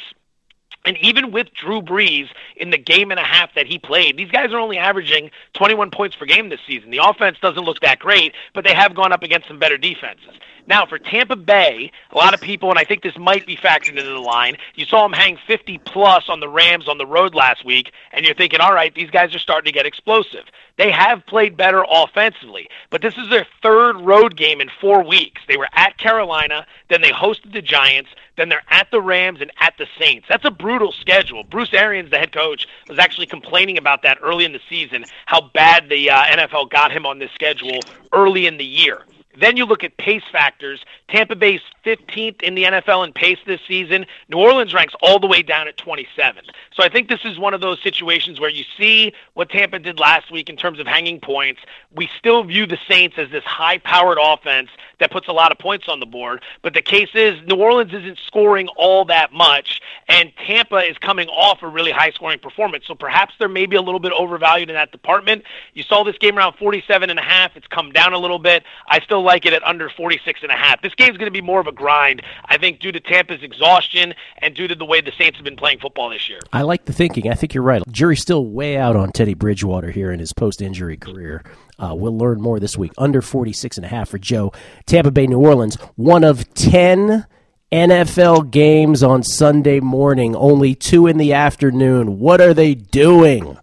And 0.85 0.97
even 0.99 1.31
with 1.31 1.53
Drew 1.53 1.81
Brees 1.81 2.29
in 2.55 2.69
the 2.69 2.77
game 2.77 3.11
and 3.11 3.19
a 3.19 3.23
half 3.23 3.53
that 3.55 3.65
he 3.65 3.79
played, 3.79 4.17
these 4.17 4.29
guys 4.29 4.53
are 4.53 4.59
only 4.59 4.77
averaging 4.77 5.31
21 5.53 5.91
points 5.91 6.15
per 6.15 6.25
game 6.25 6.49
this 6.49 6.59
season. 6.65 6.91
The 6.91 7.01
offense 7.03 7.37
doesn't 7.41 7.63
look 7.63 7.79
that 7.81 7.99
great, 7.99 8.33
but 8.53 8.63
they 8.63 8.73
have 8.73 8.95
gone 8.95 9.11
up 9.11 9.23
against 9.23 9.47
some 9.47 9.59
better 9.59 9.77
defenses. 9.77 10.35
Now, 10.67 10.85
for 10.87 10.97
Tampa 10.97 11.35
Bay, 11.35 11.91
a 12.11 12.17
lot 12.17 12.33
of 12.33 12.41
people, 12.41 12.71
and 12.71 12.79
I 12.79 12.85
think 12.85 13.03
this 13.03 13.17
might 13.17 13.45
be 13.45 13.55
factored 13.55 13.89
into 13.89 14.03
the 14.03 14.19
line, 14.19 14.57
you 14.73 14.85
saw 14.85 15.03
them 15.03 15.13
hang 15.13 15.37
50 15.45 15.77
plus 15.79 16.27
on 16.27 16.39
the 16.39 16.49
Rams 16.49 16.87
on 16.87 16.97
the 16.97 17.05
road 17.05 17.35
last 17.35 17.63
week, 17.63 17.91
and 18.11 18.25
you're 18.25 18.35
thinking, 18.35 18.59
all 18.59 18.73
right, 18.73 18.93
these 18.95 19.11
guys 19.11 19.35
are 19.35 19.39
starting 19.39 19.71
to 19.71 19.77
get 19.77 19.85
explosive. 19.85 20.45
They 20.77 20.91
have 20.91 21.25
played 21.27 21.55
better 21.55 21.85
offensively, 21.87 22.67
but 22.89 23.01
this 23.01 23.15
is 23.17 23.29
their 23.29 23.45
third 23.61 24.01
road 24.01 24.35
game 24.35 24.59
in 24.59 24.69
four 24.81 25.03
weeks. 25.03 25.41
They 25.47 25.55
were 25.55 25.69
at 25.73 25.97
Carolina, 25.97 26.65
then 26.89 27.01
they 27.01 27.11
hosted 27.11 27.53
the 27.53 27.61
Giants, 27.61 28.09
then 28.35 28.49
they're 28.49 28.63
at 28.69 28.89
the 28.91 29.01
Rams 29.01 29.41
and 29.41 29.51
at 29.59 29.75
the 29.77 29.87
Saints. 29.99 30.25
That's 30.27 30.45
a 30.45 30.51
brutal 30.51 30.91
schedule. 30.91 31.43
Bruce 31.43 31.73
Arians, 31.73 32.09
the 32.09 32.17
head 32.17 32.33
coach, 32.33 32.67
was 32.89 32.97
actually 32.99 33.27
complaining 33.27 33.77
about 33.77 34.01
that 34.01 34.17
early 34.21 34.45
in 34.45 34.51
the 34.51 34.59
season, 34.67 35.05
how 35.27 35.41
bad 35.53 35.89
the 35.89 36.09
uh, 36.09 36.23
NFL 36.23 36.71
got 36.71 36.91
him 36.91 37.05
on 37.05 37.19
this 37.19 37.31
schedule 37.31 37.79
early 38.11 38.47
in 38.47 38.57
the 38.57 38.65
year. 38.65 39.03
Then 39.39 39.57
you 39.57 39.65
look 39.65 39.83
at 39.83 39.97
pace 39.97 40.23
factors. 40.31 40.83
Tampa 41.07 41.35
Bay's 41.35 41.61
15th 41.85 42.41
in 42.41 42.55
the 42.55 42.63
NFL 42.63 43.05
in 43.05 43.13
pace 43.13 43.37
this 43.45 43.61
season. 43.67 44.05
New 44.27 44.37
Orleans 44.37 44.73
ranks 44.73 44.95
all 45.01 45.19
the 45.19 45.27
way 45.27 45.43
down 45.43 45.67
at 45.67 45.77
27th. 45.77 46.49
So 46.73 46.83
I 46.83 46.89
think 46.89 47.09
this 47.09 47.23
is 47.23 47.37
one 47.37 47.53
of 47.53 47.61
those 47.61 47.81
situations 47.83 48.39
where 48.39 48.49
you 48.49 48.63
see 48.77 49.13
what 49.35 49.49
Tampa 49.49 49.77
did 49.77 49.99
last 49.99 50.31
week 50.31 50.49
in 50.49 50.57
terms 50.57 50.79
of 50.79 50.87
hanging 50.87 51.19
points. 51.19 51.61
We 51.95 52.09
still 52.17 52.43
view 52.43 52.65
the 52.65 52.79
Saints 52.89 53.17
as 53.19 53.29
this 53.29 53.43
high-powered 53.43 54.17
offense 54.19 54.69
that 54.99 55.11
puts 55.11 55.27
a 55.27 55.31
lot 55.31 55.51
of 55.51 55.59
points 55.59 55.87
on 55.87 55.99
the 55.99 56.05
board. 56.07 56.41
But 56.63 56.73
the 56.73 56.81
case 56.81 57.09
is 57.13 57.39
New 57.45 57.55
Orleans 57.55 57.93
isn't 57.93 58.17
scoring 58.25 58.67
all 58.69 59.05
that 59.05 59.31
much, 59.31 59.81
and 60.07 60.31
Tampa 60.47 60.77
is 60.77 60.97
coming 60.97 61.27
off 61.29 61.61
a 61.61 61.67
really 61.67 61.91
high-scoring 61.91 62.39
performance. 62.39 62.85
So 62.87 62.95
perhaps 62.95 63.35
they're 63.37 63.47
maybe 63.47 63.75
a 63.75 63.81
little 63.81 63.99
bit 63.99 64.11
overvalued 64.11 64.69
in 64.69 64.75
that 64.75 64.91
department. 64.91 65.43
You 65.73 65.83
saw 65.83 66.03
this 66.03 66.17
game 66.17 66.37
around 66.37 66.53
47 66.57 67.09
and 67.09 67.19
a 67.19 67.23
half. 67.23 67.55
It's 67.55 67.67
come 67.67 67.91
down 67.91 68.13
a 68.13 68.17
little 68.17 68.39
bit. 68.39 68.63
I 68.87 68.99
still 69.01 69.21
like 69.21 69.45
it 69.45 69.53
at 69.53 69.63
under 69.63 69.89
46 69.89 70.41
and 70.41 70.51
a 70.51 70.55
half. 70.55 70.81
This 70.81 70.94
game's 70.95 71.17
going 71.17 71.27
to 71.27 71.31
be 71.31 71.41
more 71.41 71.59
of 71.59 71.67
a 71.67 71.71
grind, 71.71 72.21
I 72.45 72.57
think, 72.57 72.79
due 72.79 72.91
to 72.91 72.99
Tampa's 72.99 73.43
exhaustion 73.43 74.13
and 74.39 74.55
due 74.55 74.67
to 74.67 74.75
the 74.75 74.85
way 74.85 75.01
the 75.01 75.11
Saints 75.17 75.37
have 75.37 75.43
been 75.43 75.55
playing 75.55 75.79
football 75.79 76.09
this 76.09 76.27
year. 76.29 76.39
I 76.51 76.63
like 76.63 76.85
the 76.85 76.93
thinking. 76.93 77.29
I 77.29 77.35
think 77.35 77.53
you're 77.53 77.63
right. 77.63 77.83
Jury's 77.91 78.21
still 78.21 78.45
way 78.45 78.77
out 78.77 78.95
on 78.95 79.11
Teddy 79.11 79.33
Bridgewater 79.33 79.91
here 79.91 80.11
in 80.11 80.19
his 80.19 80.33
post-injury 80.33 80.97
career. 80.97 81.43
Uh, 81.77 81.93
we'll 81.95 82.17
learn 82.17 82.41
more 82.41 82.59
this 82.59 82.77
week. 82.77 82.91
Under 82.97 83.21
46 83.21 83.77
and 83.77 83.85
a 83.85 83.89
half 83.89 84.09
for 84.09 84.17
Joe. 84.17 84.51
Tampa 84.85 85.11
Bay, 85.11 85.27
New 85.27 85.39
Orleans, 85.39 85.75
one 85.95 86.23
of 86.23 86.53
10 86.53 87.25
NFL 87.71 88.51
games 88.51 89.03
on 89.03 89.23
Sunday 89.23 89.79
morning, 89.79 90.35
only 90.35 90.75
two 90.75 91.07
in 91.07 91.17
the 91.17 91.33
afternoon. 91.33 92.19
What 92.19 92.39
are 92.39 92.53
they 92.53 92.75
doing? 92.75 93.57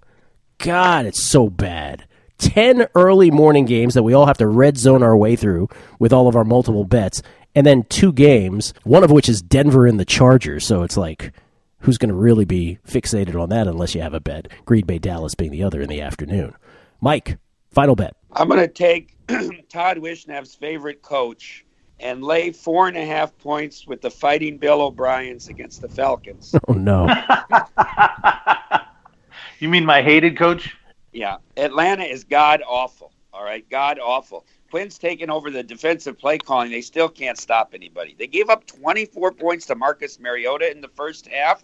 God, 0.58 1.06
it's 1.06 1.22
so 1.22 1.48
bad. 1.48 2.06
10 2.42 2.88
early 2.96 3.30
morning 3.30 3.64
games 3.64 3.94
that 3.94 4.02
we 4.02 4.12
all 4.12 4.26
have 4.26 4.36
to 4.38 4.48
red 4.48 4.76
zone 4.76 5.02
our 5.02 5.16
way 5.16 5.36
through 5.36 5.68
with 6.00 6.12
all 6.12 6.26
of 6.26 6.34
our 6.34 6.44
multiple 6.44 6.84
bets, 6.84 7.22
and 7.54 7.64
then 7.64 7.84
two 7.84 8.12
games, 8.12 8.74
one 8.82 9.04
of 9.04 9.12
which 9.12 9.28
is 9.28 9.40
Denver 9.40 9.86
and 9.86 10.00
the 10.00 10.04
Chargers. 10.04 10.66
So 10.66 10.82
it's 10.82 10.96
like, 10.96 11.32
who's 11.80 11.98
going 11.98 12.08
to 12.08 12.14
really 12.14 12.44
be 12.44 12.78
fixated 12.86 13.40
on 13.40 13.48
that 13.50 13.68
unless 13.68 13.94
you 13.94 14.02
have 14.02 14.12
a 14.12 14.20
bet? 14.20 14.48
Green 14.64 14.84
Bay, 14.84 14.98
Dallas 14.98 15.36
being 15.36 15.52
the 15.52 15.62
other 15.62 15.80
in 15.80 15.88
the 15.88 16.00
afternoon. 16.00 16.54
Mike, 17.00 17.38
final 17.70 17.94
bet. 17.94 18.16
I'm 18.32 18.48
going 18.48 18.60
to 18.60 18.68
take 18.68 19.16
Todd 19.68 19.98
Wishnev's 19.98 20.54
favorite 20.54 21.00
coach 21.00 21.64
and 22.00 22.24
lay 22.24 22.50
four 22.50 22.88
and 22.88 22.96
a 22.96 23.04
half 23.06 23.38
points 23.38 23.86
with 23.86 24.00
the 24.00 24.10
Fighting 24.10 24.58
Bill 24.58 24.82
O'Briens 24.82 25.46
against 25.48 25.80
the 25.80 25.88
Falcons. 25.88 26.54
Oh, 26.68 26.72
no. 26.72 27.08
You 29.62 29.68
mean 29.68 29.84
my 29.84 30.02
hated 30.02 30.36
coach? 30.36 30.76
Yeah, 31.12 31.38
Atlanta 31.56 32.04
is 32.04 32.24
god 32.24 32.62
awful. 32.66 33.12
All 33.32 33.44
right, 33.44 33.68
god 33.70 33.98
awful. 33.98 34.46
Quinn's 34.70 34.98
taken 34.98 35.30
over 35.30 35.50
the 35.50 35.62
defensive 35.62 36.18
play 36.18 36.38
calling. 36.38 36.70
They 36.70 36.80
still 36.80 37.08
can't 37.08 37.38
stop 37.38 37.72
anybody. 37.74 38.14
They 38.18 38.26
gave 38.26 38.48
up 38.48 38.66
24 38.66 39.32
points 39.32 39.66
to 39.66 39.74
Marcus 39.74 40.18
Mariota 40.18 40.70
in 40.70 40.80
the 40.80 40.88
first 40.88 41.26
half. 41.26 41.62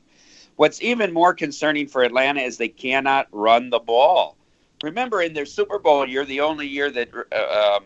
What's 0.57 0.82
even 0.82 1.12
more 1.12 1.34
concerning 1.34 1.88
for 1.88 2.03
Atlanta 2.03 2.40
is 2.40 2.57
they 2.57 2.68
cannot 2.68 3.28
run 3.32 3.70
the 3.70 3.78
ball. 3.78 4.36
Remember, 4.82 5.22
in 5.22 5.32
their 5.32 5.46
Super 5.46 5.78
Bowl 5.78 6.07
year, 6.07 6.24
the 6.24 6.40
only 6.40 6.66
year 6.66 6.90
that 6.90 7.09
uh, 7.32 7.80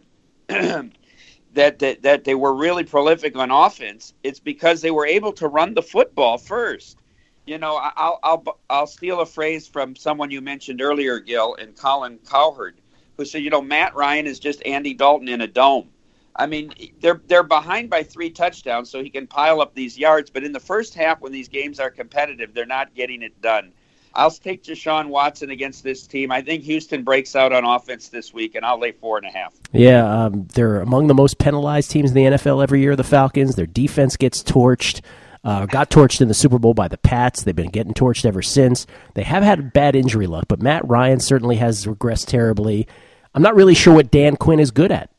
um, 0.49 0.93
that, 1.55 1.79
that 1.79 2.03
that 2.03 2.25
they 2.25 2.35
were 2.35 2.55
really 2.55 2.85
prolific 2.85 3.37
on 3.37 3.51
offense, 3.51 4.15
it's 4.23 4.41
because 4.41 4.81
they 4.81 4.91
were 4.91 5.07
able 5.07 5.33
to 5.35 5.49
run 5.49 5.75
the 5.75 5.83
football 5.83 6.39
first. 6.39 6.99
You 7.47 7.59
know, 7.59 7.77
I'll 7.77 8.21
I'll 8.23 8.59
I'll 8.71 8.87
steal 8.87 9.21
a 9.21 9.27
phrase 9.27 9.67
from 9.67 9.97
someone 9.97 10.31
you 10.31 10.41
mentioned 10.41 10.81
earlier, 10.81 11.19
Gill, 11.19 11.57
and 11.57 11.77
Colin 11.77 12.19
Cowherd, 12.29 12.77
who 13.17 13.25
said, 13.25 13.43
you 13.43 13.51
know, 13.51 13.61
Matt 13.61 13.95
Ryan 13.97 14.27
is 14.27 14.39
just 14.39 14.65
Andy 14.65 14.95
Dalton 14.95 15.29
in 15.29 15.41
a 15.41 15.49
dome. 15.49 15.89
I 16.37 16.47
mean, 16.47 16.73
they're 17.01 17.21
they're 17.27 17.43
behind 17.43 17.91
by 17.91 18.05
three 18.05 18.31
touchdowns, 18.31 18.91
so 18.91 19.03
he 19.03 19.11
can 19.11 19.27
pile 19.27 19.61
up 19.61 19.75
these 19.75 19.99
yards. 19.99 20.31
But 20.31 20.45
in 20.45 20.53
the 20.53 20.61
first 20.61 20.95
half, 20.95 21.21
when 21.21 21.33
these 21.33 21.49
games 21.49 21.81
are 21.81 21.91
competitive, 21.91 22.55
they're 22.55 22.65
not 22.65 22.95
getting 22.95 23.23
it 23.23 23.41
done. 23.43 23.73
I'll 24.15 24.31
take 24.31 24.63
Deshaun 24.63 25.09
Watson 25.09 25.51
against 25.51 25.83
this 25.83 26.07
team. 26.07 26.31
I 26.31 26.43
think 26.43 26.65
Houston 26.65 27.03
breaks 27.03 27.35
out 27.35 27.53
on 27.53 27.65
offense 27.65 28.09
this 28.09 28.33
week, 28.33 28.55
and 28.55 28.65
I'll 28.65 28.79
lay 28.79 28.93
four 28.93 29.17
and 29.17 29.27
a 29.27 29.31
half. 29.31 29.55
Yeah, 29.73 30.25
um, 30.25 30.47
they're 30.55 30.81
among 30.81 31.07
the 31.07 31.15
most 31.15 31.39
penalized 31.39 31.91
teams 31.91 32.11
in 32.11 32.15
the 32.15 32.25
NFL 32.25 32.63
every 32.63 32.81
year. 32.81 32.95
The 32.95 33.05
Falcons. 33.05 33.55
Their 33.55 33.67
defense 33.67 34.17
gets 34.17 34.43
torched. 34.43 35.01
Uh, 35.45 35.67
got 35.67 35.91
torched 35.91 36.21
in 36.21 36.29
the 36.29 36.35
Super 36.35 36.59
Bowl 36.59 36.73
by 36.73 36.87
the 36.87 36.99
Pats. 36.99 37.43
They've 37.43 37.57
been 37.57 37.71
getting 37.71 37.95
torched 37.95 38.25
ever 38.25 38.43
since. 38.43 38.87
They 39.15 39.25
have 39.25 39.43
had 39.43 39.73
bad 39.73 39.97
injury 39.97 40.29
luck, 40.29 40.45
but 40.47 40.63
Matt 40.63 40.87
Ryan 40.89 41.19
certainly 41.19 41.57
has 41.57 41.87
regressed 41.87 42.27
terribly. 42.27 42.87
I'm 43.35 43.43
not 43.43 43.57
really 43.57 43.75
sure 43.75 43.95
what 43.95 44.11
Dan 44.11 44.37
Quinn 44.37 44.61
is 44.61 44.71
good 44.71 44.93
at, 44.93 45.11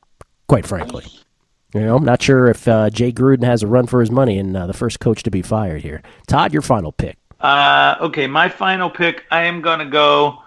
quite 0.48 0.66
frankly. 0.66 1.06
You 1.74 1.82
know, 1.82 1.96
I'm 1.96 2.06
not 2.06 2.22
sure 2.22 2.48
if 2.48 2.68
uh, 2.68 2.90
Jay 2.92 3.12
Gruden 3.12 3.44
has 3.44 3.64
a 3.64 3.68
run 3.68 3.88
for 3.88 4.00
his 4.00 4.12
money 4.12 4.38
and 4.38 4.56
uh, 4.56 4.68
the 4.68 4.74
first 4.74 5.00
coach 5.00 5.24
to 5.24 5.32
be 5.32 5.42
fired 5.42 5.82
here. 5.82 6.04
Todd, 6.28 6.54
your 6.54 6.62
final 6.62 6.92
pick. 6.92 7.18
Uh, 7.40 7.96
okay, 8.00 8.28
my 8.28 8.48
final 8.48 8.90
pick. 8.90 9.24
I 9.32 9.46
am 9.46 9.62
gonna 9.62 9.90
go. 9.90 10.43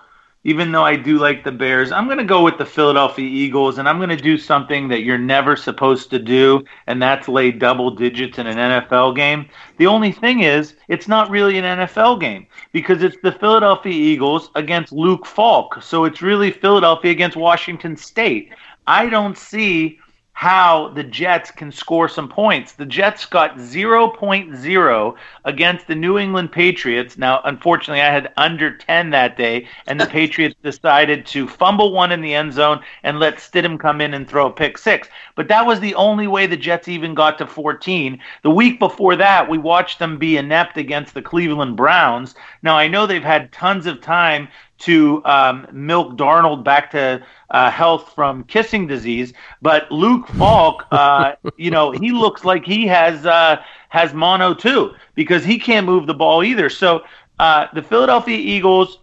Even 0.47 0.71
though 0.71 0.85
I 0.85 0.95
do 0.95 1.19
like 1.19 1.43
the 1.43 1.51
Bears, 1.51 1.91
I'm 1.91 2.05
going 2.07 2.19
to 2.19 2.25
go 2.25 2.41
with 2.45 2.57
the 2.57 2.65
Philadelphia 2.65 3.27
Eagles, 3.29 3.79
and 3.79 3.89
I'm 3.89 3.99
going 3.99 4.11
to 4.11 4.17
do 4.17 4.39
something 4.39 4.87
that 4.87 5.03
you're 5.03 5.19
never 5.19 5.57
supposed 5.57 6.09
to 6.11 6.21
do, 6.21 6.63
and 6.87 7.03
that's 7.03 7.27
lay 7.27 7.51
double 7.51 7.91
digits 7.91 8.39
in 8.39 8.47
an 8.47 8.57
NFL 8.57 9.17
game. 9.17 9.49
The 9.79 9.89
only 9.89 10.13
thing 10.13 10.45
is, 10.45 10.77
it's 10.87 11.09
not 11.09 11.31
really 11.31 11.59
an 11.59 11.65
NFL 11.65 12.21
game 12.21 12.47
because 12.71 13.03
it's 13.03 13.17
the 13.25 13.33
Philadelphia 13.33 13.93
Eagles 13.93 14.51
against 14.55 14.93
Luke 14.93 15.27
Falk. 15.27 15.83
So 15.83 16.05
it's 16.05 16.23
really 16.23 16.53
Philadelphia 16.53 17.11
against 17.11 17.37
Washington 17.37 17.97
State. 17.97 18.53
I 18.87 19.09
don't 19.09 19.37
see 19.37 19.99
how 20.37 20.91
the 20.91 21.03
Jets 21.03 21.51
can 21.51 21.73
score 21.73 22.11
some 22.11 22.29
points. 22.29 22.73
The 22.73 22.85
Jets 22.85 23.25
got 23.25 23.57
0.0 23.57 25.15
against 25.47 25.87
the 25.87 25.95
New 25.95 26.19
England 26.19 26.53
Patriots. 26.53 27.17
Now, 27.17 27.41
unfortunately, 27.45 28.03
I 28.03 28.13
had 28.13 28.35
under 28.37 28.77
10 28.77 29.09
that 29.11 29.39
day, 29.39 29.67
and 29.87 29.99
the 29.99 30.07
Patriots 30.19 30.55
decided 30.63 31.25
to 31.29 31.49
fumble 31.49 31.91
one 31.91 32.13
in 32.13 32.21
the 32.21 32.35
end 32.35 32.53
zone 32.53 32.83
and 33.03 33.19
let 33.19 33.37
Stidham 33.37 33.81
come 33.81 34.03
in 34.03 34.13
and 34.13 34.29
throw 34.29 34.49
a 34.49 34.53
pick 34.53 34.77
six. 34.77 35.09
But 35.37 35.49
that 35.49 35.65
was 35.65 35.81
the 35.81 35.95
only 35.95 36.27
way 36.27 36.47
the 36.47 36.55
Jets 36.55 36.87
even 36.87 37.15
got 37.15 37.39
to 37.39 37.47
14. 37.47 38.21
The 38.43 38.51
week 38.51 38.79
before 38.79 39.17
that, 39.17 39.49
we 39.49 39.57
watched 39.57 39.99
them 39.99 40.19
be 40.19 40.37
inept 40.37 40.77
against 40.77 41.15
the 41.15 41.23
Cleveland 41.23 41.79
Browns. 41.79 42.35
Now, 42.63 42.77
I 42.77 42.89
know 42.89 43.07
they've 43.07 43.25
had 43.25 43.53
tons 43.53 43.87
of 43.87 44.03
time 44.03 44.49
to 44.79 45.25
um, 45.25 45.67
milk 45.73 46.17
Darnold 46.17 46.65
back 46.65 46.91
to 46.93 47.25
uh, 47.51 47.71
health 47.71 48.13
from 48.15 48.45
kissing 48.45 48.87
disease. 48.87 49.33
But 49.63 49.91
Luke 49.91 50.29
Falk, 50.29 50.87
uh, 50.91 51.35
you 51.57 51.71
know, 51.71 51.93
he 51.93 52.13
looks 52.13 52.45
like 52.45 52.65
he 52.65 52.87
has 52.87 53.25
uh, 53.27 53.63
has 53.89 54.13
mono 54.13 54.55
too 54.55 54.95
because 55.15 55.45
he 55.45 55.59
can't 55.59 55.87
move 55.87 56.07
the 56.07 56.15
ball 56.15 56.43
either. 56.43 56.69
So 56.69 57.05
uh, 57.39 57.67
the 57.73 57.83
Philadelphia 57.83 58.37
Eagles 58.37 58.99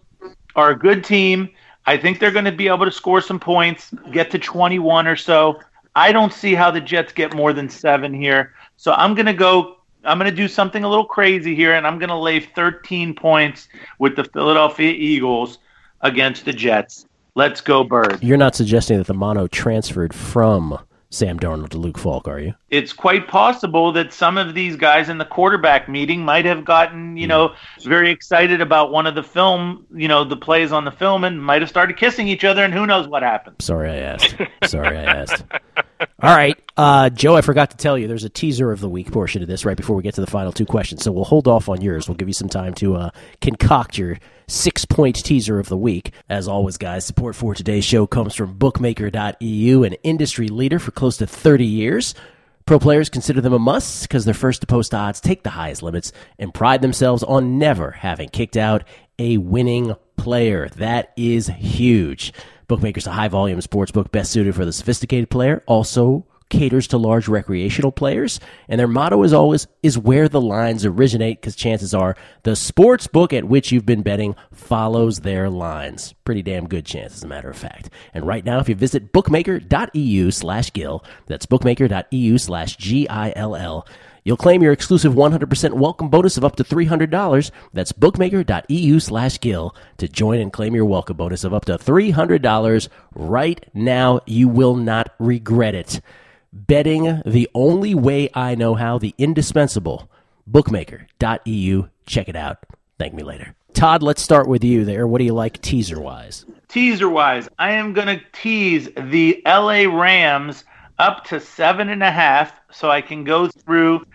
are 0.56 0.70
a 0.70 0.78
good 0.78 1.04
team. 1.04 1.50
I 1.86 1.96
think 1.96 2.18
they're 2.18 2.30
going 2.30 2.46
to 2.46 2.52
be 2.52 2.68
able 2.68 2.86
to 2.86 2.92
score 2.92 3.20
some 3.20 3.38
points, 3.38 3.92
get 4.10 4.30
to 4.30 4.38
21 4.38 5.06
or 5.06 5.16
so. 5.16 5.60
I 5.94 6.12
don't 6.12 6.32
see 6.32 6.54
how 6.54 6.70
the 6.70 6.80
Jets 6.80 7.12
get 7.12 7.34
more 7.34 7.52
than 7.52 7.68
seven 7.68 8.14
here. 8.14 8.54
So 8.76 8.92
I'm 8.92 9.14
going 9.14 9.26
to 9.26 9.34
go 9.34 9.76
I'm 10.04 10.18
going 10.18 10.30
to 10.30 10.36
do 10.36 10.48
something 10.48 10.84
a 10.84 10.88
little 10.88 11.04
crazy 11.04 11.54
here, 11.54 11.72
and 11.72 11.86
I'm 11.86 11.98
going 11.98 12.10
to 12.10 12.16
lay 12.16 12.40
13 12.40 13.14
points 13.14 13.68
with 13.98 14.16
the 14.16 14.24
Philadelphia 14.24 14.92
Eagles 14.92 15.58
against 16.04 16.44
the 16.44 16.52
Jets. 16.52 17.06
Let's 17.34 17.60
go, 17.60 17.82
Bird. 17.82 18.22
You're 18.22 18.36
not 18.36 18.54
suggesting 18.54 18.98
that 18.98 19.08
the 19.08 19.14
mono 19.14 19.48
transferred 19.48 20.14
from 20.14 20.78
Sam 21.10 21.38
Darnold 21.38 21.70
to 21.70 21.78
Luke 21.78 21.96
Falk, 21.96 22.26
are 22.26 22.40
you? 22.40 22.54
It's 22.70 22.92
quite 22.92 23.28
possible 23.28 23.92
that 23.92 24.12
some 24.12 24.36
of 24.36 24.54
these 24.54 24.74
guys 24.74 25.08
in 25.08 25.18
the 25.18 25.24
quarterback 25.24 25.88
meeting 25.88 26.24
might 26.24 26.44
have 26.44 26.64
gotten, 26.64 27.16
you 27.16 27.28
know, 27.28 27.50
mm-hmm. 27.50 27.88
very 27.88 28.10
excited 28.10 28.60
about 28.60 28.90
one 28.90 29.06
of 29.06 29.14
the 29.14 29.22
film, 29.22 29.86
you 29.94 30.08
know, 30.08 30.24
the 30.24 30.36
plays 30.36 30.72
on 30.72 30.84
the 30.84 30.90
film 30.90 31.22
and 31.22 31.42
might 31.42 31.62
have 31.62 31.68
started 31.68 31.96
kissing 31.96 32.26
each 32.26 32.44
other, 32.44 32.64
and 32.64 32.74
who 32.74 32.84
knows 32.84 33.06
what 33.06 33.22
happened. 33.22 33.56
Sorry 33.60 33.90
I 33.90 33.96
asked. 33.96 34.36
Sorry 34.64 34.96
I 34.98 35.04
asked. 35.04 35.44
All 36.20 36.34
right, 36.36 36.58
uh, 36.76 37.08
Joe, 37.10 37.36
I 37.36 37.40
forgot 37.40 37.70
to 37.70 37.76
tell 37.76 37.96
you 37.96 38.08
there's 38.08 38.24
a 38.24 38.28
teaser 38.28 38.72
of 38.72 38.80
the 38.80 38.88
week 38.88 39.12
portion 39.12 39.42
of 39.42 39.48
this 39.48 39.64
right 39.64 39.76
before 39.76 39.94
we 39.94 40.02
get 40.02 40.14
to 40.14 40.20
the 40.20 40.26
final 40.26 40.52
two 40.52 40.66
questions. 40.66 41.04
So 41.04 41.12
we'll 41.12 41.24
hold 41.24 41.46
off 41.46 41.68
on 41.68 41.80
yours. 41.80 42.08
We'll 42.08 42.16
give 42.16 42.28
you 42.28 42.34
some 42.34 42.48
time 42.48 42.74
to 42.74 42.96
uh, 42.96 43.10
concoct 43.40 43.96
your 43.96 44.18
six 44.48 44.84
point 44.84 45.16
teaser 45.16 45.60
of 45.60 45.68
the 45.68 45.76
week. 45.76 46.12
As 46.28 46.48
always, 46.48 46.76
guys, 46.76 47.04
support 47.04 47.36
for 47.36 47.54
today's 47.54 47.84
show 47.84 48.06
comes 48.06 48.34
from 48.34 48.54
bookmaker.eu, 48.54 49.84
an 49.84 49.92
industry 50.02 50.48
leader 50.48 50.80
for 50.80 50.90
close 50.90 51.16
to 51.18 51.26
30 51.26 51.64
years. 51.64 52.14
Pro 52.66 52.78
players 52.78 53.08
consider 53.08 53.40
them 53.40 53.52
a 53.52 53.58
must 53.58 54.02
because 54.02 54.24
they're 54.24 54.34
first 54.34 54.62
to 54.62 54.66
post 54.66 54.94
odds, 54.94 55.20
take 55.20 55.42
the 55.42 55.50
highest 55.50 55.82
limits, 55.82 56.12
and 56.38 56.52
pride 56.52 56.82
themselves 56.82 57.22
on 57.22 57.58
never 57.58 57.90
having 57.92 58.30
kicked 58.30 58.56
out 58.56 58.84
a 59.18 59.36
winning 59.36 59.94
player. 60.16 60.68
That 60.70 61.12
is 61.16 61.46
huge. 61.46 62.32
Bookmaker's 62.66 63.06
a 63.06 63.12
high 63.12 63.28
volume 63.28 63.60
sports 63.60 63.92
book 63.92 64.10
best 64.10 64.32
suited 64.32 64.54
for 64.54 64.64
the 64.64 64.72
sophisticated 64.72 65.28
player, 65.28 65.62
also 65.66 66.26
caters 66.48 66.86
to 66.88 66.98
large 66.98 67.28
recreational 67.28 67.92
players, 67.92 68.40
and 68.68 68.78
their 68.78 68.88
motto 68.88 69.22
is 69.22 69.32
always 69.32 69.66
is 69.82 69.98
where 69.98 70.28
the 70.28 70.40
lines 70.40 70.84
originate 70.84 71.40
because 71.40 71.56
chances 71.56 71.94
are 71.94 72.16
the 72.42 72.56
sports 72.56 73.06
book 73.06 73.32
at 73.32 73.44
which 73.44 73.72
you've 73.72 73.86
been 73.86 74.02
betting 74.02 74.36
follows 74.52 75.20
their 75.20 75.50
lines. 75.50 76.14
Pretty 76.24 76.42
damn 76.42 76.68
good 76.68 76.86
chance, 76.86 77.14
as 77.14 77.24
a 77.24 77.28
matter 77.28 77.50
of 77.50 77.56
fact. 77.56 77.90
And 78.12 78.26
right 78.26 78.44
now, 78.44 78.60
if 78.60 78.68
you 78.68 78.74
visit 78.74 79.12
bookmaker.eu 79.12 80.30
slash 80.30 80.72
Gill, 80.72 81.04
that's 81.26 81.46
bookmaker.eu 81.46 82.38
slash 82.38 82.76
G 82.76 83.08
I 83.08 83.32
L 83.36 83.56
L, 83.56 83.86
You'll 84.24 84.38
claim 84.38 84.62
your 84.62 84.72
exclusive 84.72 85.12
100% 85.12 85.74
welcome 85.74 86.08
bonus 86.08 86.38
of 86.38 86.46
up 86.46 86.56
to 86.56 86.64
$300. 86.64 87.50
That's 87.74 87.92
bookmaker.eu 87.92 88.98
slash 88.98 89.38
Gill 89.38 89.76
to 89.98 90.08
join 90.08 90.40
and 90.40 90.50
claim 90.50 90.74
your 90.74 90.86
welcome 90.86 91.18
bonus 91.18 91.44
of 91.44 91.52
up 91.52 91.66
to 91.66 91.76
$300 91.76 92.88
right 93.14 93.60
now. 93.74 94.20
You 94.24 94.48
will 94.48 94.76
not 94.76 95.14
regret 95.18 95.74
it. 95.74 96.00
Betting 96.56 97.20
the 97.26 97.50
only 97.52 97.96
way 97.96 98.30
I 98.32 98.54
know 98.54 98.74
how, 98.74 98.96
the 98.96 99.12
indispensable 99.18 100.08
bookmaker.eu. 100.46 101.88
Check 102.06 102.28
it 102.28 102.36
out. 102.36 102.58
Thank 102.96 103.12
me 103.12 103.24
later. 103.24 103.56
Todd, 103.72 104.04
let's 104.04 104.22
start 104.22 104.46
with 104.46 104.62
you 104.62 104.84
there. 104.84 105.08
What 105.08 105.18
do 105.18 105.24
you 105.24 105.34
like 105.34 105.60
teaser 105.60 106.00
wise? 106.00 106.46
Teaser 106.68 107.08
wise, 107.08 107.48
I 107.58 107.72
am 107.72 107.92
going 107.92 108.06
to 108.06 108.24
tease 108.32 108.88
the 108.96 109.42
LA 109.44 109.86
Rams 109.86 110.64
up 111.00 111.24
to 111.24 111.40
seven 111.40 111.88
and 111.88 112.04
a 112.04 112.10
half 112.10 112.52
so 112.70 112.88
I 112.88 113.00
can 113.00 113.24
go 113.24 113.48
through 113.48 114.06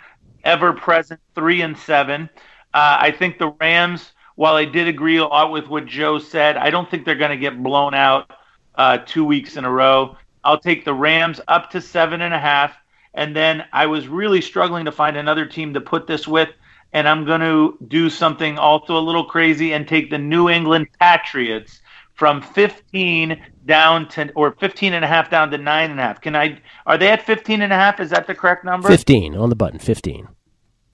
ever 0.45 0.71
present 0.71 1.19
three 1.35 1.61
and 1.61 1.77
seven. 1.77 2.29
Uh, 2.73 2.99
I 3.01 3.11
think 3.11 3.37
the 3.37 3.49
Rams, 3.59 4.13
while 4.35 4.55
I 4.55 4.63
did 4.63 4.87
agree 4.87 5.17
a 5.17 5.25
lot 5.25 5.51
with 5.51 5.67
what 5.67 5.87
Joe 5.87 6.19
said, 6.19 6.55
I 6.55 6.69
don't 6.69 6.89
think 6.89 7.03
they're 7.03 7.15
going 7.15 7.31
to 7.31 7.37
get 7.37 7.61
blown 7.61 7.93
out 7.93 8.31
uh, 8.75 8.99
two 8.99 9.25
weeks 9.25 9.57
in 9.57 9.65
a 9.65 9.71
row. 9.71 10.15
I'll 10.43 10.59
take 10.59 10.85
the 10.85 10.93
Rams 10.93 11.41
up 11.47 11.71
to 11.71 11.81
seven 11.81 12.21
and 12.21 12.33
a 12.33 12.39
half. 12.39 12.75
And 13.13 13.35
then 13.35 13.65
I 13.73 13.87
was 13.87 14.07
really 14.07 14.41
struggling 14.41 14.85
to 14.85 14.91
find 14.91 15.17
another 15.17 15.45
team 15.45 15.73
to 15.73 15.81
put 15.81 16.07
this 16.07 16.27
with. 16.27 16.49
And 16.93 17.07
I'm 17.07 17.25
going 17.25 17.41
to 17.41 17.77
do 17.87 18.09
something 18.09 18.57
also 18.57 18.97
a 18.97 18.99
little 18.99 19.25
crazy 19.25 19.73
and 19.73 19.87
take 19.87 20.09
the 20.09 20.17
New 20.17 20.49
England 20.49 20.87
Patriots 20.99 21.81
from 22.13 22.41
15 22.41 23.41
down 23.65 24.07
to 24.09 24.31
or 24.33 24.51
15 24.59 24.93
and 24.93 25.05
a 25.05 25.07
half 25.07 25.29
down 25.29 25.51
to 25.51 25.57
nine 25.57 25.91
and 25.91 25.99
a 25.99 26.03
half. 26.03 26.19
Can 26.19 26.35
I? 26.35 26.59
Are 26.85 26.97
they 26.97 27.09
at 27.09 27.25
15 27.25 27.61
and 27.61 27.71
a 27.71 27.75
half? 27.75 27.99
Is 27.99 28.09
that 28.09 28.27
the 28.27 28.35
correct 28.35 28.65
number? 28.65 28.87
15 28.89 29.35
on 29.35 29.49
the 29.49 29.55
button. 29.55 29.79
15. 29.79 30.27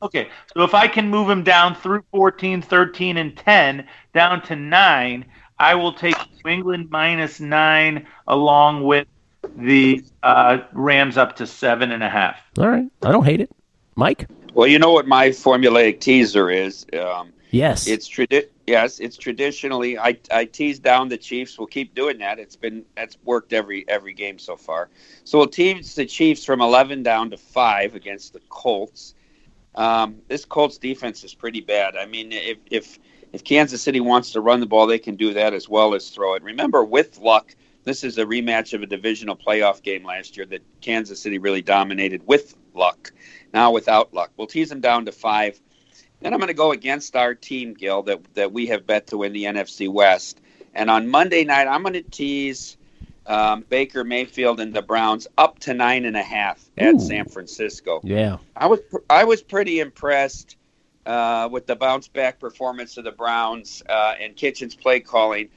Okay, 0.01 0.29
so 0.53 0.63
if 0.63 0.75
I 0.75 0.87
can 0.87 1.09
move 1.09 1.27
them 1.27 1.43
down 1.43 1.73
through 1.73 2.03
14, 2.11 2.61
13, 2.61 3.17
and 3.17 3.35
10 3.35 3.87
down 4.13 4.41
to 4.43 4.55
nine, 4.55 5.25
I 5.57 5.73
will 5.73 5.93
take 5.93 6.15
New 6.43 6.51
England 6.51 6.89
minus 6.91 7.39
nine 7.39 8.05
along 8.27 8.83
with 8.83 9.07
the 9.55 10.03
uh, 10.23 10.59
Rams 10.73 11.17
up 11.17 11.35
to 11.37 11.47
seven 11.47 11.91
and 11.91 12.03
a 12.03 12.09
half. 12.09 12.39
All 12.57 12.67
right, 12.67 12.85
I 13.03 13.11
don't 13.11 13.25
hate 13.25 13.41
it, 13.41 13.51
Mike. 13.95 14.27
Well, 14.53 14.67
you 14.67 14.79
know 14.79 14.91
what 14.91 15.07
my 15.07 15.29
formulaic 15.29 15.99
teaser 15.99 16.49
is. 16.49 16.85
Um, 16.93 17.33
yes, 17.51 17.87
it's 17.87 18.09
tradi- 18.09 18.47
Yes, 18.67 18.99
it's 18.99 19.15
traditionally 19.15 19.97
I 19.97 20.17
I 20.31 20.45
tease 20.45 20.79
down 20.79 21.09
the 21.09 21.17
Chiefs. 21.17 21.59
We'll 21.59 21.67
keep 21.67 21.93
doing 21.93 22.17
that. 22.17 22.39
It's 22.39 22.55
been 22.55 22.83
that's 22.95 23.17
worked 23.23 23.53
every 23.53 23.87
every 23.87 24.13
game 24.13 24.39
so 24.39 24.55
far. 24.55 24.89
So 25.23 25.37
we'll 25.37 25.47
tease 25.47 25.93
the 25.93 26.05
Chiefs 26.05 26.43
from 26.43 26.61
eleven 26.61 27.03
down 27.03 27.29
to 27.29 27.37
five 27.37 27.93
against 27.93 28.33
the 28.33 28.39
Colts. 28.49 29.13
Um, 29.75 30.21
this 30.29 30.45
Colts 30.45 30.79
defense 30.79 31.23
is 31.23 31.35
pretty 31.35 31.61
bad. 31.61 31.95
I 31.95 32.07
mean, 32.07 32.31
if 32.31 32.57
if 32.71 32.99
if 33.33 33.43
Kansas 33.43 33.83
City 33.83 33.99
wants 33.99 34.31
to 34.31 34.41
run 34.41 34.61
the 34.61 34.65
ball, 34.65 34.87
they 34.87 34.99
can 34.99 35.15
do 35.15 35.33
that 35.33 35.53
as 35.53 35.69
well 35.69 35.93
as 35.93 36.09
throw 36.09 36.33
it. 36.33 36.41
Remember, 36.41 36.83
with 36.83 37.19
luck, 37.19 37.55
this 37.85 38.03
is 38.03 38.17
a 38.17 38.25
rematch 38.25 38.73
of 38.73 38.81
a 38.81 38.85
divisional 38.85 39.35
playoff 39.35 39.81
game 39.81 40.03
last 40.03 40.35
year 40.35 40.45
that 40.47 40.61
Kansas 40.81 41.21
City 41.21 41.37
really 41.37 41.61
dominated 41.61 42.27
with 42.27 42.55
luck. 42.73 43.13
Now 43.53 43.71
without 43.71 44.13
luck, 44.13 44.31
we'll 44.35 44.47
tease 44.47 44.69
them 44.69 44.81
down 44.81 45.05
to 45.05 45.11
five. 45.11 45.59
Then 46.19 46.33
I'm 46.33 46.39
going 46.39 46.47
to 46.47 46.53
go 46.53 46.71
against 46.71 47.15
our 47.15 47.35
team, 47.35 47.73
Gil, 47.73 48.03
that, 48.03 48.33
that 48.33 48.51
we 48.51 48.67
have 48.67 48.87
bet 48.87 49.07
to 49.07 49.17
win 49.17 49.33
the 49.33 49.43
NFC 49.45 49.89
West. 49.89 50.41
And 50.73 50.89
on 50.89 51.07
Monday 51.07 51.43
night, 51.43 51.67
I'm 51.67 51.83
going 51.83 51.93
to 51.93 52.01
tease 52.01 52.77
um, 53.27 53.65
Baker 53.69 54.03
Mayfield 54.03 54.59
and 54.59 54.73
the 54.73 54.81
Browns 54.81 55.27
up 55.37 55.59
to 55.59 55.73
nine 55.73 56.05
and 56.05 56.17
a 56.17 56.23
half 56.23 56.63
at 56.77 56.95
Ooh. 56.95 56.99
San 56.99 57.25
Francisco. 57.25 58.01
Yeah, 58.03 58.37
I 58.55 58.67
was 58.67 58.79
I 59.09 59.23
was 59.23 59.41
pretty 59.41 59.79
impressed 59.79 60.57
uh, 61.05 61.49
with 61.51 61.65
the 61.65 61.75
bounce 61.75 62.07
back 62.07 62.39
performance 62.39 62.97
of 62.97 63.03
the 63.03 63.11
Browns 63.11 63.83
uh, 63.87 64.15
and 64.19 64.35
Kitchens' 64.35 64.75
play 64.75 64.99
calling. 64.99 65.49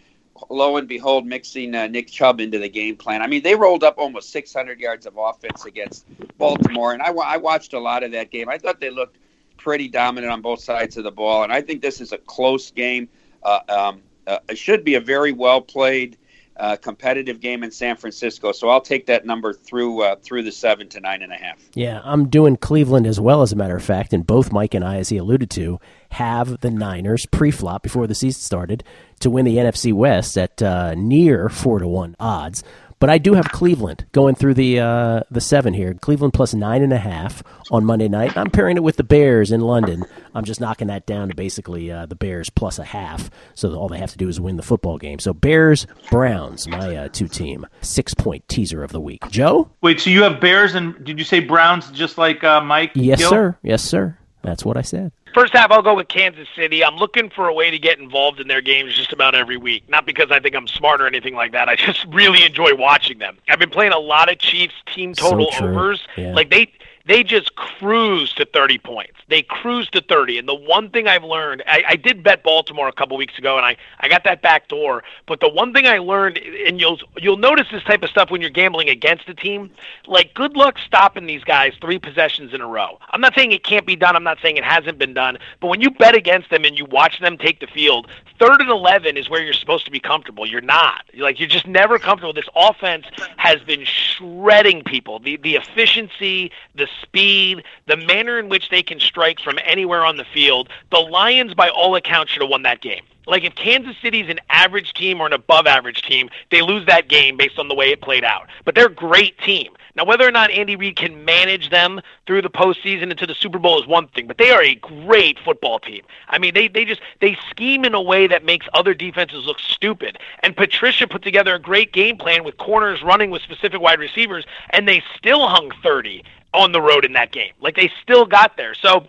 Lo 0.50 0.76
and 0.76 0.88
behold, 0.88 1.26
mixing 1.26 1.74
uh, 1.74 1.86
Nick 1.86 2.08
Chubb 2.08 2.40
into 2.40 2.58
the 2.58 2.68
game 2.68 2.96
plan. 2.96 3.22
I 3.22 3.26
mean, 3.26 3.42
they 3.42 3.54
rolled 3.54 3.84
up 3.84 3.96
almost 3.98 4.30
600 4.30 4.80
yards 4.80 5.06
of 5.06 5.16
offense 5.16 5.64
against 5.64 6.06
Baltimore, 6.38 6.92
and 6.92 7.02
I, 7.02 7.10
I 7.10 7.36
watched 7.36 7.72
a 7.72 7.78
lot 7.78 8.02
of 8.02 8.12
that 8.12 8.30
game. 8.30 8.48
I 8.48 8.58
thought 8.58 8.80
they 8.80 8.90
looked 8.90 9.18
pretty 9.56 9.88
dominant 9.88 10.32
on 10.32 10.40
both 10.40 10.60
sides 10.60 10.96
of 10.96 11.04
the 11.04 11.10
ball, 11.10 11.42
and 11.42 11.52
I 11.52 11.60
think 11.60 11.82
this 11.82 12.00
is 12.00 12.12
a 12.12 12.18
close 12.18 12.70
game. 12.70 13.08
Uh, 13.42 13.60
um, 13.68 14.02
uh, 14.26 14.38
it 14.48 14.58
should 14.58 14.84
be 14.84 14.94
a 14.94 15.00
very 15.00 15.32
well 15.32 15.60
played, 15.60 16.16
uh, 16.58 16.76
competitive 16.76 17.40
game 17.40 17.62
in 17.62 17.70
San 17.70 17.96
Francisco. 17.96 18.52
So 18.52 18.68
I'll 18.68 18.80
take 18.80 19.06
that 19.06 19.24
number 19.24 19.52
through 19.52 20.02
uh, 20.02 20.16
through 20.16 20.42
the 20.42 20.52
seven 20.52 20.88
to 20.90 21.00
nine 21.00 21.22
and 21.22 21.32
a 21.32 21.36
half. 21.36 21.58
Yeah, 21.74 22.00
I'm 22.04 22.28
doing 22.28 22.56
Cleveland 22.56 23.06
as 23.06 23.20
well, 23.20 23.42
as 23.42 23.52
a 23.52 23.56
matter 23.56 23.76
of 23.76 23.84
fact, 23.84 24.12
and 24.12 24.26
both 24.26 24.52
Mike 24.52 24.74
and 24.74 24.84
I, 24.84 24.96
as 24.96 25.08
he 25.08 25.16
alluded 25.16 25.50
to, 25.50 25.78
have 26.10 26.60
the 26.60 26.70
Niners 26.70 27.26
pre-flop 27.26 27.82
before 27.82 28.06
the 28.06 28.14
season 28.14 28.40
started 28.40 28.82
to 29.20 29.30
win 29.30 29.44
the 29.44 29.56
NFC 29.56 29.92
West 29.92 30.36
at 30.36 30.62
uh, 30.62 30.94
near 30.94 31.48
four 31.48 31.78
to 31.78 31.86
one 31.88 32.16
odds. 32.18 32.62
But 33.00 33.10
I 33.10 33.18
do 33.18 33.34
have 33.34 33.50
Cleveland 33.50 34.06
going 34.12 34.34
through 34.34 34.54
the 34.54 34.80
uh, 34.80 35.20
the 35.30 35.40
seven 35.40 35.74
here. 35.74 35.94
Cleveland 35.94 36.34
plus 36.34 36.54
nine 36.54 36.82
and 36.82 36.92
a 36.92 36.98
half 36.98 37.42
on 37.70 37.84
Monday 37.84 38.08
night. 38.08 38.36
I'm 38.36 38.50
pairing 38.50 38.76
it 38.76 38.82
with 38.82 38.96
the 38.96 39.04
Bears 39.04 39.52
in 39.52 39.60
London. 39.60 40.04
I'm 40.34 40.44
just 40.44 40.60
knocking 40.60 40.88
that 40.88 41.06
down 41.06 41.28
to 41.28 41.34
basically 41.34 41.90
uh, 41.90 42.06
the 42.06 42.16
Bears 42.16 42.50
plus 42.50 42.78
a 42.78 42.84
half. 42.84 43.30
So 43.54 43.74
all 43.74 43.88
they 43.88 43.98
have 43.98 44.12
to 44.12 44.18
do 44.18 44.28
is 44.28 44.40
win 44.40 44.56
the 44.56 44.62
football 44.62 44.98
game. 44.98 45.18
So 45.20 45.32
Bears 45.32 45.86
Browns, 46.10 46.66
my 46.66 46.96
uh, 46.96 47.08
two 47.08 47.28
team 47.28 47.66
six 47.80 48.14
point 48.14 48.46
teaser 48.48 48.82
of 48.82 48.92
the 48.92 49.00
week. 49.00 49.28
Joe, 49.30 49.70
wait. 49.80 50.00
So 50.00 50.10
you 50.10 50.22
have 50.24 50.40
Bears 50.40 50.74
and 50.74 51.04
did 51.04 51.18
you 51.18 51.24
say 51.24 51.40
Browns 51.40 51.90
just 51.90 52.18
like 52.18 52.42
uh, 52.42 52.60
Mike? 52.60 52.92
Yes, 52.94 53.24
sir. 53.24 53.56
Yes, 53.62 53.82
sir. 53.82 54.18
That's 54.42 54.64
what 54.64 54.76
I 54.76 54.82
said. 54.82 55.12
First 55.34 55.52
half, 55.52 55.70
I'll 55.70 55.82
go 55.82 55.94
with 55.94 56.08
Kansas 56.08 56.48
City. 56.56 56.84
I'm 56.84 56.96
looking 56.96 57.30
for 57.30 57.48
a 57.48 57.52
way 57.52 57.70
to 57.70 57.78
get 57.78 57.98
involved 57.98 58.40
in 58.40 58.48
their 58.48 58.60
games 58.60 58.94
just 58.94 59.12
about 59.12 59.34
every 59.34 59.56
week. 59.56 59.88
Not 59.88 60.06
because 60.06 60.30
I 60.30 60.40
think 60.40 60.54
I'm 60.54 60.66
smart 60.66 61.00
or 61.00 61.06
anything 61.06 61.34
like 61.34 61.52
that. 61.52 61.68
I 61.68 61.76
just 61.76 62.04
really 62.10 62.44
enjoy 62.44 62.74
watching 62.74 63.18
them. 63.18 63.38
I've 63.48 63.58
been 63.58 63.70
playing 63.70 63.92
a 63.92 63.98
lot 63.98 64.30
of 64.30 64.38
Chiefs 64.38 64.74
team 64.86 65.14
total 65.14 65.50
so 65.52 65.66
overs. 65.66 66.06
Yeah. 66.16 66.32
Like 66.32 66.50
they 66.50 66.72
they 67.08 67.24
just 67.24 67.54
cruise 67.56 68.34
to 68.34 68.44
30 68.44 68.78
points. 68.78 69.14
They 69.28 69.42
cruise 69.42 69.88
to 69.90 70.02
30. 70.02 70.38
And 70.38 70.46
the 70.46 70.54
one 70.54 70.90
thing 70.90 71.08
I've 71.08 71.24
learned, 71.24 71.62
I, 71.66 71.82
I 71.88 71.96
did 71.96 72.22
bet 72.22 72.42
Baltimore 72.42 72.86
a 72.86 72.92
couple 72.92 73.16
weeks 73.16 73.38
ago, 73.38 73.56
and 73.56 73.64
I, 73.64 73.76
I 74.00 74.08
got 74.08 74.24
that 74.24 74.42
back 74.42 74.68
door. 74.68 75.02
But 75.26 75.40
the 75.40 75.48
one 75.48 75.72
thing 75.72 75.86
I 75.86 75.98
learned, 75.98 76.36
and 76.36 76.78
you'll 76.78 76.98
you'll 77.16 77.38
notice 77.38 77.66
this 77.72 77.82
type 77.84 78.02
of 78.02 78.10
stuff 78.10 78.30
when 78.30 78.42
you're 78.42 78.50
gambling 78.50 78.90
against 78.90 79.26
a 79.28 79.34
team, 79.34 79.70
like 80.06 80.34
good 80.34 80.54
luck 80.54 80.76
stopping 80.78 81.24
these 81.24 81.44
guys 81.44 81.72
three 81.80 81.98
possessions 81.98 82.52
in 82.52 82.60
a 82.60 82.66
row. 82.66 82.98
I'm 83.10 83.22
not 83.22 83.34
saying 83.34 83.52
it 83.52 83.64
can't 83.64 83.86
be 83.86 83.96
done. 83.96 84.14
I'm 84.14 84.24
not 84.24 84.38
saying 84.42 84.58
it 84.58 84.64
hasn't 84.64 84.98
been 84.98 85.14
done. 85.14 85.38
But 85.60 85.68
when 85.68 85.80
you 85.80 85.90
bet 85.90 86.14
against 86.14 86.50
them 86.50 86.64
and 86.66 86.78
you 86.78 86.84
watch 86.84 87.20
them 87.20 87.38
take 87.38 87.60
the 87.60 87.66
field, 87.66 88.06
third 88.38 88.60
and 88.60 88.70
11 88.70 89.16
is 89.16 89.28
where 89.28 89.42
you're 89.42 89.52
supposed 89.52 89.84
to 89.84 89.90
be 89.90 90.00
comfortable. 90.00 90.46
You're 90.46 90.60
not. 90.60 91.04
You're 91.12 91.24
like 91.24 91.38
you're 91.38 91.48
just 91.48 91.66
never 91.66 91.98
comfortable. 91.98 92.32
This 92.32 92.48
offense 92.54 93.06
has 93.36 93.60
been 93.62 93.84
shredding 93.84 94.82
people. 94.84 95.18
The 95.18 95.36
the 95.36 95.56
efficiency, 95.56 96.50
the 96.74 96.88
speed, 97.02 97.62
the 97.86 97.96
manner 97.96 98.38
in 98.38 98.48
which 98.48 98.70
they 98.70 98.82
can 98.82 99.00
strike 99.00 99.40
from 99.40 99.58
anywhere 99.64 100.04
on 100.04 100.16
the 100.16 100.24
field. 100.24 100.68
The 100.90 100.98
Lions, 100.98 101.54
by 101.54 101.68
all 101.68 101.94
accounts, 101.96 102.32
should 102.32 102.42
have 102.42 102.50
won 102.50 102.62
that 102.62 102.80
game. 102.80 103.02
Like 103.28 103.44
if 103.44 103.54
Kansas 103.54 103.96
City's 104.00 104.28
an 104.28 104.40
average 104.48 104.94
team 104.94 105.20
or 105.20 105.26
an 105.26 105.32
above 105.32 105.66
average 105.66 106.02
team, 106.02 106.30
they 106.50 106.62
lose 106.62 106.86
that 106.86 107.08
game 107.08 107.36
based 107.36 107.58
on 107.58 107.68
the 107.68 107.74
way 107.74 107.90
it 107.90 108.00
played 108.00 108.24
out. 108.24 108.48
But 108.64 108.74
they're 108.74 108.86
a 108.86 108.92
great 108.92 109.38
team. 109.38 109.72
Now, 109.94 110.04
whether 110.04 110.26
or 110.26 110.30
not 110.30 110.52
Andy 110.52 110.76
Reid 110.76 110.94
can 110.94 111.24
manage 111.24 111.70
them 111.70 112.00
through 112.24 112.42
the 112.42 112.50
postseason 112.50 113.10
into 113.10 113.26
the 113.26 113.34
Super 113.34 113.58
Bowl 113.58 113.80
is 113.80 113.86
one 113.88 114.06
thing, 114.08 114.28
but 114.28 114.38
they 114.38 114.50
are 114.50 114.62
a 114.62 114.76
great 114.76 115.38
football 115.44 115.80
team. 115.80 116.02
I 116.28 116.38
mean, 116.38 116.54
they, 116.54 116.68
they 116.68 116.84
just 116.84 117.00
they 117.20 117.36
scheme 117.50 117.84
in 117.84 117.94
a 117.94 118.00
way 118.00 118.28
that 118.28 118.44
makes 118.44 118.66
other 118.74 118.94
defenses 118.94 119.44
look 119.44 119.58
stupid. 119.58 120.18
And 120.44 120.56
Patricia 120.56 121.08
put 121.08 121.22
together 121.22 121.54
a 121.54 121.58
great 121.58 121.92
game 121.92 122.16
plan 122.16 122.44
with 122.44 122.56
corners 122.58 123.02
running 123.02 123.30
with 123.30 123.42
specific 123.42 123.80
wide 123.80 123.98
receivers, 123.98 124.46
and 124.70 124.86
they 124.86 125.02
still 125.16 125.48
hung 125.48 125.72
30 125.82 126.22
on 126.54 126.70
the 126.72 126.80
road 126.80 127.04
in 127.04 127.12
that 127.14 127.32
game. 127.32 127.52
Like 127.60 127.74
they 127.74 127.90
still 128.00 128.24
got 128.24 128.56
there. 128.56 128.74
So 128.74 129.08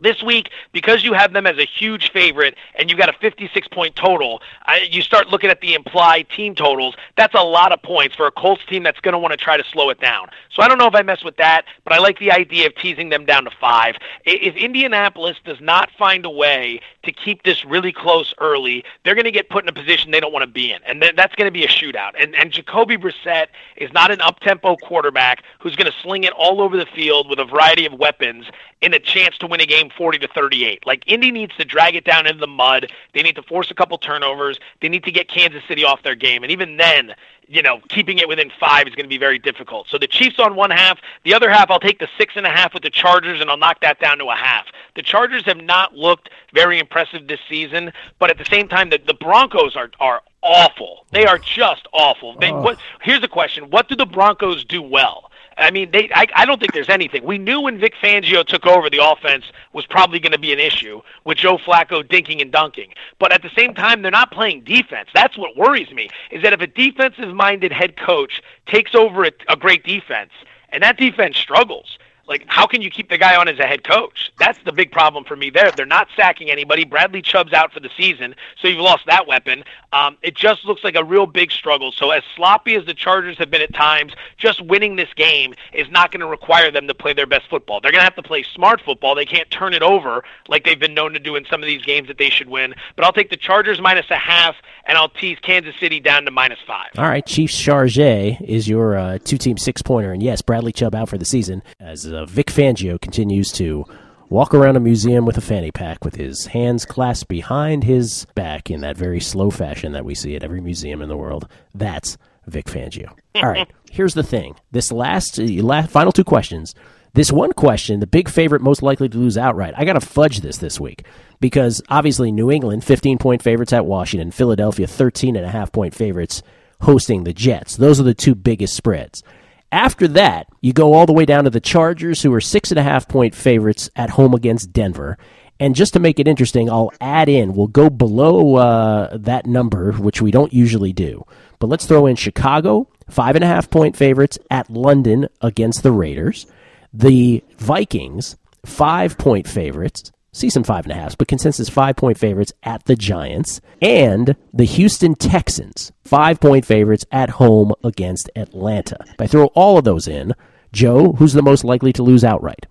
This 0.00 0.22
week, 0.22 0.50
because 0.72 1.04
you 1.04 1.12
have 1.12 1.32
them 1.32 1.46
as 1.46 1.58
a 1.58 1.64
huge 1.64 2.10
favorite 2.10 2.56
and 2.76 2.88
you've 2.88 2.98
got 2.98 3.08
a 3.08 3.18
56 3.20 3.68
point 3.68 3.96
total, 3.96 4.40
I, 4.64 4.88
you 4.90 5.02
start 5.02 5.28
looking 5.28 5.50
at 5.50 5.60
the 5.60 5.74
implied 5.74 6.28
team 6.30 6.54
totals. 6.54 6.94
That's 7.16 7.34
a 7.34 7.42
lot 7.42 7.72
of 7.72 7.82
points 7.82 8.16
for 8.16 8.26
a 8.26 8.30
Colts 8.30 8.64
team 8.66 8.82
that's 8.82 9.00
going 9.00 9.12
to 9.12 9.18
want 9.18 9.32
to 9.32 9.36
try 9.36 9.56
to 9.56 9.64
slow 9.64 9.90
it 9.90 10.00
down. 10.00 10.28
So 10.50 10.62
I 10.62 10.68
don't 10.68 10.78
know 10.78 10.86
if 10.86 10.94
I 10.94 11.02
mess 11.02 11.22
with 11.22 11.36
that, 11.36 11.64
but 11.84 11.92
I 11.92 11.98
like 11.98 12.18
the 12.18 12.32
idea 12.32 12.66
of 12.66 12.74
teasing 12.76 13.10
them 13.10 13.26
down 13.26 13.44
to 13.44 13.50
five. 13.60 13.96
If 14.24 14.56
Indianapolis 14.56 15.36
does 15.44 15.60
not 15.60 15.90
find 15.98 16.24
a 16.24 16.30
way 16.30 16.80
to 17.02 17.12
keep 17.12 17.42
this 17.42 17.64
really 17.64 17.92
close 17.92 18.34
early, 18.38 18.84
they're 19.04 19.14
going 19.14 19.24
to 19.24 19.30
get 19.30 19.48
put 19.50 19.64
in 19.64 19.68
a 19.68 19.72
position 19.72 20.10
they 20.10 20.20
don't 20.20 20.32
want 20.32 20.42
to 20.42 20.50
be 20.50 20.72
in, 20.72 20.80
and 20.86 21.00
th- 21.00 21.14
that's 21.16 21.34
going 21.34 21.46
to 21.46 21.52
be 21.52 21.64
a 21.64 21.68
shootout. 21.68 22.12
And, 22.18 22.34
and 22.34 22.50
Jacoby 22.50 22.96
Brissett 22.96 23.48
is 23.76 23.92
not 23.92 24.10
an 24.10 24.20
up 24.20 24.40
tempo 24.40 24.76
quarterback 24.76 25.42
who's 25.58 25.76
going 25.76 25.90
to 25.90 25.98
sling 26.02 26.24
it 26.24 26.32
all 26.32 26.60
over 26.60 26.76
the 26.76 26.86
field 26.86 27.28
with 27.28 27.38
a 27.38 27.44
variety 27.44 27.86
of 27.86 27.92
weapons 27.94 28.46
in 28.80 28.94
a 28.94 28.98
chance 28.98 29.36
to 29.38 29.46
win 29.46 29.60
a 29.60 29.66
game 29.66 29.89
40 29.90 30.18
to 30.20 30.28
38. 30.28 30.86
Like 30.86 31.04
Indy 31.06 31.30
needs 31.30 31.54
to 31.56 31.64
drag 31.64 31.94
it 31.94 32.04
down 32.04 32.26
into 32.26 32.40
the 32.40 32.46
mud. 32.46 32.90
They 33.14 33.22
need 33.22 33.36
to 33.36 33.42
force 33.42 33.70
a 33.70 33.74
couple 33.74 33.98
turnovers. 33.98 34.58
They 34.80 34.88
need 34.88 35.04
to 35.04 35.12
get 35.12 35.28
Kansas 35.28 35.62
City 35.68 35.84
off 35.84 36.02
their 36.02 36.14
game. 36.14 36.42
And 36.42 36.50
even 36.50 36.76
then, 36.76 37.14
you 37.50 37.62
know, 37.62 37.80
keeping 37.88 38.18
it 38.18 38.28
within 38.28 38.50
five 38.60 38.86
is 38.86 38.94
going 38.94 39.04
to 39.04 39.08
be 39.08 39.18
very 39.18 39.38
difficult. 39.38 39.88
So 39.88 39.98
the 39.98 40.06
Chiefs 40.06 40.38
on 40.38 40.54
one 40.54 40.70
half, 40.70 41.00
the 41.24 41.34
other 41.34 41.50
half, 41.50 41.68
I'll 41.68 41.80
take 41.80 41.98
the 41.98 42.08
six 42.16 42.34
and 42.36 42.46
a 42.46 42.50
half 42.50 42.72
with 42.72 42.84
the 42.84 42.90
Chargers, 42.90 43.40
and 43.40 43.50
I'll 43.50 43.56
knock 43.56 43.80
that 43.80 43.98
down 43.98 44.18
to 44.18 44.26
a 44.26 44.36
half. 44.36 44.66
The 44.94 45.02
Chargers 45.02 45.44
have 45.46 45.56
not 45.56 45.94
looked 45.94 46.30
very 46.54 46.78
impressive 46.78 47.26
this 47.26 47.40
season, 47.48 47.92
but 48.20 48.30
at 48.30 48.38
the 48.38 48.44
same 48.44 48.68
time, 48.68 48.90
the, 48.90 49.00
the 49.04 49.14
Broncos 49.14 49.74
are 49.74 49.90
are 49.98 50.22
awful. 50.42 51.06
They 51.10 51.26
are 51.26 51.38
just 51.38 51.86
awful. 51.92 52.38
They, 52.38 52.52
oh. 52.52 52.60
what, 52.60 52.78
here's 53.02 53.20
the 53.20 53.28
question: 53.28 53.70
What 53.70 53.88
do 53.88 53.96
the 53.96 54.06
Broncos 54.06 54.64
do 54.64 54.80
well? 54.80 55.29
I 55.58 55.70
mean, 55.70 55.90
they. 55.90 56.10
I, 56.14 56.26
I 56.34 56.44
don't 56.46 56.58
think 56.58 56.72
there's 56.72 56.88
anything. 56.88 57.24
We 57.24 57.38
knew 57.38 57.60
when 57.60 57.78
Vic 57.78 57.94
Fangio 58.02 58.44
took 58.46 58.66
over, 58.66 58.88
the 58.88 59.04
offense 59.04 59.44
was 59.72 59.86
probably 59.86 60.18
going 60.18 60.32
to 60.32 60.38
be 60.38 60.52
an 60.52 60.58
issue 60.58 61.02
with 61.24 61.38
Joe 61.38 61.58
Flacco 61.58 62.02
dinking 62.02 62.40
and 62.40 62.50
dunking. 62.50 62.94
But 63.18 63.32
at 63.32 63.42
the 63.42 63.50
same 63.56 63.74
time, 63.74 64.02
they're 64.02 64.10
not 64.10 64.30
playing 64.30 64.62
defense. 64.62 65.10
That's 65.14 65.36
what 65.36 65.56
worries 65.56 65.90
me. 65.90 66.08
Is 66.30 66.42
that 66.42 66.52
if 66.52 66.60
a 66.60 66.66
defensive-minded 66.66 67.72
head 67.72 67.96
coach 67.96 68.42
takes 68.66 68.94
over 68.94 69.24
a, 69.24 69.32
a 69.48 69.56
great 69.56 69.84
defense, 69.84 70.30
and 70.70 70.82
that 70.82 70.96
defense 70.96 71.36
struggles, 71.36 71.98
like 72.26 72.44
how 72.46 72.66
can 72.66 72.82
you 72.82 72.90
keep 72.90 73.08
the 73.08 73.18
guy 73.18 73.36
on 73.36 73.48
as 73.48 73.58
a 73.58 73.66
head 73.66 73.84
coach? 73.84 74.32
That's 74.38 74.58
the 74.64 74.72
big 74.72 74.92
problem 74.92 75.24
for 75.24 75.36
me 75.36 75.50
there. 75.50 75.70
They're 75.72 75.86
not 75.86 76.08
sacking 76.16 76.50
anybody. 76.50 76.84
Bradley 76.84 77.22
Chubb's 77.22 77.52
out 77.52 77.72
for 77.72 77.80
the 77.80 77.90
season, 77.96 78.34
so 78.60 78.68
you've 78.68 78.78
lost 78.80 79.06
that 79.06 79.26
weapon. 79.26 79.64
Um, 79.92 80.16
it 80.22 80.36
just 80.36 80.64
looks 80.64 80.84
like 80.84 80.94
a 80.94 81.04
real 81.04 81.26
big 81.26 81.50
struggle. 81.50 81.92
So 81.92 82.10
as 82.10 82.22
sloppy 82.36 82.76
as 82.76 82.86
the 82.86 82.94
Chargers 82.94 83.38
have 83.38 83.50
been 83.50 83.62
at 83.62 83.74
times, 83.74 84.12
just 84.36 84.64
winning 84.64 84.96
this 84.96 85.12
game 85.14 85.54
is 85.72 85.90
not 85.90 86.12
going 86.12 86.20
to 86.20 86.26
require 86.26 86.70
them 86.70 86.86
to 86.86 86.94
play 86.94 87.12
their 87.12 87.26
best 87.26 87.48
football. 87.50 87.80
They're 87.80 87.90
going 87.90 88.00
to 88.00 88.04
have 88.04 88.14
to 88.16 88.22
play 88.22 88.44
smart 88.54 88.80
football. 88.82 89.14
They 89.14 89.26
can't 89.26 89.50
turn 89.50 89.74
it 89.74 89.82
over 89.82 90.22
like 90.48 90.64
they've 90.64 90.78
been 90.78 90.94
known 90.94 91.12
to 91.14 91.18
do 91.18 91.36
in 91.36 91.44
some 91.46 91.62
of 91.62 91.66
these 91.66 91.82
games 91.82 92.08
that 92.08 92.18
they 92.18 92.30
should 92.30 92.48
win. 92.48 92.74
But 92.94 93.04
I'll 93.04 93.12
take 93.12 93.30
the 93.30 93.36
Chargers 93.36 93.80
minus 93.80 94.06
a 94.10 94.16
half, 94.16 94.54
and 94.86 94.96
I'll 94.96 95.08
tease 95.08 95.38
Kansas 95.40 95.74
City 95.80 95.98
down 96.00 96.24
to 96.24 96.30
minus 96.30 96.58
five. 96.66 96.90
All 96.96 97.08
right, 97.08 97.26
Chiefs 97.26 97.60
Chargé 97.60 98.40
is 98.40 98.68
your 98.68 98.96
uh, 98.96 99.18
two-team 99.24 99.58
six-pointer, 99.58 100.12
and 100.12 100.22
yes, 100.22 100.42
Bradley 100.42 100.72
Chubb 100.72 100.94
out 100.94 101.08
for 101.08 101.18
the 101.18 101.24
season 101.24 101.62
as 101.80 102.06
uh, 102.06 102.19
Vic 102.26 102.46
Fangio 102.46 103.00
continues 103.00 103.52
to 103.52 103.84
walk 104.28 104.54
around 104.54 104.76
a 104.76 104.80
museum 104.80 105.26
with 105.26 105.36
a 105.36 105.40
fanny 105.40 105.70
pack 105.70 106.04
with 106.04 106.16
his 106.16 106.46
hands 106.46 106.84
clasped 106.84 107.28
behind 107.28 107.84
his 107.84 108.26
back 108.34 108.70
in 108.70 108.80
that 108.80 108.96
very 108.96 109.20
slow 109.20 109.50
fashion 109.50 109.92
that 109.92 110.04
we 110.04 110.14
see 110.14 110.36
at 110.36 110.44
every 110.44 110.60
museum 110.60 111.02
in 111.02 111.08
the 111.08 111.16
world. 111.16 111.48
That's 111.74 112.16
Vic 112.46 112.66
Fangio. 112.66 113.12
All 113.34 113.48
right, 113.48 113.68
here's 113.90 114.14
the 114.14 114.22
thing. 114.22 114.54
This 114.70 114.92
last, 114.92 115.38
uh, 115.38 115.44
last 115.44 115.90
final 115.90 116.12
two 116.12 116.24
questions. 116.24 116.74
This 117.12 117.32
one 117.32 117.52
question, 117.52 117.98
the 117.98 118.06
big 118.06 118.28
favorite 118.28 118.62
most 118.62 118.82
likely 118.82 119.08
to 119.08 119.18
lose 119.18 119.36
outright. 119.36 119.74
I 119.76 119.84
got 119.84 119.94
to 119.94 120.00
fudge 120.00 120.40
this 120.40 120.58
this 120.58 120.78
week 120.78 121.04
because 121.40 121.82
obviously 121.88 122.30
New 122.30 122.52
England 122.52 122.84
15 122.84 123.18
point 123.18 123.42
favorites 123.42 123.72
at 123.72 123.84
Washington, 123.84 124.30
Philadelphia 124.30 124.86
13 124.86 125.34
and 125.34 125.44
a 125.44 125.50
half 125.50 125.72
point 125.72 125.92
favorites 125.92 126.40
hosting 126.82 127.24
the 127.24 127.32
Jets. 127.32 127.76
Those 127.76 127.98
are 127.98 128.04
the 128.04 128.14
two 128.14 128.36
biggest 128.36 128.76
spreads. 128.76 129.24
After 129.72 130.08
that, 130.08 130.48
you 130.60 130.72
go 130.72 130.94
all 130.94 131.06
the 131.06 131.12
way 131.12 131.24
down 131.24 131.44
to 131.44 131.50
the 131.50 131.60
Chargers, 131.60 132.22
who 132.22 132.34
are 132.34 132.40
six 132.40 132.70
and 132.70 132.78
a 132.78 132.82
half 132.82 133.06
point 133.06 133.34
favorites 133.34 133.88
at 133.94 134.10
home 134.10 134.34
against 134.34 134.72
Denver. 134.72 135.16
And 135.60 135.76
just 135.76 135.92
to 135.92 136.00
make 136.00 136.18
it 136.18 136.26
interesting, 136.26 136.70
I'll 136.70 136.92
add 137.00 137.28
in, 137.28 137.54
we'll 137.54 137.66
go 137.66 137.90
below 137.90 138.56
uh, 138.56 139.16
that 139.18 139.46
number, 139.46 139.92
which 139.92 140.22
we 140.22 140.30
don't 140.30 140.52
usually 140.52 140.92
do. 140.92 141.24
But 141.58 141.68
let's 141.68 141.86
throw 141.86 142.06
in 142.06 142.16
Chicago, 142.16 142.88
five 143.10 143.36
and 143.36 143.44
a 143.44 143.48
half 143.48 143.70
point 143.70 143.96
favorites 143.96 144.38
at 144.50 144.70
London 144.70 145.28
against 145.40 145.82
the 145.82 145.92
Raiders. 145.92 146.46
The 146.92 147.44
Vikings, 147.58 148.36
five 148.64 149.18
point 149.18 149.46
favorites 149.46 150.10
season 150.32 150.64
five 150.64 150.84
and 150.84 150.92
a 150.92 150.96
half, 150.96 151.18
but 151.18 151.28
consensus 151.28 151.68
five 151.68 151.96
point 151.96 152.18
favorites 152.18 152.52
at 152.62 152.84
the 152.84 152.96
Giants, 152.96 153.60
and 153.80 154.36
the 154.52 154.64
Houston 154.64 155.14
Texans, 155.14 155.92
five 156.04 156.40
point 156.40 156.64
favorites 156.64 157.04
at 157.10 157.30
home 157.30 157.72
against 157.84 158.30
Atlanta. 158.36 158.98
If 159.08 159.20
I 159.20 159.26
throw 159.26 159.46
all 159.46 159.78
of 159.78 159.84
those 159.84 160.06
in, 160.08 160.34
Joe, 160.72 161.12
who's 161.12 161.32
the 161.32 161.42
most 161.42 161.64
likely 161.64 161.92
to 161.94 162.02
lose 162.02 162.24
outright? 162.24 162.66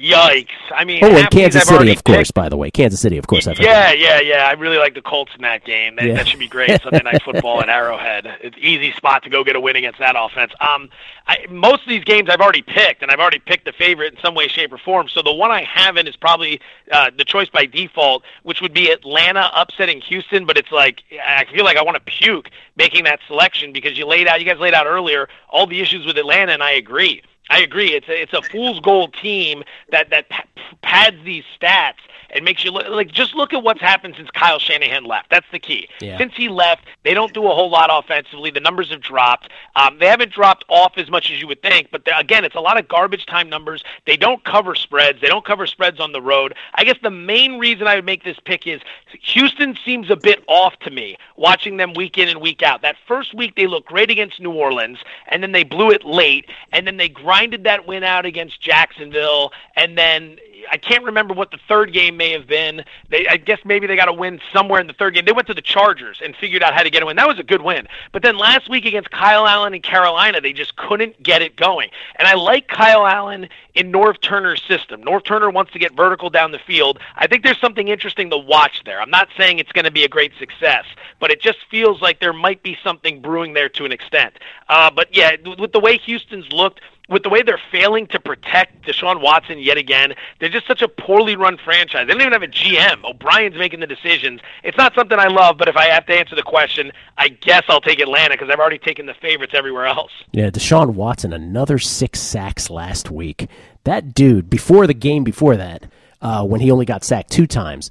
Yikes! 0.00 0.46
I 0.74 0.84
mean, 0.84 1.04
Oh, 1.04 1.08
and 1.14 1.30
Kansas 1.30 1.64
City, 1.64 1.90
of 1.92 2.02
course, 2.04 2.28
picked. 2.28 2.34
by 2.34 2.48
the 2.48 2.56
way. 2.56 2.70
Kansas 2.70 3.00
City, 3.00 3.18
of 3.18 3.26
course. 3.26 3.46
I've 3.46 3.60
Yeah, 3.60 3.92
yeah, 3.92 4.18
yeah. 4.20 4.46
I 4.48 4.52
really 4.52 4.78
like 4.78 4.94
the 4.94 5.02
Colts 5.02 5.32
in 5.36 5.42
that 5.42 5.64
game. 5.64 5.96
That, 5.96 6.06
Yeah. 6.06 6.14
that 6.14 6.26
should 6.28 6.38
be 6.38 6.48
great. 6.48 6.80
Sunday 6.82 7.02
night 7.04 7.22
football 7.22 7.60
at 7.62 7.68
Arrowhead. 7.68 8.26
It's 8.40 8.56
easy 8.58 8.92
spot 8.92 9.22
to 9.24 9.30
go 9.30 9.44
get 9.44 9.56
a 9.56 9.60
win 9.60 9.76
against 9.76 9.98
that 9.98 10.14
offense. 10.18 10.52
Um, 10.60 10.88
I, 11.26 11.44
most 11.50 11.82
of 11.82 11.88
these 11.88 12.04
games 12.04 12.30
I've 12.30 12.40
already 12.40 12.62
picked, 12.62 13.02
and 13.02 13.10
I've 13.10 13.20
already 13.20 13.40
picked 13.40 13.66
the 13.66 13.72
favorite 13.72 14.14
in 14.14 14.20
some 14.20 14.34
way, 14.34 14.48
shape, 14.48 14.72
or 14.72 14.78
form. 14.78 15.08
So 15.08 15.20
the 15.20 15.34
one 15.34 15.50
I 15.50 15.64
haven't 15.64 16.08
is 16.08 16.16
probably 16.16 16.60
uh, 16.90 17.10
the 17.16 17.24
choice 17.24 17.50
by 17.50 17.66
default, 17.66 18.22
which 18.42 18.62
would 18.62 18.72
be 18.72 18.90
Atlanta 18.90 19.50
upsetting 19.54 20.00
Houston. 20.00 20.46
But 20.46 20.56
it's 20.56 20.72
like 20.72 21.02
I 21.26 21.44
feel 21.52 21.64
like 21.64 21.76
I 21.76 21.82
want 21.82 21.96
to 21.96 22.02
puke 22.12 22.48
making 22.76 23.04
that 23.04 23.20
selection 23.26 23.72
because 23.72 23.98
you 23.98 24.06
laid 24.06 24.28
out, 24.28 24.40
you 24.40 24.46
guys 24.46 24.58
laid 24.58 24.72
out 24.74 24.86
earlier 24.86 25.28
all 25.50 25.66
the 25.66 25.80
issues 25.82 26.06
with 26.06 26.16
Atlanta, 26.16 26.52
and 26.52 26.62
I 26.62 26.70
agree. 26.72 27.22
I 27.50 27.60
agree. 27.60 27.94
It's 27.94 28.08
a, 28.08 28.22
it's 28.22 28.32
a 28.32 28.42
fool's 28.42 28.80
gold 28.80 29.14
team 29.20 29.64
that 29.92 30.10
that 30.10 30.30
pa- 30.30 30.44
pads 30.82 31.18
these 31.24 31.44
stats 31.60 31.98
and 32.32 32.44
makes 32.44 32.64
you 32.64 32.70
look 32.70 32.88
like 32.88 33.10
just 33.10 33.34
look 33.34 33.52
at 33.52 33.62
what's 33.62 33.80
happened 33.80 34.14
since 34.16 34.30
Kyle 34.30 34.58
Shanahan 34.58 35.04
left. 35.04 35.30
That's 35.30 35.46
the 35.52 35.58
key. 35.58 35.88
Yeah. 36.00 36.18
Since 36.18 36.34
he 36.36 36.48
left, 36.48 36.84
they 37.04 37.14
don't 37.14 37.32
do 37.32 37.46
a 37.46 37.54
whole 37.54 37.70
lot 37.70 37.90
offensively. 37.92 38.50
The 38.50 38.60
numbers 38.60 38.90
have 38.90 39.00
dropped. 39.00 39.50
Um, 39.76 39.98
they 39.98 40.06
haven't 40.06 40.32
dropped 40.32 40.64
off 40.68 40.92
as 40.96 41.10
much 41.10 41.30
as 41.30 41.40
you 41.40 41.46
would 41.48 41.62
think, 41.62 41.88
but 41.90 42.02
again, 42.18 42.44
it's 42.44 42.54
a 42.54 42.60
lot 42.60 42.78
of 42.78 42.88
garbage 42.88 43.26
time 43.26 43.48
numbers. 43.48 43.82
They 44.06 44.16
don't 44.16 44.44
cover 44.44 44.74
spreads. 44.74 45.20
They 45.20 45.28
don't 45.28 45.44
cover 45.44 45.66
spreads 45.66 46.00
on 46.00 46.12
the 46.12 46.20
road. 46.20 46.54
I 46.74 46.84
guess 46.84 46.96
the 47.02 47.10
main 47.10 47.58
reason 47.58 47.86
I 47.86 47.96
would 47.96 48.04
make 48.04 48.24
this 48.24 48.38
pick 48.44 48.66
is 48.66 48.80
Houston 49.22 49.76
seems 49.84 50.10
a 50.10 50.16
bit 50.16 50.42
off 50.46 50.78
to 50.80 50.90
me 50.90 51.16
watching 51.36 51.76
them 51.76 51.94
week 51.94 52.18
in 52.18 52.28
and 52.28 52.40
week 52.40 52.62
out. 52.62 52.82
That 52.82 52.96
first 53.06 53.34
week 53.34 53.56
they 53.56 53.66
looked 53.66 53.88
great 53.88 54.10
against 54.10 54.40
New 54.40 54.52
Orleans, 54.52 54.98
and 55.28 55.42
then 55.42 55.52
they 55.52 55.64
blew 55.64 55.90
it 55.90 56.04
late, 56.04 56.46
and 56.72 56.86
then 56.86 56.96
they 56.96 57.08
grinded 57.08 57.64
that 57.64 57.86
win 57.86 58.04
out 58.04 58.26
against 58.26 58.60
Jacksonville, 58.60 59.52
and 59.76 59.96
then 59.96 60.36
I 60.70 60.76
can't 60.76 61.04
remember 61.04 61.34
what 61.34 61.50
the 61.50 61.58
third 61.68 61.92
game 61.92 62.16
may 62.20 62.32
have 62.32 62.46
been. 62.46 62.84
They, 63.08 63.26
I 63.26 63.38
guess 63.38 63.60
maybe 63.64 63.86
they 63.86 63.96
got 63.96 64.10
a 64.10 64.12
win 64.12 64.40
somewhere 64.52 64.78
in 64.78 64.86
the 64.86 64.92
third 64.92 65.14
game. 65.14 65.24
They 65.24 65.32
went 65.32 65.48
to 65.48 65.54
the 65.54 65.62
Chargers 65.62 66.20
and 66.22 66.36
figured 66.36 66.62
out 66.62 66.74
how 66.74 66.82
to 66.82 66.90
get 66.90 67.02
a 67.02 67.06
win. 67.06 67.16
That 67.16 67.26
was 67.26 67.38
a 67.38 67.42
good 67.42 67.62
win. 67.62 67.88
But 68.12 68.22
then 68.22 68.36
last 68.36 68.68
week 68.68 68.84
against 68.84 69.10
Kyle 69.10 69.46
Allen 69.46 69.72
in 69.72 69.80
Carolina, 69.80 70.42
they 70.42 70.52
just 70.52 70.76
couldn't 70.76 71.20
get 71.22 71.40
it 71.40 71.56
going. 71.56 71.88
And 72.16 72.28
I 72.28 72.34
like 72.34 72.68
Kyle 72.68 73.06
Allen 73.06 73.48
in 73.74 73.90
Norv 73.90 74.20
Turner's 74.20 74.62
system. 74.68 75.00
Norv 75.02 75.24
Turner 75.24 75.48
wants 75.48 75.72
to 75.72 75.78
get 75.78 75.96
vertical 75.96 76.28
down 76.28 76.52
the 76.52 76.58
field. 76.58 76.98
I 77.16 77.26
think 77.26 77.42
there's 77.42 77.60
something 77.60 77.88
interesting 77.88 78.28
to 78.28 78.36
watch 78.36 78.82
there. 78.84 79.00
I'm 79.00 79.10
not 79.10 79.28
saying 79.38 79.58
it's 79.58 79.72
going 79.72 79.86
to 79.86 79.90
be 79.90 80.04
a 80.04 80.08
great 80.08 80.32
success, 80.38 80.84
but 81.20 81.30
it 81.30 81.40
just 81.40 81.58
feels 81.70 82.02
like 82.02 82.20
there 82.20 82.34
might 82.34 82.62
be 82.62 82.76
something 82.84 83.22
brewing 83.22 83.54
there 83.54 83.70
to 83.70 83.86
an 83.86 83.92
extent. 83.92 84.34
Uh, 84.68 84.90
but 84.90 85.14
yeah, 85.16 85.36
with 85.58 85.72
the 85.72 85.80
way 85.80 85.96
Houston's 85.96 86.52
looked, 86.52 86.80
with 87.10 87.24
the 87.24 87.28
way 87.28 87.42
they're 87.42 87.60
failing 87.70 88.06
to 88.08 88.20
protect 88.20 88.86
Deshaun 88.86 89.20
Watson 89.20 89.58
yet 89.58 89.76
again, 89.76 90.14
they're 90.38 90.48
just 90.48 90.66
such 90.66 90.80
a 90.80 90.88
poorly 90.88 91.36
run 91.36 91.58
franchise. 91.58 92.06
They 92.06 92.12
don't 92.12 92.22
even 92.22 92.32
have 92.32 92.42
a 92.42 92.46
GM. 92.46 93.04
O'Brien's 93.04 93.56
making 93.56 93.80
the 93.80 93.86
decisions. 93.86 94.40
It's 94.62 94.78
not 94.78 94.94
something 94.94 95.18
I 95.18 95.26
love, 95.26 95.58
but 95.58 95.68
if 95.68 95.76
I 95.76 95.86
have 95.86 96.06
to 96.06 96.14
answer 96.14 96.36
the 96.36 96.42
question, 96.42 96.92
I 97.18 97.28
guess 97.28 97.64
I'll 97.68 97.80
take 97.80 98.00
Atlanta 98.00 98.34
because 98.34 98.48
I've 98.50 98.60
already 98.60 98.78
taken 98.78 99.06
the 99.06 99.14
favorites 99.14 99.52
everywhere 99.54 99.86
else. 99.86 100.12
Yeah, 100.32 100.50
Deshaun 100.50 100.94
Watson, 100.94 101.32
another 101.32 101.78
six 101.78 102.20
sacks 102.20 102.70
last 102.70 103.10
week. 103.10 103.48
That 103.84 104.14
dude, 104.14 104.48
before 104.48 104.86
the 104.86 104.94
game 104.94 105.24
before 105.24 105.56
that, 105.56 105.90
uh, 106.22 106.44
when 106.44 106.60
he 106.60 106.70
only 106.70 106.84
got 106.84 107.02
sacked 107.02 107.32
two 107.32 107.46
times, 107.46 107.90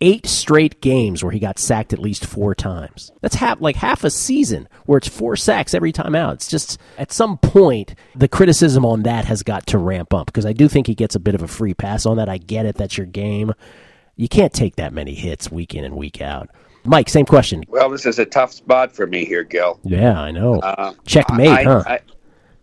eight 0.00 0.26
straight 0.26 0.80
games 0.80 1.22
where 1.22 1.32
he 1.32 1.38
got 1.38 1.58
sacked 1.58 1.92
at 1.92 1.98
least 1.98 2.24
four 2.24 2.54
times. 2.54 3.12
That's 3.20 3.34
half 3.34 3.60
like 3.60 3.76
half 3.76 4.02
a 4.04 4.10
season 4.10 4.68
where 4.86 4.98
it's 4.98 5.08
four 5.08 5.36
sacks 5.36 5.74
every 5.74 5.92
time 5.92 6.14
out. 6.14 6.34
It's 6.34 6.48
just 6.48 6.78
at 6.96 7.12
some 7.12 7.38
point 7.38 7.94
the 8.14 8.28
criticism 8.28 8.84
on 8.84 9.02
that 9.02 9.26
has 9.26 9.42
got 9.42 9.66
to 9.68 9.78
ramp 9.78 10.14
up 10.14 10.26
because 10.26 10.46
I 10.46 10.52
do 10.52 10.68
think 10.68 10.86
he 10.86 10.94
gets 10.94 11.14
a 11.14 11.20
bit 11.20 11.34
of 11.34 11.42
a 11.42 11.48
free 11.48 11.74
pass 11.74 12.06
on 12.06 12.16
that. 12.16 12.28
I 12.28 12.38
get 12.38 12.66
it, 12.66 12.76
that's 12.76 12.96
your 12.96 13.06
game. 13.06 13.52
You 14.16 14.28
can't 14.28 14.52
take 14.52 14.76
that 14.76 14.92
many 14.92 15.14
hits 15.14 15.50
week 15.50 15.74
in 15.74 15.84
and 15.84 15.96
week 15.96 16.20
out. 16.20 16.48
Mike, 16.84 17.08
same 17.10 17.26
question. 17.26 17.64
Well, 17.68 17.90
this 17.90 18.06
is 18.06 18.18
a 18.18 18.24
tough 18.24 18.52
spot 18.52 18.92
for 18.92 19.06
me 19.06 19.24
here, 19.26 19.44
Gill. 19.44 19.78
Yeah, 19.82 20.18
I 20.18 20.30
know. 20.30 20.60
Uh, 20.60 20.94
Checkmate, 21.04 21.48
I, 21.48 21.62
huh? 21.62 21.82
I, 21.86 22.00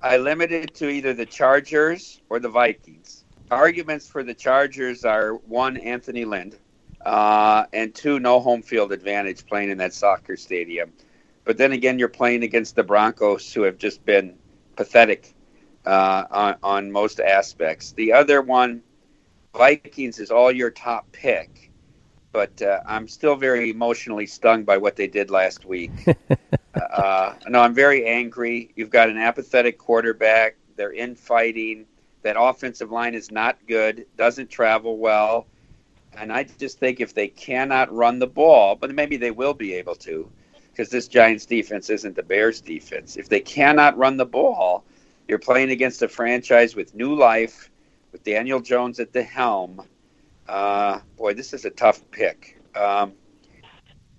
I 0.01 0.17
limited 0.17 0.73
to 0.75 0.89
either 0.89 1.13
the 1.13 1.25
Chargers 1.25 2.21
or 2.29 2.39
the 2.39 2.49
Vikings. 2.49 3.25
arguments 3.51 4.07
for 4.07 4.23
the 4.23 4.33
Chargers 4.33 5.05
are 5.05 5.33
one, 5.33 5.77
Anthony 5.77 6.25
Lynn, 6.25 6.53
uh, 7.07 7.65
and 7.71 7.95
two, 7.95 8.19
no 8.19 8.37
home 8.37 8.61
field 8.61 8.91
advantage 8.91 9.45
playing 9.45 9.69
in 9.69 9.77
that 9.77 9.93
soccer 9.93 10.35
stadium. 10.35 10.91
But 11.45 11.57
then 11.57 11.71
again, 11.71 11.97
you're 11.97 12.09
playing 12.09 12.43
against 12.43 12.75
the 12.75 12.83
Broncos, 12.83 13.53
who 13.53 13.61
have 13.61 13.77
just 13.77 14.05
been 14.05 14.35
pathetic 14.75 15.33
uh, 15.85 16.25
on, 16.29 16.55
on 16.61 16.91
most 16.91 17.21
aspects. 17.21 17.93
The 17.93 18.11
other 18.11 18.41
one, 18.41 18.83
Vikings, 19.55 20.19
is 20.19 20.31
all 20.31 20.51
your 20.51 20.69
top 20.69 21.09
pick, 21.13 21.71
but 22.33 22.61
uh, 22.61 22.81
I'm 22.85 23.07
still 23.07 23.37
very 23.37 23.69
emotionally 23.69 24.27
stung 24.27 24.65
by 24.65 24.75
what 24.75 24.97
they 24.97 25.07
did 25.07 25.31
last 25.31 25.63
week. 25.63 25.91
uh, 26.91 27.35
no, 27.47 27.61
I'm 27.61 27.73
very 27.73 28.05
angry. 28.05 28.73
You've 28.75 28.89
got 28.89 29.09
an 29.09 29.17
apathetic 29.17 29.77
quarterback. 29.77 30.57
They're 30.75 30.91
infighting. 30.91 31.85
That 32.23 32.35
offensive 32.37 32.91
line 32.91 33.15
is 33.15 33.31
not 33.31 33.57
good, 33.65 34.07
doesn't 34.17 34.49
travel 34.49 34.97
well. 34.97 35.47
And 36.19 36.33
I 36.33 36.43
just 36.43 36.79
think 36.79 36.99
if 36.99 37.13
they 37.13 37.27
cannot 37.27 37.93
run 37.93 38.19
the 38.19 38.27
ball, 38.27 38.75
but 38.75 38.93
maybe 38.93 39.17
they 39.17 39.31
will 39.31 39.53
be 39.53 39.73
able 39.73 39.95
to, 39.95 40.29
because 40.71 40.89
this 40.89 41.07
Giants 41.07 41.45
defense 41.45 41.89
isn't 41.89 42.15
the 42.15 42.23
Bears 42.23 42.59
defense. 42.59 43.17
If 43.17 43.29
they 43.29 43.39
cannot 43.39 43.97
run 43.97 44.17
the 44.17 44.25
ball, 44.25 44.83
you're 45.27 45.39
playing 45.39 45.69
against 45.69 46.01
a 46.01 46.07
franchise 46.07 46.75
with 46.75 46.95
new 46.95 47.13
life, 47.13 47.69
with 48.11 48.23
Daniel 48.23 48.59
Jones 48.59 48.99
at 48.99 49.13
the 49.13 49.21
helm. 49.21 49.81
Uh, 50.47 50.99
boy, 51.17 51.33
this 51.33 51.53
is 51.53 51.65
a 51.65 51.69
tough 51.69 52.01
pick. 52.11 52.59
Um, 52.75 53.13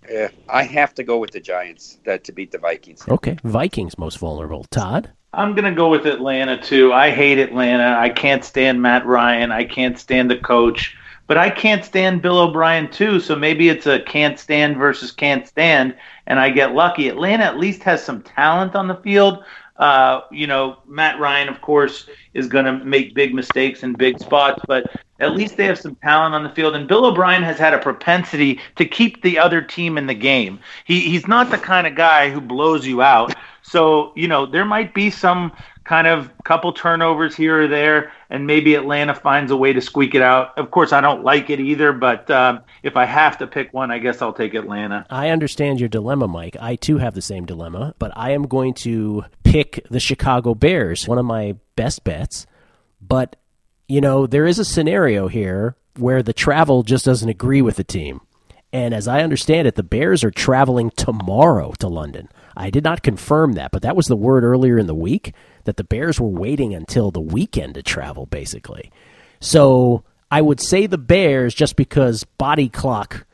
eh, 0.09 0.29
I 0.49 0.63
have 0.63 0.95
to 0.95 1.03
go 1.03 1.19
with 1.19 1.33
the 1.33 1.41
Giants 1.41 1.99
that, 2.05 2.23
to 2.25 2.33
beat 2.33 2.53
the 2.53 2.59
Vikings. 2.59 3.05
Okay, 3.09 3.37
Vikings 3.43 3.99
most 3.99 4.19
vulnerable. 4.19 4.65
Todd. 4.71 5.11
I'm 5.33 5.55
gonna 5.55 5.75
go 5.75 5.91
with 5.91 6.07
Atlanta 6.07 6.61
too. 6.61 6.93
I 6.93 7.11
hate 7.11 7.39
Atlanta. 7.39 7.99
I 7.99 8.09
can't 8.09 8.45
stand 8.45 8.81
Matt 8.81 9.05
Ryan. 9.05 9.53
I 9.53 9.65
can't 9.65 9.99
stand 9.99 10.31
the 10.31 10.39
coach. 10.39 10.97
But 11.29 11.39
I 11.39 11.51
can't 11.51 11.85
stand 11.85 12.23
Bill 12.23 12.39
O'Brien 12.39 12.91
too. 12.91 13.21
So 13.21 13.37
maybe 13.37 13.69
it's 13.69 13.87
a 13.87 14.01
can't 14.01 14.39
stand 14.41 14.77
versus 14.77 15.13
can't 15.13 15.47
stand, 15.47 15.95
and 16.27 16.41
I 16.41 16.51
get 16.51 16.75
lucky. 16.75 17.09
Atlanta 17.09 17.45
at 17.45 17.59
least 17.59 17.85
has 17.85 18.03
some 18.03 18.23
talent 18.23 18.75
on 18.75 18.89
the 18.89 18.97
field. 18.97 19.45
Uh, 19.77 20.23
you 20.33 20.49
know, 20.49 20.79
Matt 20.89 21.21
Ryan, 21.21 21.49
of 21.49 21.61
course, 21.61 22.09
is 22.35 22.49
going 22.49 22.65
to 22.65 22.85
make 22.85 23.15
big 23.15 23.33
mistakes 23.33 23.85
in 23.85 23.93
big 23.93 24.19
spots, 24.19 24.61
but 24.67 24.91
at 25.21 25.37
least 25.37 25.57
they 25.57 25.67
have 25.67 25.79
some 25.79 25.95
talent 25.97 26.35
on 26.35 26.43
the 26.43 26.51
field. 26.51 26.75
And 26.75 26.89
Bill 26.89 27.05
O'Brien 27.07 27.45
has 27.45 27.59
had 27.59 27.75
a 27.75 27.79
propensity 27.79 28.59
to 28.75 28.85
keep 28.85 29.23
the 29.23 29.39
other 29.39 29.63
team 29.63 29.97
in 29.97 30.09
the 30.09 30.15
game. 30.15 30.59
He, 30.85 31.01
he's 31.01 31.29
not 31.29 31.51
the 31.51 31.59
kind 31.59 31.87
of 31.87 31.95
guy 31.95 32.29
who 32.29 32.41
blows 32.41 32.87
you 32.87 33.03
out. 33.03 33.37
So, 33.63 34.13
you 34.17 34.27
know, 34.27 34.47
there 34.47 34.65
might 34.65 34.95
be 34.95 35.11
some 35.11 35.53
kind 35.89 36.07
of 36.07 36.31
couple 36.45 36.71
turnovers 36.71 37.35
here 37.35 37.63
or 37.63 37.67
there, 37.67 38.13
and 38.29 38.47
maybe 38.47 38.75
Atlanta 38.75 39.15
finds 39.15 39.51
a 39.51 39.57
way 39.57 39.73
to 39.73 39.81
squeak 39.81 40.15
it 40.15 40.21
out. 40.21 40.57
Of 40.59 40.71
course, 40.71 40.93
I 40.93 41.01
don't 41.01 41.25
like 41.25 41.49
it 41.49 41.61
either, 41.61 41.95
but 41.95 42.31
um, 42.31 42.61
if 42.83 42.99
I 42.99 43.07
have 43.07 43.39
to 43.39 43.47
pick 43.47 43.73
one, 43.73 43.91
I 43.91 43.99
guess 43.99 44.21
I'll 44.21 44.35
take 44.35 44.53
Atlanta. 44.53 45.07
I 45.09 45.31
understand 45.31 45.81
your 45.81 45.89
dilemma, 45.89 46.29
Mike. 46.29 46.59
I 46.61 46.77
too 46.77 46.99
have 46.99 47.15
the 47.15 47.23
same 47.23 47.47
dilemma, 47.47 47.95
but 47.99 48.13
I 48.15 48.33
am 48.33 48.43
going 48.43 48.75
to 48.75 49.25
pick 49.45 49.87
the 49.91 49.99
Chicago 49.99 50.55
Bears, 50.55 51.09
one 51.09 51.17
of 51.17 51.25
my 51.25 51.57
best 51.75 52.05
bets. 52.05 52.47
But, 53.01 53.37
you 53.89 54.03
know, 54.03 54.27
there 54.27 54.45
is 54.45 54.59
a 54.59 54.67
scenario 54.67 55.29
here 55.29 55.75
where 55.97 56.23
the 56.23 56.35
travel 56.35 56.83
just 56.83 57.07
doesn't 57.07 57.31
agree 57.31 57.63
with 57.63 57.77
the 57.77 57.85
team. 57.85 58.21
And 58.75 58.93
as 58.93 59.09
I 59.09 59.23
understand 59.23 59.67
it, 59.67 59.77
the 59.77 59.83
Bears 59.83 60.23
are 60.23 60.31
traveling 60.31 60.91
tomorrow 60.91 61.73
to 61.79 61.89
London. 61.89 62.29
I 62.55 62.69
did 62.71 62.85
not 62.85 63.03
confirm 63.03 63.53
that, 63.53 63.71
but 63.71 63.83
that 63.83 63.97
was 63.97 64.07
the 64.07 64.17
word 64.17 64.45
earlier 64.45 64.79
in 64.79 64.87
the 64.87 64.95
week 64.95 65.33
that 65.69 65.77
the 65.77 65.85
Bears 65.85 66.19
were 66.19 66.29
waiting 66.29 66.75
until 66.75 67.11
the 67.11 67.21
weekend 67.21 67.75
to 67.75 67.83
travel, 67.83 68.25
basically. 68.27 68.91
So 69.41 70.03
I 70.31 70.41
would 70.41 70.61
say 70.61 70.87
the 70.87 70.99
Bears 70.99 71.55
just 71.55 71.77
because 71.77 72.25
body 72.25 72.69
clock 72.69 73.27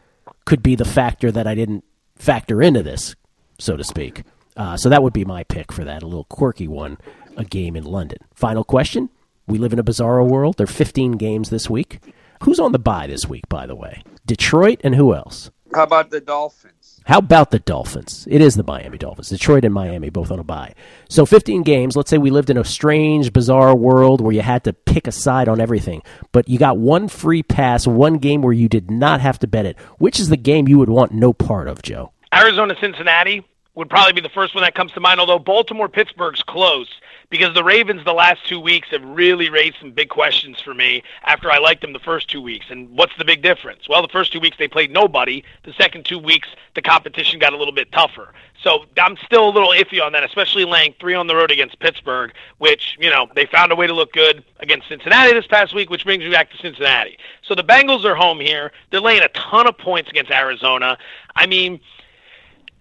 could 0.45 0.63
be 0.63 0.75
the 0.75 0.85
factor 0.85 1.31
that 1.31 1.47
I 1.47 1.55
didn't 1.55 1.85
factor 2.17 2.61
into 2.61 2.83
this, 2.83 3.15
so 3.59 3.77
to 3.77 3.85
speak. 3.85 4.25
Uh, 4.57 4.77
so 4.77 4.89
that 4.89 5.03
would 5.03 5.13
be 5.13 5.25
my 5.25 5.45
pick 5.45 5.73
for 5.73 5.85
that, 5.85 6.03
a 6.03 6.07
little 6.07 6.25
quirky 6.25 6.69
one, 6.69 6.99
a 7.37 7.45
game 7.45 7.77
in 7.77 7.85
London. 7.85 8.19
Final 8.35 8.65
question. 8.65 9.11
We 9.47 9.59
live 9.59 9.73
in 9.73 9.79
a 9.79 9.85
bizarro 9.85 10.29
world. 10.29 10.57
There 10.57 10.65
are 10.65 10.67
15 10.67 11.13
games 11.13 11.51
this 11.51 11.71
week. 11.71 12.01
Who's 12.43 12.61
on 12.61 12.73
the 12.73 12.79
bye 12.79 13.07
this 13.07 13.27
week, 13.27 13.49
by 13.49 13.67
the 13.67 13.77
way? 13.77 14.03
Detroit 14.27 14.81
and 14.83 14.95
who 14.97 15.15
else? 15.15 15.51
How 15.73 15.85
about 15.85 16.11
the 16.11 16.21
Dolphins? 16.21 16.84
How 17.07 17.19
about 17.19 17.51
the 17.51 17.59
Dolphins? 17.59 18.27
It 18.31 18.41
is 18.41 18.55
the 18.55 18.65
Miami 18.65 18.97
Dolphins. 18.97 19.29
Detroit 19.29 19.67
and 19.67 19.75
Miami 19.75 20.09
both 20.09 20.31
on 20.31 20.39
a 20.39 20.43
bye. 20.43 20.75
So 21.11 21.27
15 21.27 21.63
games. 21.63 21.97
Let's 21.97 22.09
say 22.09 22.17
we 22.17 22.31
lived 22.31 22.49
in 22.49 22.57
a 22.57 22.65
strange, 22.65 23.31
bizarre 23.31 23.77
world 23.77 24.23
where 24.23 24.33
you 24.33 24.41
had 24.41 24.65
to 24.65 24.73
pick 24.73 25.07
a 25.07 25.13
side 25.13 25.47
on 25.47 25.61
everything, 25.61 26.03
but 26.33 26.49
you 26.49 26.59
got 26.59 26.79
one 26.79 27.09
free 27.09 27.43
pass, 27.43 27.87
one 27.87 28.17
game 28.17 28.41
where 28.41 28.55
you 28.55 28.71
did 28.71 28.91
not 28.91 29.21
have 29.21 29.39
to 29.41 29.47
bet 29.47 29.67
it. 29.67 29.79
Which 29.99 30.19
is 30.19 30.31
the 30.31 30.39
game 30.39 30.67
you 30.67 30.79
would 30.79 30.89
want 30.89 31.13
no 31.13 31.35
part 31.35 31.69
of, 31.69 31.83
Joe? 31.83 32.11
Arizona 32.33 32.75
Cincinnati 32.81 33.45
would 33.75 33.91
probably 33.91 34.15
be 34.15 34.23
the 34.23 34.31
first 34.31 34.55
one 34.55 34.65
that 34.65 34.75
comes 34.75 34.93
to 34.93 35.01
mind, 35.01 35.21
although 35.21 35.39
Baltimore 35.39 35.91
Pittsburgh's 35.91 36.43
close 36.43 36.89
because 37.31 37.55
the 37.55 37.65
Ravens 37.65 38.05
the 38.05 38.13
last 38.13 38.47
two 38.47 38.61
weeks 38.61 38.89
have 38.91 39.03
really 39.05 39.51
raised 39.51 39.77
some 39.81 39.93
big 39.93 40.09
questions 40.09 40.61
for 40.61 40.75
me 40.75 41.03
after 41.25 41.51
I 41.51 41.59
liked 41.59 41.81
them 41.81 41.93
the 41.93 41.99
first 41.99 42.29
two 42.29 42.41
weeks. 42.41 42.67
And 42.71 42.91
what's 42.91 43.17
the 43.19 43.25
big 43.25 43.43
difference? 43.43 43.89
Well, 43.89 44.03
the 44.03 44.09
first 44.09 44.33
two 44.33 44.41
weeks 44.41 44.57
they 44.59 44.69
played 44.69 44.91
nobody. 44.91 45.45
The 45.65 45.73
second 45.75 46.05
two 46.05 46.19
weeks 46.19 46.49
the 46.75 46.83
competition 46.83 47.39
got 47.39 47.53
a 47.53 47.57
little 47.57 47.75
bit 47.75 47.91
tougher. 47.93 48.33
So 48.63 48.87
I'm 48.99 49.17
still 49.25 49.49
a 49.49 49.53
little 49.53 49.71
iffy 49.71 50.03
on 50.03 50.13
that, 50.13 50.25
especially 50.25 50.65
laying 50.65 50.95
three 50.99 51.15
on 51.15 51.27
the 51.27 51.37
road 51.37 51.51
against 51.51 51.79
Pittsburgh, 51.81 52.33
which, 52.59 52.97
you 52.99 53.11
know, 53.11 53.27
they 53.35 53.47
found 53.47 53.73
a 53.73 53.77
way 53.77 53.87
to 53.87 53.93
look 53.93 54.13
good 54.13 54.43
against 54.61 54.89
Cincinnati 54.89 55.33
this 55.33 55.47
past 55.47 55.75
week, 55.75 55.91
which 55.91 56.05
brings 56.05 56.25
me 56.25 56.31
back 56.31 56.51
to 56.51 56.57
Cincinnati. 56.59 57.19
So 57.43 57.55
the 57.55 57.65
Bengals 57.65 58.05
are 58.05 58.15
home 58.15 58.41
here. 58.41 58.73
They're 58.91 59.01
laying 59.01 59.23
a 59.23 59.29
ton 59.29 59.67
of 59.67 59.77
points 59.77 60.11
against 60.11 60.31
Arizona. 60.31 60.97
I 61.37 61.47
mean, 61.47 61.81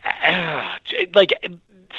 like 1.14 1.34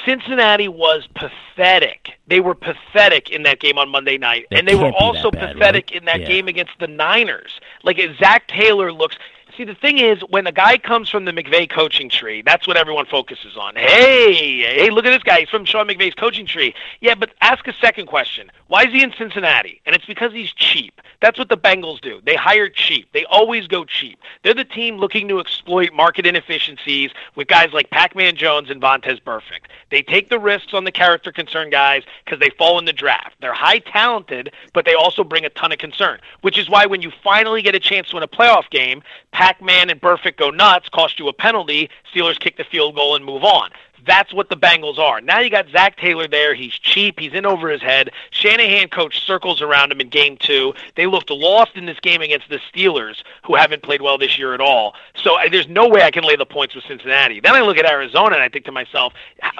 Cincinnati 0.03 0.67
was 0.67 1.07
pathetic. 1.15 2.09
They 2.27 2.39
were 2.39 2.55
pathetic 2.55 3.29
in 3.31 3.43
that 3.43 3.59
game 3.59 3.77
on 3.77 3.89
Monday 3.89 4.17
night, 4.17 4.45
and 4.51 4.67
they 4.67 4.75
were 4.75 4.91
also 4.91 5.31
bad, 5.31 5.53
pathetic 5.53 5.89
right? 5.91 5.99
in 5.99 6.05
that 6.05 6.21
Yeah. 6.21 6.27
game 6.27 6.47
against 6.47 6.73
the 6.79 6.87
Niners. 6.87 7.59
Like 7.83 7.99
Zac 8.19 8.47
Taylor 8.47 8.91
looks. 8.91 9.15
See, 9.57 9.63
the 9.63 9.75
thing 9.75 9.99
is, 9.99 10.19
when 10.29 10.47
a 10.47 10.51
guy 10.51 10.77
comes 10.77 11.09
from 11.09 11.23
the 11.23 11.31
McVay 11.31 11.69
coaching 11.69 12.09
tree, 12.09 12.41
that's 12.41 12.67
what 12.67 12.75
everyone 12.75 13.05
focuses 13.05 13.55
on. 13.55 13.75
Hey, 13.75 14.59
hey, 14.59 14.89
look 14.89 15.05
at 15.05 15.11
this 15.11 15.23
guy. 15.23 15.39
He's 15.39 15.49
from 15.49 15.63
Sean 15.63 15.87
McVay's 15.87 16.13
coaching 16.13 16.45
tree. 16.45 16.75
Yeah, 16.99 17.15
but 17.15 17.31
ask 17.39 17.65
a 17.67 17.73
second 17.79 18.07
question. 18.07 18.51
Why 18.67 18.83
is 18.83 18.91
he 18.91 19.01
in 19.01 19.13
Cincinnati? 19.17 19.79
And 19.85 19.95
it's 19.95 20.05
because 20.05 20.33
he's 20.33 20.51
cheap. 20.51 20.99
That's 21.21 21.39
what 21.39 21.47
the 21.47 21.57
Bengals 21.57 22.01
do. 22.01 22.19
They 22.25 22.35
hire 22.35 22.67
cheap. 22.67 23.07
They 23.13 23.23
always 23.25 23.67
go 23.67 23.85
cheap. 23.85 24.19
They're 24.43 24.53
the 24.53 24.65
team 24.65 24.97
looking 24.97 25.27
to 25.29 25.39
exploit 25.39 25.93
market 25.93 26.25
inefficiencies 26.25 27.11
with 27.35 27.47
guys 27.47 27.71
like 27.71 27.89
Pac-Man 27.89 28.35
Jones 28.35 28.69
and 28.69 28.81
Vontaze 28.81 29.21
Burfict. 29.23 29.67
They 29.89 30.01
take 30.01 30.29
the 30.29 30.39
risks 30.39 30.73
on 30.73 30.83
the 30.83 30.91
character 30.91 31.31
concern 31.31 31.69
guys 31.69 32.03
because 32.25 32.39
they 32.39 32.49
fall 32.57 32.77
in 32.77 32.85
the 32.85 32.93
draft. 32.93 33.35
They're 33.39 33.53
high 33.53 33.79
talented, 33.79 34.51
but 34.73 34.85
they 34.85 34.95
also 34.95 35.23
bring 35.23 35.45
a 35.45 35.49
ton 35.49 35.71
of 35.71 35.77
concern, 35.77 36.19
which 36.41 36.57
is 36.57 36.69
why 36.69 36.85
when 36.85 37.01
you 37.01 37.11
finally 37.23 37.61
get 37.61 37.75
a 37.75 37.79
chance 37.79 38.09
to 38.09 38.17
win 38.17 38.23
a 38.23 38.27
playoff 38.27 38.69
game, 38.69 39.01
Pac-Man 39.45 39.91
and 39.91 40.01
Burfict 40.01 40.37
go 40.37 40.49
nuts, 40.49 40.89
cost 40.89 41.19
you 41.19 41.27
a 41.27 41.33
penalty, 41.33 41.91
Steelers 42.11 42.39
kick 42.39 42.57
the 42.57 42.63
field 42.63 42.95
goal 42.95 43.15
and 43.15 43.23
move 43.23 43.43
on. 43.43 43.69
That's 44.05 44.33
what 44.33 44.49
the 44.49 44.57
Bengals 44.57 44.97
are. 44.97 45.21
Now 45.21 45.39
you 45.39 45.49
got 45.49 45.67
Zac 45.69 45.97
Taylor 45.97 46.27
there. 46.27 46.53
He's 46.53 46.73
cheap. 46.73 47.19
He's 47.19 47.33
in 47.33 47.45
over 47.45 47.69
his 47.69 47.81
head. 47.81 48.11
Shanahan 48.31 48.89
coach 48.89 49.25
circles 49.25 49.61
around 49.61 49.91
him 49.91 49.99
in 50.01 50.09
game 50.09 50.37
two. 50.37 50.73
They 50.95 51.05
looked 51.07 51.29
lost 51.29 51.71
in 51.75 51.85
this 51.85 51.99
game 51.99 52.21
against 52.21 52.49
the 52.49 52.59
Steelers, 52.71 53.23
who 53.43 53.55
haven't 53.55 53.83
played 53.83 54.01
well 54.01 54.17
this 54.17 54.37
year 54.37 54.53
at 54.53 54.61
all. 54.61 54.93
So 55.15 55.35
I- 55.35 55.49
there's 55.49 55.67
no 55.67 55.87
way 55.87 56.03
I 56.03 56.11
can 56.11 56.23
lay 56.23 56.35
the 56.35 56.45
points 56.45 56.75
with 56.75 56.83
Cincinnati. 56.85 57.39
Then 57.39 57.53
I 57.55 57.61
look 57.61 57.77
at 57.77 57.85
Arizona 57.85 58.35
and 58.35 58.43
I 58.43 58.49
think 58.49 58.65
to 58.65 58.71
myself, 58.71 59.13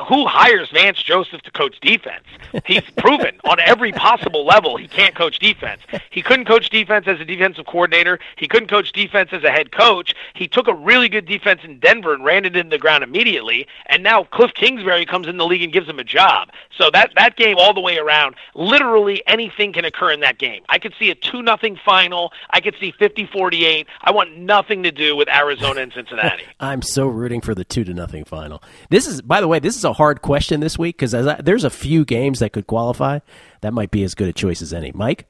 who 0.07 0.25
hires 0.27 0.69
Vance 0.71 1.01
Joseph 1.01 1.41
to 1.43 1.51
coach 1.51 1.79
defense? 1.81 2.25
He's 2.65 2.81
proven 2.97 3.39
on 3.45 3.59
every 3.59 3.91
possible 3.91 4.45
level 4.45 4.77
he 4.77 4.87
can't 4.87 5.15
coach 5.15 5.39
defense. 5.39 5.81
He 6.09 6.21
couldn't 6.21 6.45
coach 6.45 6.69
defense 6.69 7.07
as 7.07 7.19
a 7.19 7.25
defensive 7.25 7.65
coordinator. 7.65 8.19
He 8.35 8.47
couldn't 8.47 8.69
coach 8.69 8.91
defense 8.91 9.29
as 9.31 9.43
a 9.43 9.51
head 9.51 9.71
coach. 9.71 10.13
He 10.33 10.47
took 10.47 10.67
a 10.67 10.73
really 10.73 11.09
good 11.09 11.25
defense 11.25 11.61
in 11.63 11.79
Denver 11.79 12.13
and 12.13 12.23
ran 12.23 12.45
it 12.45 12.55
into 12.55 12.69
the 12.69 12.77
ground 12.77 13.03
immediately. 13.03 13.67
And 13.87 14.03
now 14.03 14.23
Cliff 14.35 14.53
Kingsbury 14.53 15.05
comes 15.05 15.27
in 15.27 15.37
the 15.37 15.45
league 15.45 15.63
and 15.63 15.71
gives 15.71 15.87
him 15.87 15.97
a 15.97 16.03
job. 16.03 16.49
So 16.77 16.89
that 16.91 17.11
that 17.15 17.37
game 17.37 17.55
all 17.57 17.73
the 17.73 17.79
way 17.79 17.97
around, 17.97 18.35
literally 18.53 19.23
anything 19.27 19.71
can 19.71 19.85
occur 19.85 20.11
in 20.11 20.19
that 20.19 20.37
game. 20.37 20.61
I 20.67 20.77
could 20.77 20.93
see 20.99 21.09
a 21.09 21.15
2 21.15 21.41
nothing 21.41 21.79
final. 21.85 22.33
I 22.49 22.59
could 22.59 22.75
see 22.77 22.91
50-48. 22.99 23.85
I 24.01 24.11
want 24.11 24.37
nothing 24.37 24.83
to 24.83 24.91
do 24.91 25.15
with 25.15 25.29
Arizona 25.29 25.81
and 25.81 25.93
Cincinnati. 25.93 26.43
I'm 26.59 26.81
so 26.81 27.07
rooting 27.07 27.39
for 27.39 27.55
the 27.55 27.63
two 27.63 27.85
to 27.85 27.93
nothing 27.93 28.25
final. 28.25 28.61
This 28.89 29.07
is, 29.07 29.21
by 29.21 29.39
the 29.39 29.47
way, 29.47 29.59
this 29.59 29.77
is 29.77 29.85
a 29.85 29.93
hard 29.93 30.21
question 30.21 30.59
this 30.59 30.77
week 30.77 30.97
because 30.97 31.13
there's 31.43 31.63
a 31.63 31.69
few 31.69 32.03
games 32.03 32.39
that 32.39 32.51
could 32.51 32.67
qualify. 32.67 33.19
That 33.61 33.73
might 33.73 33.89
be 33.89 34.03
as 34.03 34.15
good 34.15 34.27
a 34.27 34.33
choice 34.33 34.61
as 34.61 34.73
any. 34.73 34.91
Mike, 34.93 35.27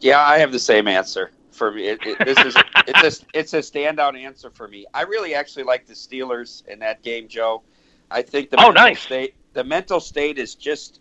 Yeah, 0.00 0.20
I 0.20 0.38
have 0.38 0.52
the 0.52 0.58
same 0.58 0.86
answer 0.88 1.30
for 1.56 1.72
me. 1.72 1.88
It, 1.88 2.00
it, 2.06 2.24
this 2.24 2.44
is 2.44 2.56
it's 2.86 3.04
a 3.04 3.26
it's 3.34 3.54
a 3.54 3.58
standout 3.60 4.18
answer 4.20 4.50
for 4.50 4.68
me. 4.68 4.86
I 4.94 5.02
really 5.02 5.34
actually 5.34 5.64
like 5.64 5.86
the 5.86 5.94
Steelers 5.94 6.66
in 6.68 6.80
that 6.80 7.02
game, 7.02 7.28
Joe. 7.28 7.64
I 8.10 8.22
think 8.22 8.50
the 8.50 8.58
Oh, 8.58 8.70
mental 8.70 8.72
nice. 8.72 9.00
state 9.00 9.34
the 9.54 9.64
mental 9.64 10.00
state 10.00 10.38
is 10.38 10.56
just 10.56 11.00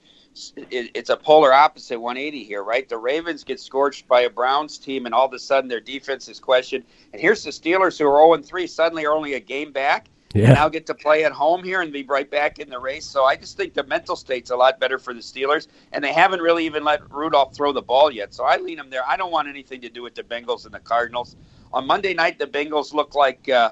it, 0.58 0.91
it's 0.95 1.12
a 1.12 1.18
polar 1.18 1.53
opposite 1.53 1.99
180 1.99 2.43
here, 2.45 2.64
right? 2.64 2.89
The 2.89 2.97
Ravens 2.97 3.43
get 3.45 3.60
scorched 3.60 4.08
by 4.08 4.24
a 4.24 4.32
Browns 4.32 4.80
team, 4.80 5.06
and 5.06 5.16
all 5.16 5.28
of 5.28 5.34
a 5.34 5.39
sudden 5.39 5.70
their 5.70 5.82
defense 5.82 6.30
is 6.30 6.39
questioned. 6.39 6.86
And 7.14 7.22
here's 7.22 7.43
the 7.43 7.51
Steelers, 7.51 7.99
who 7.99 8.08
are 8.08 8.20
0 8.38 8.43
3, 8.43 8.68
suddenly 8.68 9.06
are 9.06 9.14
only 9.14 9.36
a 9.36 9.41
game 9.41 9.74
back. 9.74 10.10
Yeah. 10.36 10.54
Now 10.54 10.68
get 10.68 10.86
to 10.88 10.94
play 10.94 11.24
at 11.24 11.32
home 11.32 11.64
here 11.64 11.82
and 11.82 11.94
be 11.94 12.04
right 12.04 12.30
back 12.30 12.60
in 12.60 12.70
the 12.70 12.78
race. 12.78 13.06
So 13.06 13.24
I 13.24 13.38
just 13.38 13.56
think 13.56 13.74
the 13.74 13.84
mental 13.84 14.18
state's 14.18 14.52
a 14.52 14.56
lot 14.56 14.82
better 14.82 15.00
for 15.00 15.14
the 15.14 15.22
Steelers, 15.22 15.68
and 15.94 16.04
they 16.04 16.12
haven't 16.12 16.42
really 16.42 16.66
even 16.66 16.84
let 16.84 17.10
Rudolph 17.10 17.56
throw 17.56 17.72
the 17.72 17.82
ball 17.82 18.12
yet. 18.12 18.34
So 18.34 18.44
I 18.44 18.58
lean 18.58 18.76
them 18.76 18.90
there. 18.90 19.08
I 19.08 19.16
don't 19.16 19.32
want 19.32 19.48
anything 19.48 19.80
to 19.82 19.90
do 19.90 20.04
with 20.04 20.14
the 20.14 20.24
Bengals 20.24 20.66
and 20.66 20.74
the 20.74 20.80
Cardinals. 20.80 21.38
On 21.72 21.88
Monday 21.88 22.14
night, 22.14 22.38
the 22.38 22.48
Bengals 22.48 22.94
look 22.94 23.16
like. 23.16 23.48
Uh, 23.48 23.72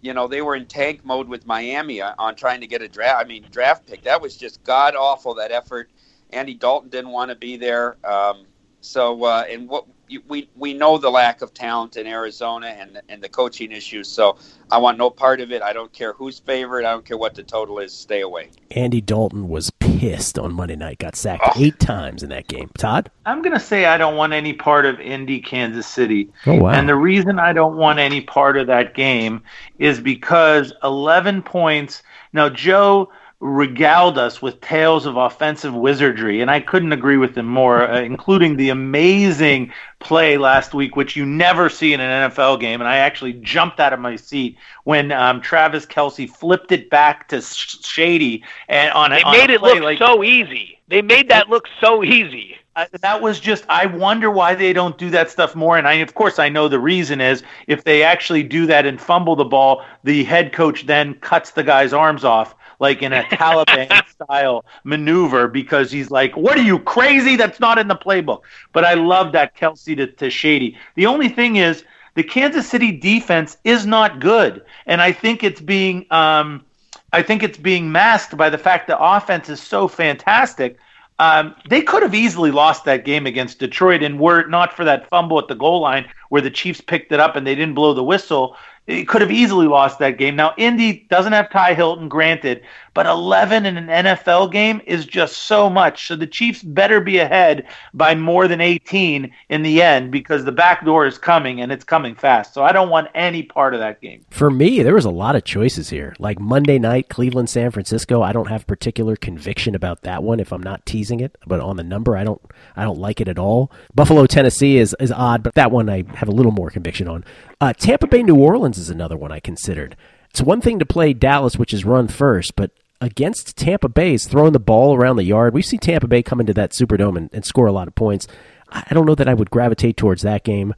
you 0.00 0.12
know 0.12 0.28
they 0.28 0.42
were 0.42 0.54
in 0.54 0.66
tank 0.66 1.02
mode 1.02 1.28
with 1.28 1.46
Miami 1.46 2.02
on 2.02 2.36
trying 2.36 2.60
to 2.60 2.66
get 2.66 2.82
a 2.82 2.88
draft. 2.88 3.24
I 3.24 3.26
mean 3.26 3.46
draft 3.50 3.86
pick. 3.86 4.02
That 4.02 4.20
was 4.20 4.36
just 4.36 4.62
god 4.62 4.94
awful. 4.94 5.34
That 5.34 5.50
effort. 5.50 5.90
Andy 6.30 6.54
Dalton 6.54 6.90
didn't 6.90 7.10
want 7.10 7.30
to 7.30 7.34
be 7.34 7.56
there. 7.56 7.96
Um, 8.04 8.44
so 8.82 9.24
uh, 9.24 9.44
and 9.48 9.66
what 9.66 9.86
we 10.28 10.48
we 10.56 10.74
know 10.74 10.98
the 10.98 11.10
lack 11.10 11.42
of 11.42 11.54
talent 11.54 11.96
in 11.96 12.06
Arizona 12.06 12.68
and 12.68 13.00
and 13.08 13.22
the 13.22 13.28
coaching 13.28 13.72
issues. 13.72 14.08
So 14.08 14.36
I 14.70 14.78
want 14.78 14.98
no 14.98 15.10
part 15.10 15.40
of 15.40 15.52
it. 15.52 15.62
I 15.62 15.72
don't 15.72 15.92
care 15.92 16.12
who's 16.12 16.38
favorite. 16.38 16.84
I 16.84 16.92
don't 16.92 17.04
care 17.04 17.16
what 17.16 17.34
the 17.34 17.42
total 17.42 17.78
is. 17.78 17.92
Stay 17.92 18.20
away. 18.20 18.50
Andy 18.70 19.00
Dalton 19.00 19.48
was 19.48 19.70
pissed 19.70 20.38
on 20.38 20.52
Monday 20.52 20.76
night. 20.76 20.98
Got 20.98 21.16
sacked 21.16 21.42
oh. 21.44 21.62
eight 21.62 21.78
times 21.80 22.22
in 22.22 22.30
that 22.30 22.48
game. 22.48 22.70
Todd, 22.78 23.10
I'm 23.26 23.42
gonna 23.42 23.60
say 23.60 23.86
I 23.86 23.96
don't 23.96 24.16
want 24.16 24.32
any 24.32 24.52
part 24.52 24.86
of 24.86 25.00
Indy, 25.00 25.40
Kansas 25.40 25.86
City. 25.86 26.30
Oh 26.46 26.54
wow! 26.54 26.70
And 26.70 26.88
the 26.88 26.96
reason 26.96 27.38
I 27.38 27.52
don't 27.52 27.76
want 27.76 27.98
any 27.98 28.20
part 28.20 28.56
of 28.56 28.66
that 28.66 28.94
game 28.94 29.42
is 29.78 30.00
because 30.00 30.72
11 30.82 31.42
points. 31.42 32.02
Now 32.32 32.48
Joe 32.48 33.10
regaled 33.44 34.16
us 34.16 34.40
with 34.40 34.58
tales 34.62 35.04
of 35.04 35.18
offensive 35.18 35.74
wizardry, 35.74 36.40
and 36.40 36.50
I 36.50 36.60
couldn't 36.60 36.92
agree 36.92 37.18
with 37.18 37.36
him 37.36 37.44
more, 37.44 37.86
uh, 37.86 38.00
including 38.00 38.56
the 38.56 38.70
amazing 38.70 39.70
play 39.98 40.38
last 40.38 40.72
week, 40.72 40.96
which 40.96 41.14
you 41.14 41.26
never 41.26 41.68
see 41.68 41.92
in 41.92 42.00
an 42.00 42.30
NFL 42.30 42.58
game. 42.58 42.80
And 42.80 42.88
I 42.88 42.96
actually 42.96 43.34
jumped 43.34 43.80
out 43.80 43.92
of 43.92 44.00
my 44.00 44.16
seat 44.16 44.56
when 44.84 45.12
um, 45.12 45.42
Travis 45.42 45.84
Kelce 45.84 46.28
flipped 46.28 46.72
it 46.72 46.88
back 46.88 47.28
to 47.28 47.42
Shady 47.42 48.42
and 48.68 48.90
on. 48.92 49.10
They 49.10 49.22
on 49.22 49.36
made 49.36 49.50
it 49.50 49.60
look 49.60 49.78
like, 49.82 49.98
so 49.98 50.24
easy. 50.24 50.80
They 50.88 51.02
made 51.02 51.28
that 51.28 51.50
look 51.50 51.68
so 51.82 52.02
easy. 52.02 52.56
Uh, 52.76 52.86
that 53.02 53.22
was 53.22 53.38
just 53.38 53.64
i 53.68 53.86
wonder 53.86 54.32
why 54.32 54.52
they 54.52 54.72
don't 54.72 54.98
do 54.98 55.08
that 55.08 55.30
stuff 55.30 55.54
more 55.54 55.78
and 55.78 55.86
i 55.86 55.92
of 55.92 56.12
course 56.16 56.40
i 56.40 56.48
know 56.48 56.66
the 56.66 56.80
reason 56.80 57.20
is 57.20 57.44
if 57.68 57.84
they 57.84 58.02
actually 58.02 58.42
do 58.42 58.66
that 58.66 58.84
and 58.84 59.00
fumble 59.00 59.36
the 59.36 59.44
ball 59.44 59.84
the 60.02 60.24
head 60.24 60.52
coach 60.52 60.84
then 60.84 61.14
cuts 61.14 61.52
the 61.52 61.62
guy's 61.62 61.92
arms 61.92 62.24
off 62.24 62.56
like 62.80 63.02
in 63.02 63.12
a 63.12 63.22
Taliban 63.30 64.06
style 64.08 64.64
maneuver 64.84 65.48
because 65.48 65.90
he's 65.90 66.10
like, 66.10 66.36
"What 66.36 66.58
are 66.58 66.62
you 66.62 66.78
crazy? 66.78 67.36
That's 67.36 67.60
not 67.60 67.78
in 67.78 67.88
the 67.88 67.96
playbook." 67.96 68.42
But 68.72 68.84
I 68.84 68.94
love 68.94 69.32
that 69.32 69.56
Kelce 69.56 69.96
to, 69.96 70.06
to 70.06 70.30
Shady. 70.30 70.76
The 70.94 71.06
only 71.06 71.28
thing 71.28 71.56
is 71.56 71.84
the 72.14 72.22
Kansas 72.22 72.68
City 72.68 72.92
defense 72.92 73.56
is 73.64 73.86
not 73.86 74.20
good, 74.20 74.62
and 74.86 75.02
I 75.02 75.12
think 75.12 75.42
it's 75.42 75.60
being 75.60 76.06
um, 76.10 76.64
I 77.12 77.22
think 77.22 77.42
it's 77.42 77.58
being 77.58 77.92
masked 77.92 78.36
by 78.36 78.50
the 78.50 78.58
fact 78.58 78.88
the 78.88 78.98
offense 78.98 79.48
is 79.48 79.60
so 79.60 79.86
fantastic. 79.86 80.76
Um, 81.20 81.54
they 81.68 81.80
could 81.80 82.02
have 82.02 82.14
easily 82.14 82.50
lost 82.50 82.84
that 82.86 83.04
game 83.04 83.26
against 83.26 83.60
Detroit, 83.60 84.02
and 84.02 84.18
were 84.18 84.40
it 84.40 84.50
not 84.50 84.72
for 84.72 84.84
that 84.84 85.08
fumble 85.08 85.38
at 85.38 85.46
the 85.46 85.54
goal 85.54 85.80
line 85.80 86.08
where 86.28 86.42
the 86.42 86.50
Chiefs 86.50 86.80
picked 86.80 87.12
it 87.12 87.20
up 87.20 87.36
and 87.36 87.46
they 87.46 87.54
didn't 87.54 87.74
blow 87.74 87.94
the 87.94 88.02
whistle, 88.02 88.56
it 88.86 89.08
could 89.08 89.22
have 89.22 89.30
easily 89.30 89.66
lost 89.66 89.98
that 89.98 90.18
game. 90.18 90.36
Now, 90.36 90.54
Indy 90.58 91.06
doesn't 91.08 91.32
have 91.32 91.50
Ty 91.50 91.74
Hilton, 91.74 92.08
granted, 92.08 92.62
but 92.94 93.06
11 93.06 93.66
in 93.66 93.76
an 93.76 94.06
NFL 94.06 94.52
game 94.52 94.80
is 94.86 95.04
just 95.04 95.38
so 95.38 95.68
much. 95.68 96.06
So 96.06 96.16
the 96.16 96.26
Chiefs 96.26 96.62
better 96.62 97.00
be 97.00 97.18
ahead 97.18 97.66
by 97.92 98.14
more 98.14 98.48
than 98.48 98.60
18 98.60 99.32
in 99.48 99.62
the 99.62 99.82
end 99.82 100.10
because 100.10 100.44
the 100.44 100.52
back 100.52 100.84
door 100.84 101.06
is 101.06 101.18
coming 101.18 101.60
and 101.60 101.72
it's 101.72 101.84
coming 101.84 102.14
fast. 102.14 102.54
So 102.54 102.62
I 102.62 102.72
don't 102.72 102.88
want 102.88 103.08
any 103.14 103.42
part 103.42 103.74
of 103.74 103.80
that 103.80 104.00
game. 104.00 104.24
For 104.30 104.50
me, 104.50 104.82
there 104.82 104.94
was 104.94 105.04
a 105.04 105.10
lot 105.10 105.36
of 105.36 105.44
choices 105.44 105.90
here. 105.90 106.14
Like 106.18 106.38
Monday 106.38 106.78
night, 106.78 107.08
Cleveland, 107.08 107.50
San 107.50 107.72
Francisco. 107.72 108.22
I 108.22 108.32
don't 108.32 108.48
have 108.48 108.66
particular 108.66 109.16
conviction 109.16 109.74
about 109.74 110.02
that 110.02 110.22
one 110.22 110.38
if 110.38 110.52
I'm 110.52 110.62
not 110.62 110.86
teasing 110.86 111.20
it, 111.20 111.36
but 111.46 111.60
on 111.60 111.76
the 111.76 111.82
number, 111.82 112.16
I 112.16 112.24
don't 112.24 112.40
I 112.76 112.84
don't 112.84 112.98
like 112.98 113.20
it 113.20 113.28
at 113.28 113.38
all. 113.38 113.72
Buffalo, 113.94 114.26
Tennessee 114.26 114.78
is 114.78 114.94
is 115.00 115.10
odd, 115.10 115.42
but 115.42 115.54
that 115.54 115.72
one 115.72 115.90
I 115.90 116.04
have 116.14 116.28
a 116.28 116.32
little 116.32 116.52
more 116.52 116.70
conviction 116.70 117.08
on. 117.08 117.24
Uh, 117.60 117.72
Tampa 117.72 118.06
Bay, 118.06 118.22
New 118.22 118.36
Orleans 118.36 118.78
is 118.78 118.90
another 118.90 119.16
one 119.16 119.32
I 119.32 119.40
considered. 119.40 119.96
It's 120.30 120.42
one 120.42 120.60
thing 120.60 120.78
to 120.80 120.86
play 120.86 121.12
Dallas, 121.12 121.56
which 121.56 121.72
is 121.72 121.84
run 121.84 122.08
first, 122.08 122.56
but 122.56 122.72
against 123.04 123.56
Tampa 123.56 123.88
Bay 123.88 124.14
is 124.14 124.26
throwing 124.26 124.54
the 124.54 124.58
ball 124.58 124.94
around 124.94 125.16
the 125.16 125.24
yard. 125.24 125.52
We've 125.52 125.64
seen 125.64 125.78
Tampa 125.78 126.08
Bay 126.08 126.22
come 126.22 126.40
into 126.40 126.54
that 126.54 126.72
Superdome 126.72 127.18
and, 127.18 127.30
and 127.32 127.44
score 127.44 127.66
a 127.66 127.72
lot 127.72 127.86
of 127.86 127.94
points. 127.94 128.26
I 128.70 128.94
don't 128.94 129.04
know 129.04 129.14
that 129.14 129.28
I 129.28 129.34
would 129.34 129.50
gravitate 129.50 129.98
towards 129.98 130.22
that 130.22 130.42
game. 130.42 130.74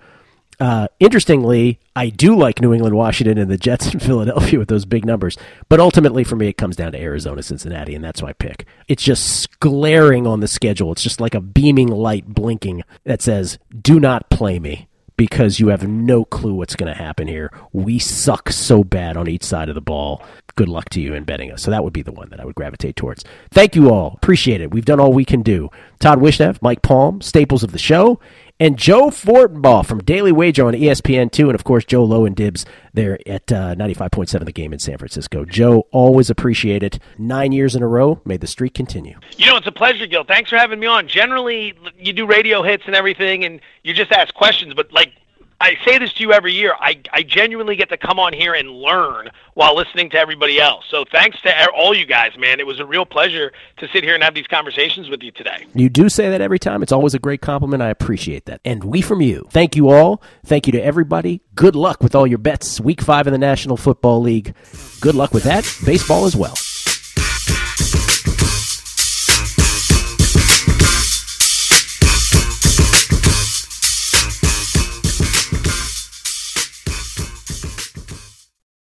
Uh, 0.58 0.88
interestingly, 0.98 1.78
I 1.94 2.08
do 2.08 2.34
like 2.34 2.60
New 2.60 2.74
England, 2.74 2.96
Washington, 2.96 3.38
and 3.38 3.48
the 3.48 3.56
Jets 3.56 3.92
in 3.92 4.00
Philadelphia 4.00 4.58
with 4.58 4.68
those 4.68 4.84
big 4.84 5.04
numbers. 5.04 5.38
But 5.68 5.78
ultimately, 5.78 6.24
for 6.24 6.34
me, 6.34 6.48
it 6.48 6.56
comes 6.56 6.74
down 6.74 6.92
to 6.92 7.00
Arizona, 7.00 7.42
Cincinnati, 7.42 7.94
and 7.94 8.02
that's 8.02 8.22
my 8.22 8.32
pick. 8.32 8.66
It's 8.88 9.04
just 9.04 9.60
glaring 9.60 10.26
on 10.26 10.40
the 10.40 10.48
schedule. 10.48 10.90
It's 10.92 11.02
just 11.02 11.20
like 11.20 11.34
a 11.34 11.40
beaming 11.40 11.88
light 11.88 12.26
blinking 12.26 12.82
that 13.04 13.22
says, 13.22 13.58
"Do 13.80 14.00
not 14.00 14.30
play 14.30 14.58
me." 14.58 14.88
Because 15.16 15.58
you 15.60 15.68
have 15.68 15.86
no 15.86 16.24
clue 16.24 16.54
what's 16.54 16.76
going 16.76 16.92
to 16.92 16.98
happen 16.98 17.26
here. 17.26 17.50
We 17.72 17.98
suck 17.98 18.50
so 18.50 18.84
bad 18.84 19.16
on 19.16 19.28
each 19.28 19.44
side 19.44 19.68
of 19.68 19.74
the 19.74 19.80
ball. 19.80 20.22
Good 20.56 20.68
luck 20.68 20.88
to 20.90 21.00
you 21.00 21.14
in 21.14 21.24
betting 21.24 21.50
us. 21.50 21.62
So 21.62 21.70
that 21.70 21.84
would 21.84 21.92
be 21.92 22.02
the 22.02 22.12
one 22.12 22.30
that 22.30 22.40
I 22.40 22.44
would 22.44 22.54
gravitate 22.54 22.96
towards. 22.96 23.24
Thank 23.50 23.76
you 23.76 23.90
all. 23.90 24.14
Appreciate 24.16 24.60
it. 24.60 24.70
We've 24.70 24.84
done 24.84 25.00
all 25.00 25.12
we 25.12 25.24
can 25.24 25.42
do. 25.42 25.70
Todd 25.98 26.18
Wishnev, 26.18 26.60
Mike 26.62 26.82
Palm, 26.82 27.20
staples 27.20 27.62
of 27.62 27.72
the 27.72 27.78
show, 27.78 28.20
and 28.58 28.78
Joe 28.78 29.08
Fortenbaugh 29.08 29.84
from 29.84 30.02
Daily 30.02 30.32
Wager 30.32 30.66
on 30.66 30.74
ESPN2, 30.74 31.40
and 31.46 31.54
of 31.54 31.64
course, 31.64 31.84
Joe 31.84 32.04
Low 32.04 32.24
and 32.24 32.34
Dibs 32.34 32.64
there 32.94 33.18
at 33.26 33.52
uh, 33.52 33.74
95.7 33.74 34.44
The 34.44 34.52
Game 34.52 34.72
in 34.72 34.78
San 34.78 34.98
Francisco. 34.98 35.44
Joe, 35.44 35.86
always 35.92 36.30
appreciate 36.30 36.82
it. 36.82 36.98
Nine 37.18 37.52
years 37.52 37.76
in 37.76 37.82
a 37.82 37.88
row. 37.88 38.20
May 38.24 38.36
the 38.36 38.46
streak 38.46 38.74
continue. 38.74 39.18
You 39.36 39.46
know, 39.46 39.56
it's 39.56 39.66
a 39.66 39.72
pleasure, 39.72 40.06
Gill. 40.06 40.24
Thanks 40.24 40.50
for 40.50 40.56
having 40.56 40.80
me 40.80 40.86
on. 40.86 41.06
Generally, 41.08 41.74
you 41.98 42.12
do 42.12 42.26
radio 42.26 42.62
hits 42.62 42.84
and 42.86 42.94
everything, 42.94 43.44
and 43.44 43.60
you 43.82 43.92
just 43.92 44.12
ask 44.12 44.32
questions, 44.34 44.74
but 44.74 44.92
like 44.92 45.12
I 45.60 45.76
say 45.84 45.98
this 45.98 46.12
to 46.14 46.22
you 46.22 46.32
every 46.32 46.52
year. 46.52 46.74
I, 46.78 47.00
I 47.12 47.22
genuinely 47.22 47.76
get 47.76 47.88
to 47.88 47.96
come 47.96 48.18
on 48.18 48.32
here 48.34 48.52
and 48.54 48.70
learn 48.70 49.30
while 49.54 49.74
listening 49.74 50.10
to 50.10 50.18
everybody 50.18 50.60
else. 50.60 50.84
So 50.90 51.04
thanks 51.10 51.40
to 51.42 51.70
all 51.70 51.94
you 51.94 52.04
guys, 52.04 52.36
man. 52.36 52.60
It 52.60 52.66
was 52.66 52.78
a 52.78 52.84
real 52.84 53.06
pleasure 53.06 53.52
to 53.78 53.88
sit 53.88 54.04
here 54.04 54.14
and 54.14 54.22
have 54.22 54.34
these 54.34 54.46
conversations 54.46 55.08
with 55.08 55.22
you 55.22 55.30
today. 55.30 55.64
You 55.74 55.88
do 55.88 56.08
say 56.10 56.28
that 56.30 56.42
every 56.42 56.58
time. 56.58 56.82
It's 56.82 56.92
always 56.92 57.14
a 57.14 57.18
great 57.18 57.40
compliment. 57.40 57.82
I 57.82 57.88
appreciate 57.88 58.44
that. 58.46 58.60
And 58.64 58.84
we 58.84 59.00
from 59.00 59.22
you. 59.22 59.46
Thank 59.50 59.76
you 59.76 59.88
all. 59.88 60.22
Thank 60.44 60.66
you 60.66 60.72
to 60.72 60.82
everybody. 60.82 61.40
Good 61.54 61.74
luck 61.74 62.02
with 62.02 62.14
all 62.14 62.26
your 62.26 62.38
bets. 62.38 62.78
Week 62.78 63.00
five 63.00 63.26
in 63.26 63.32
the 63.32 63.38
National 63.38 63.78
Football 63.78 64.20
League. 64.20 64.54
Good 65.00 65.14
luck 65.14 65.32
with 65.32 65.44
that. 65.44 65.64
Baseball 65.86 66.26
as 66.26 66.36
well. 66.36 66.54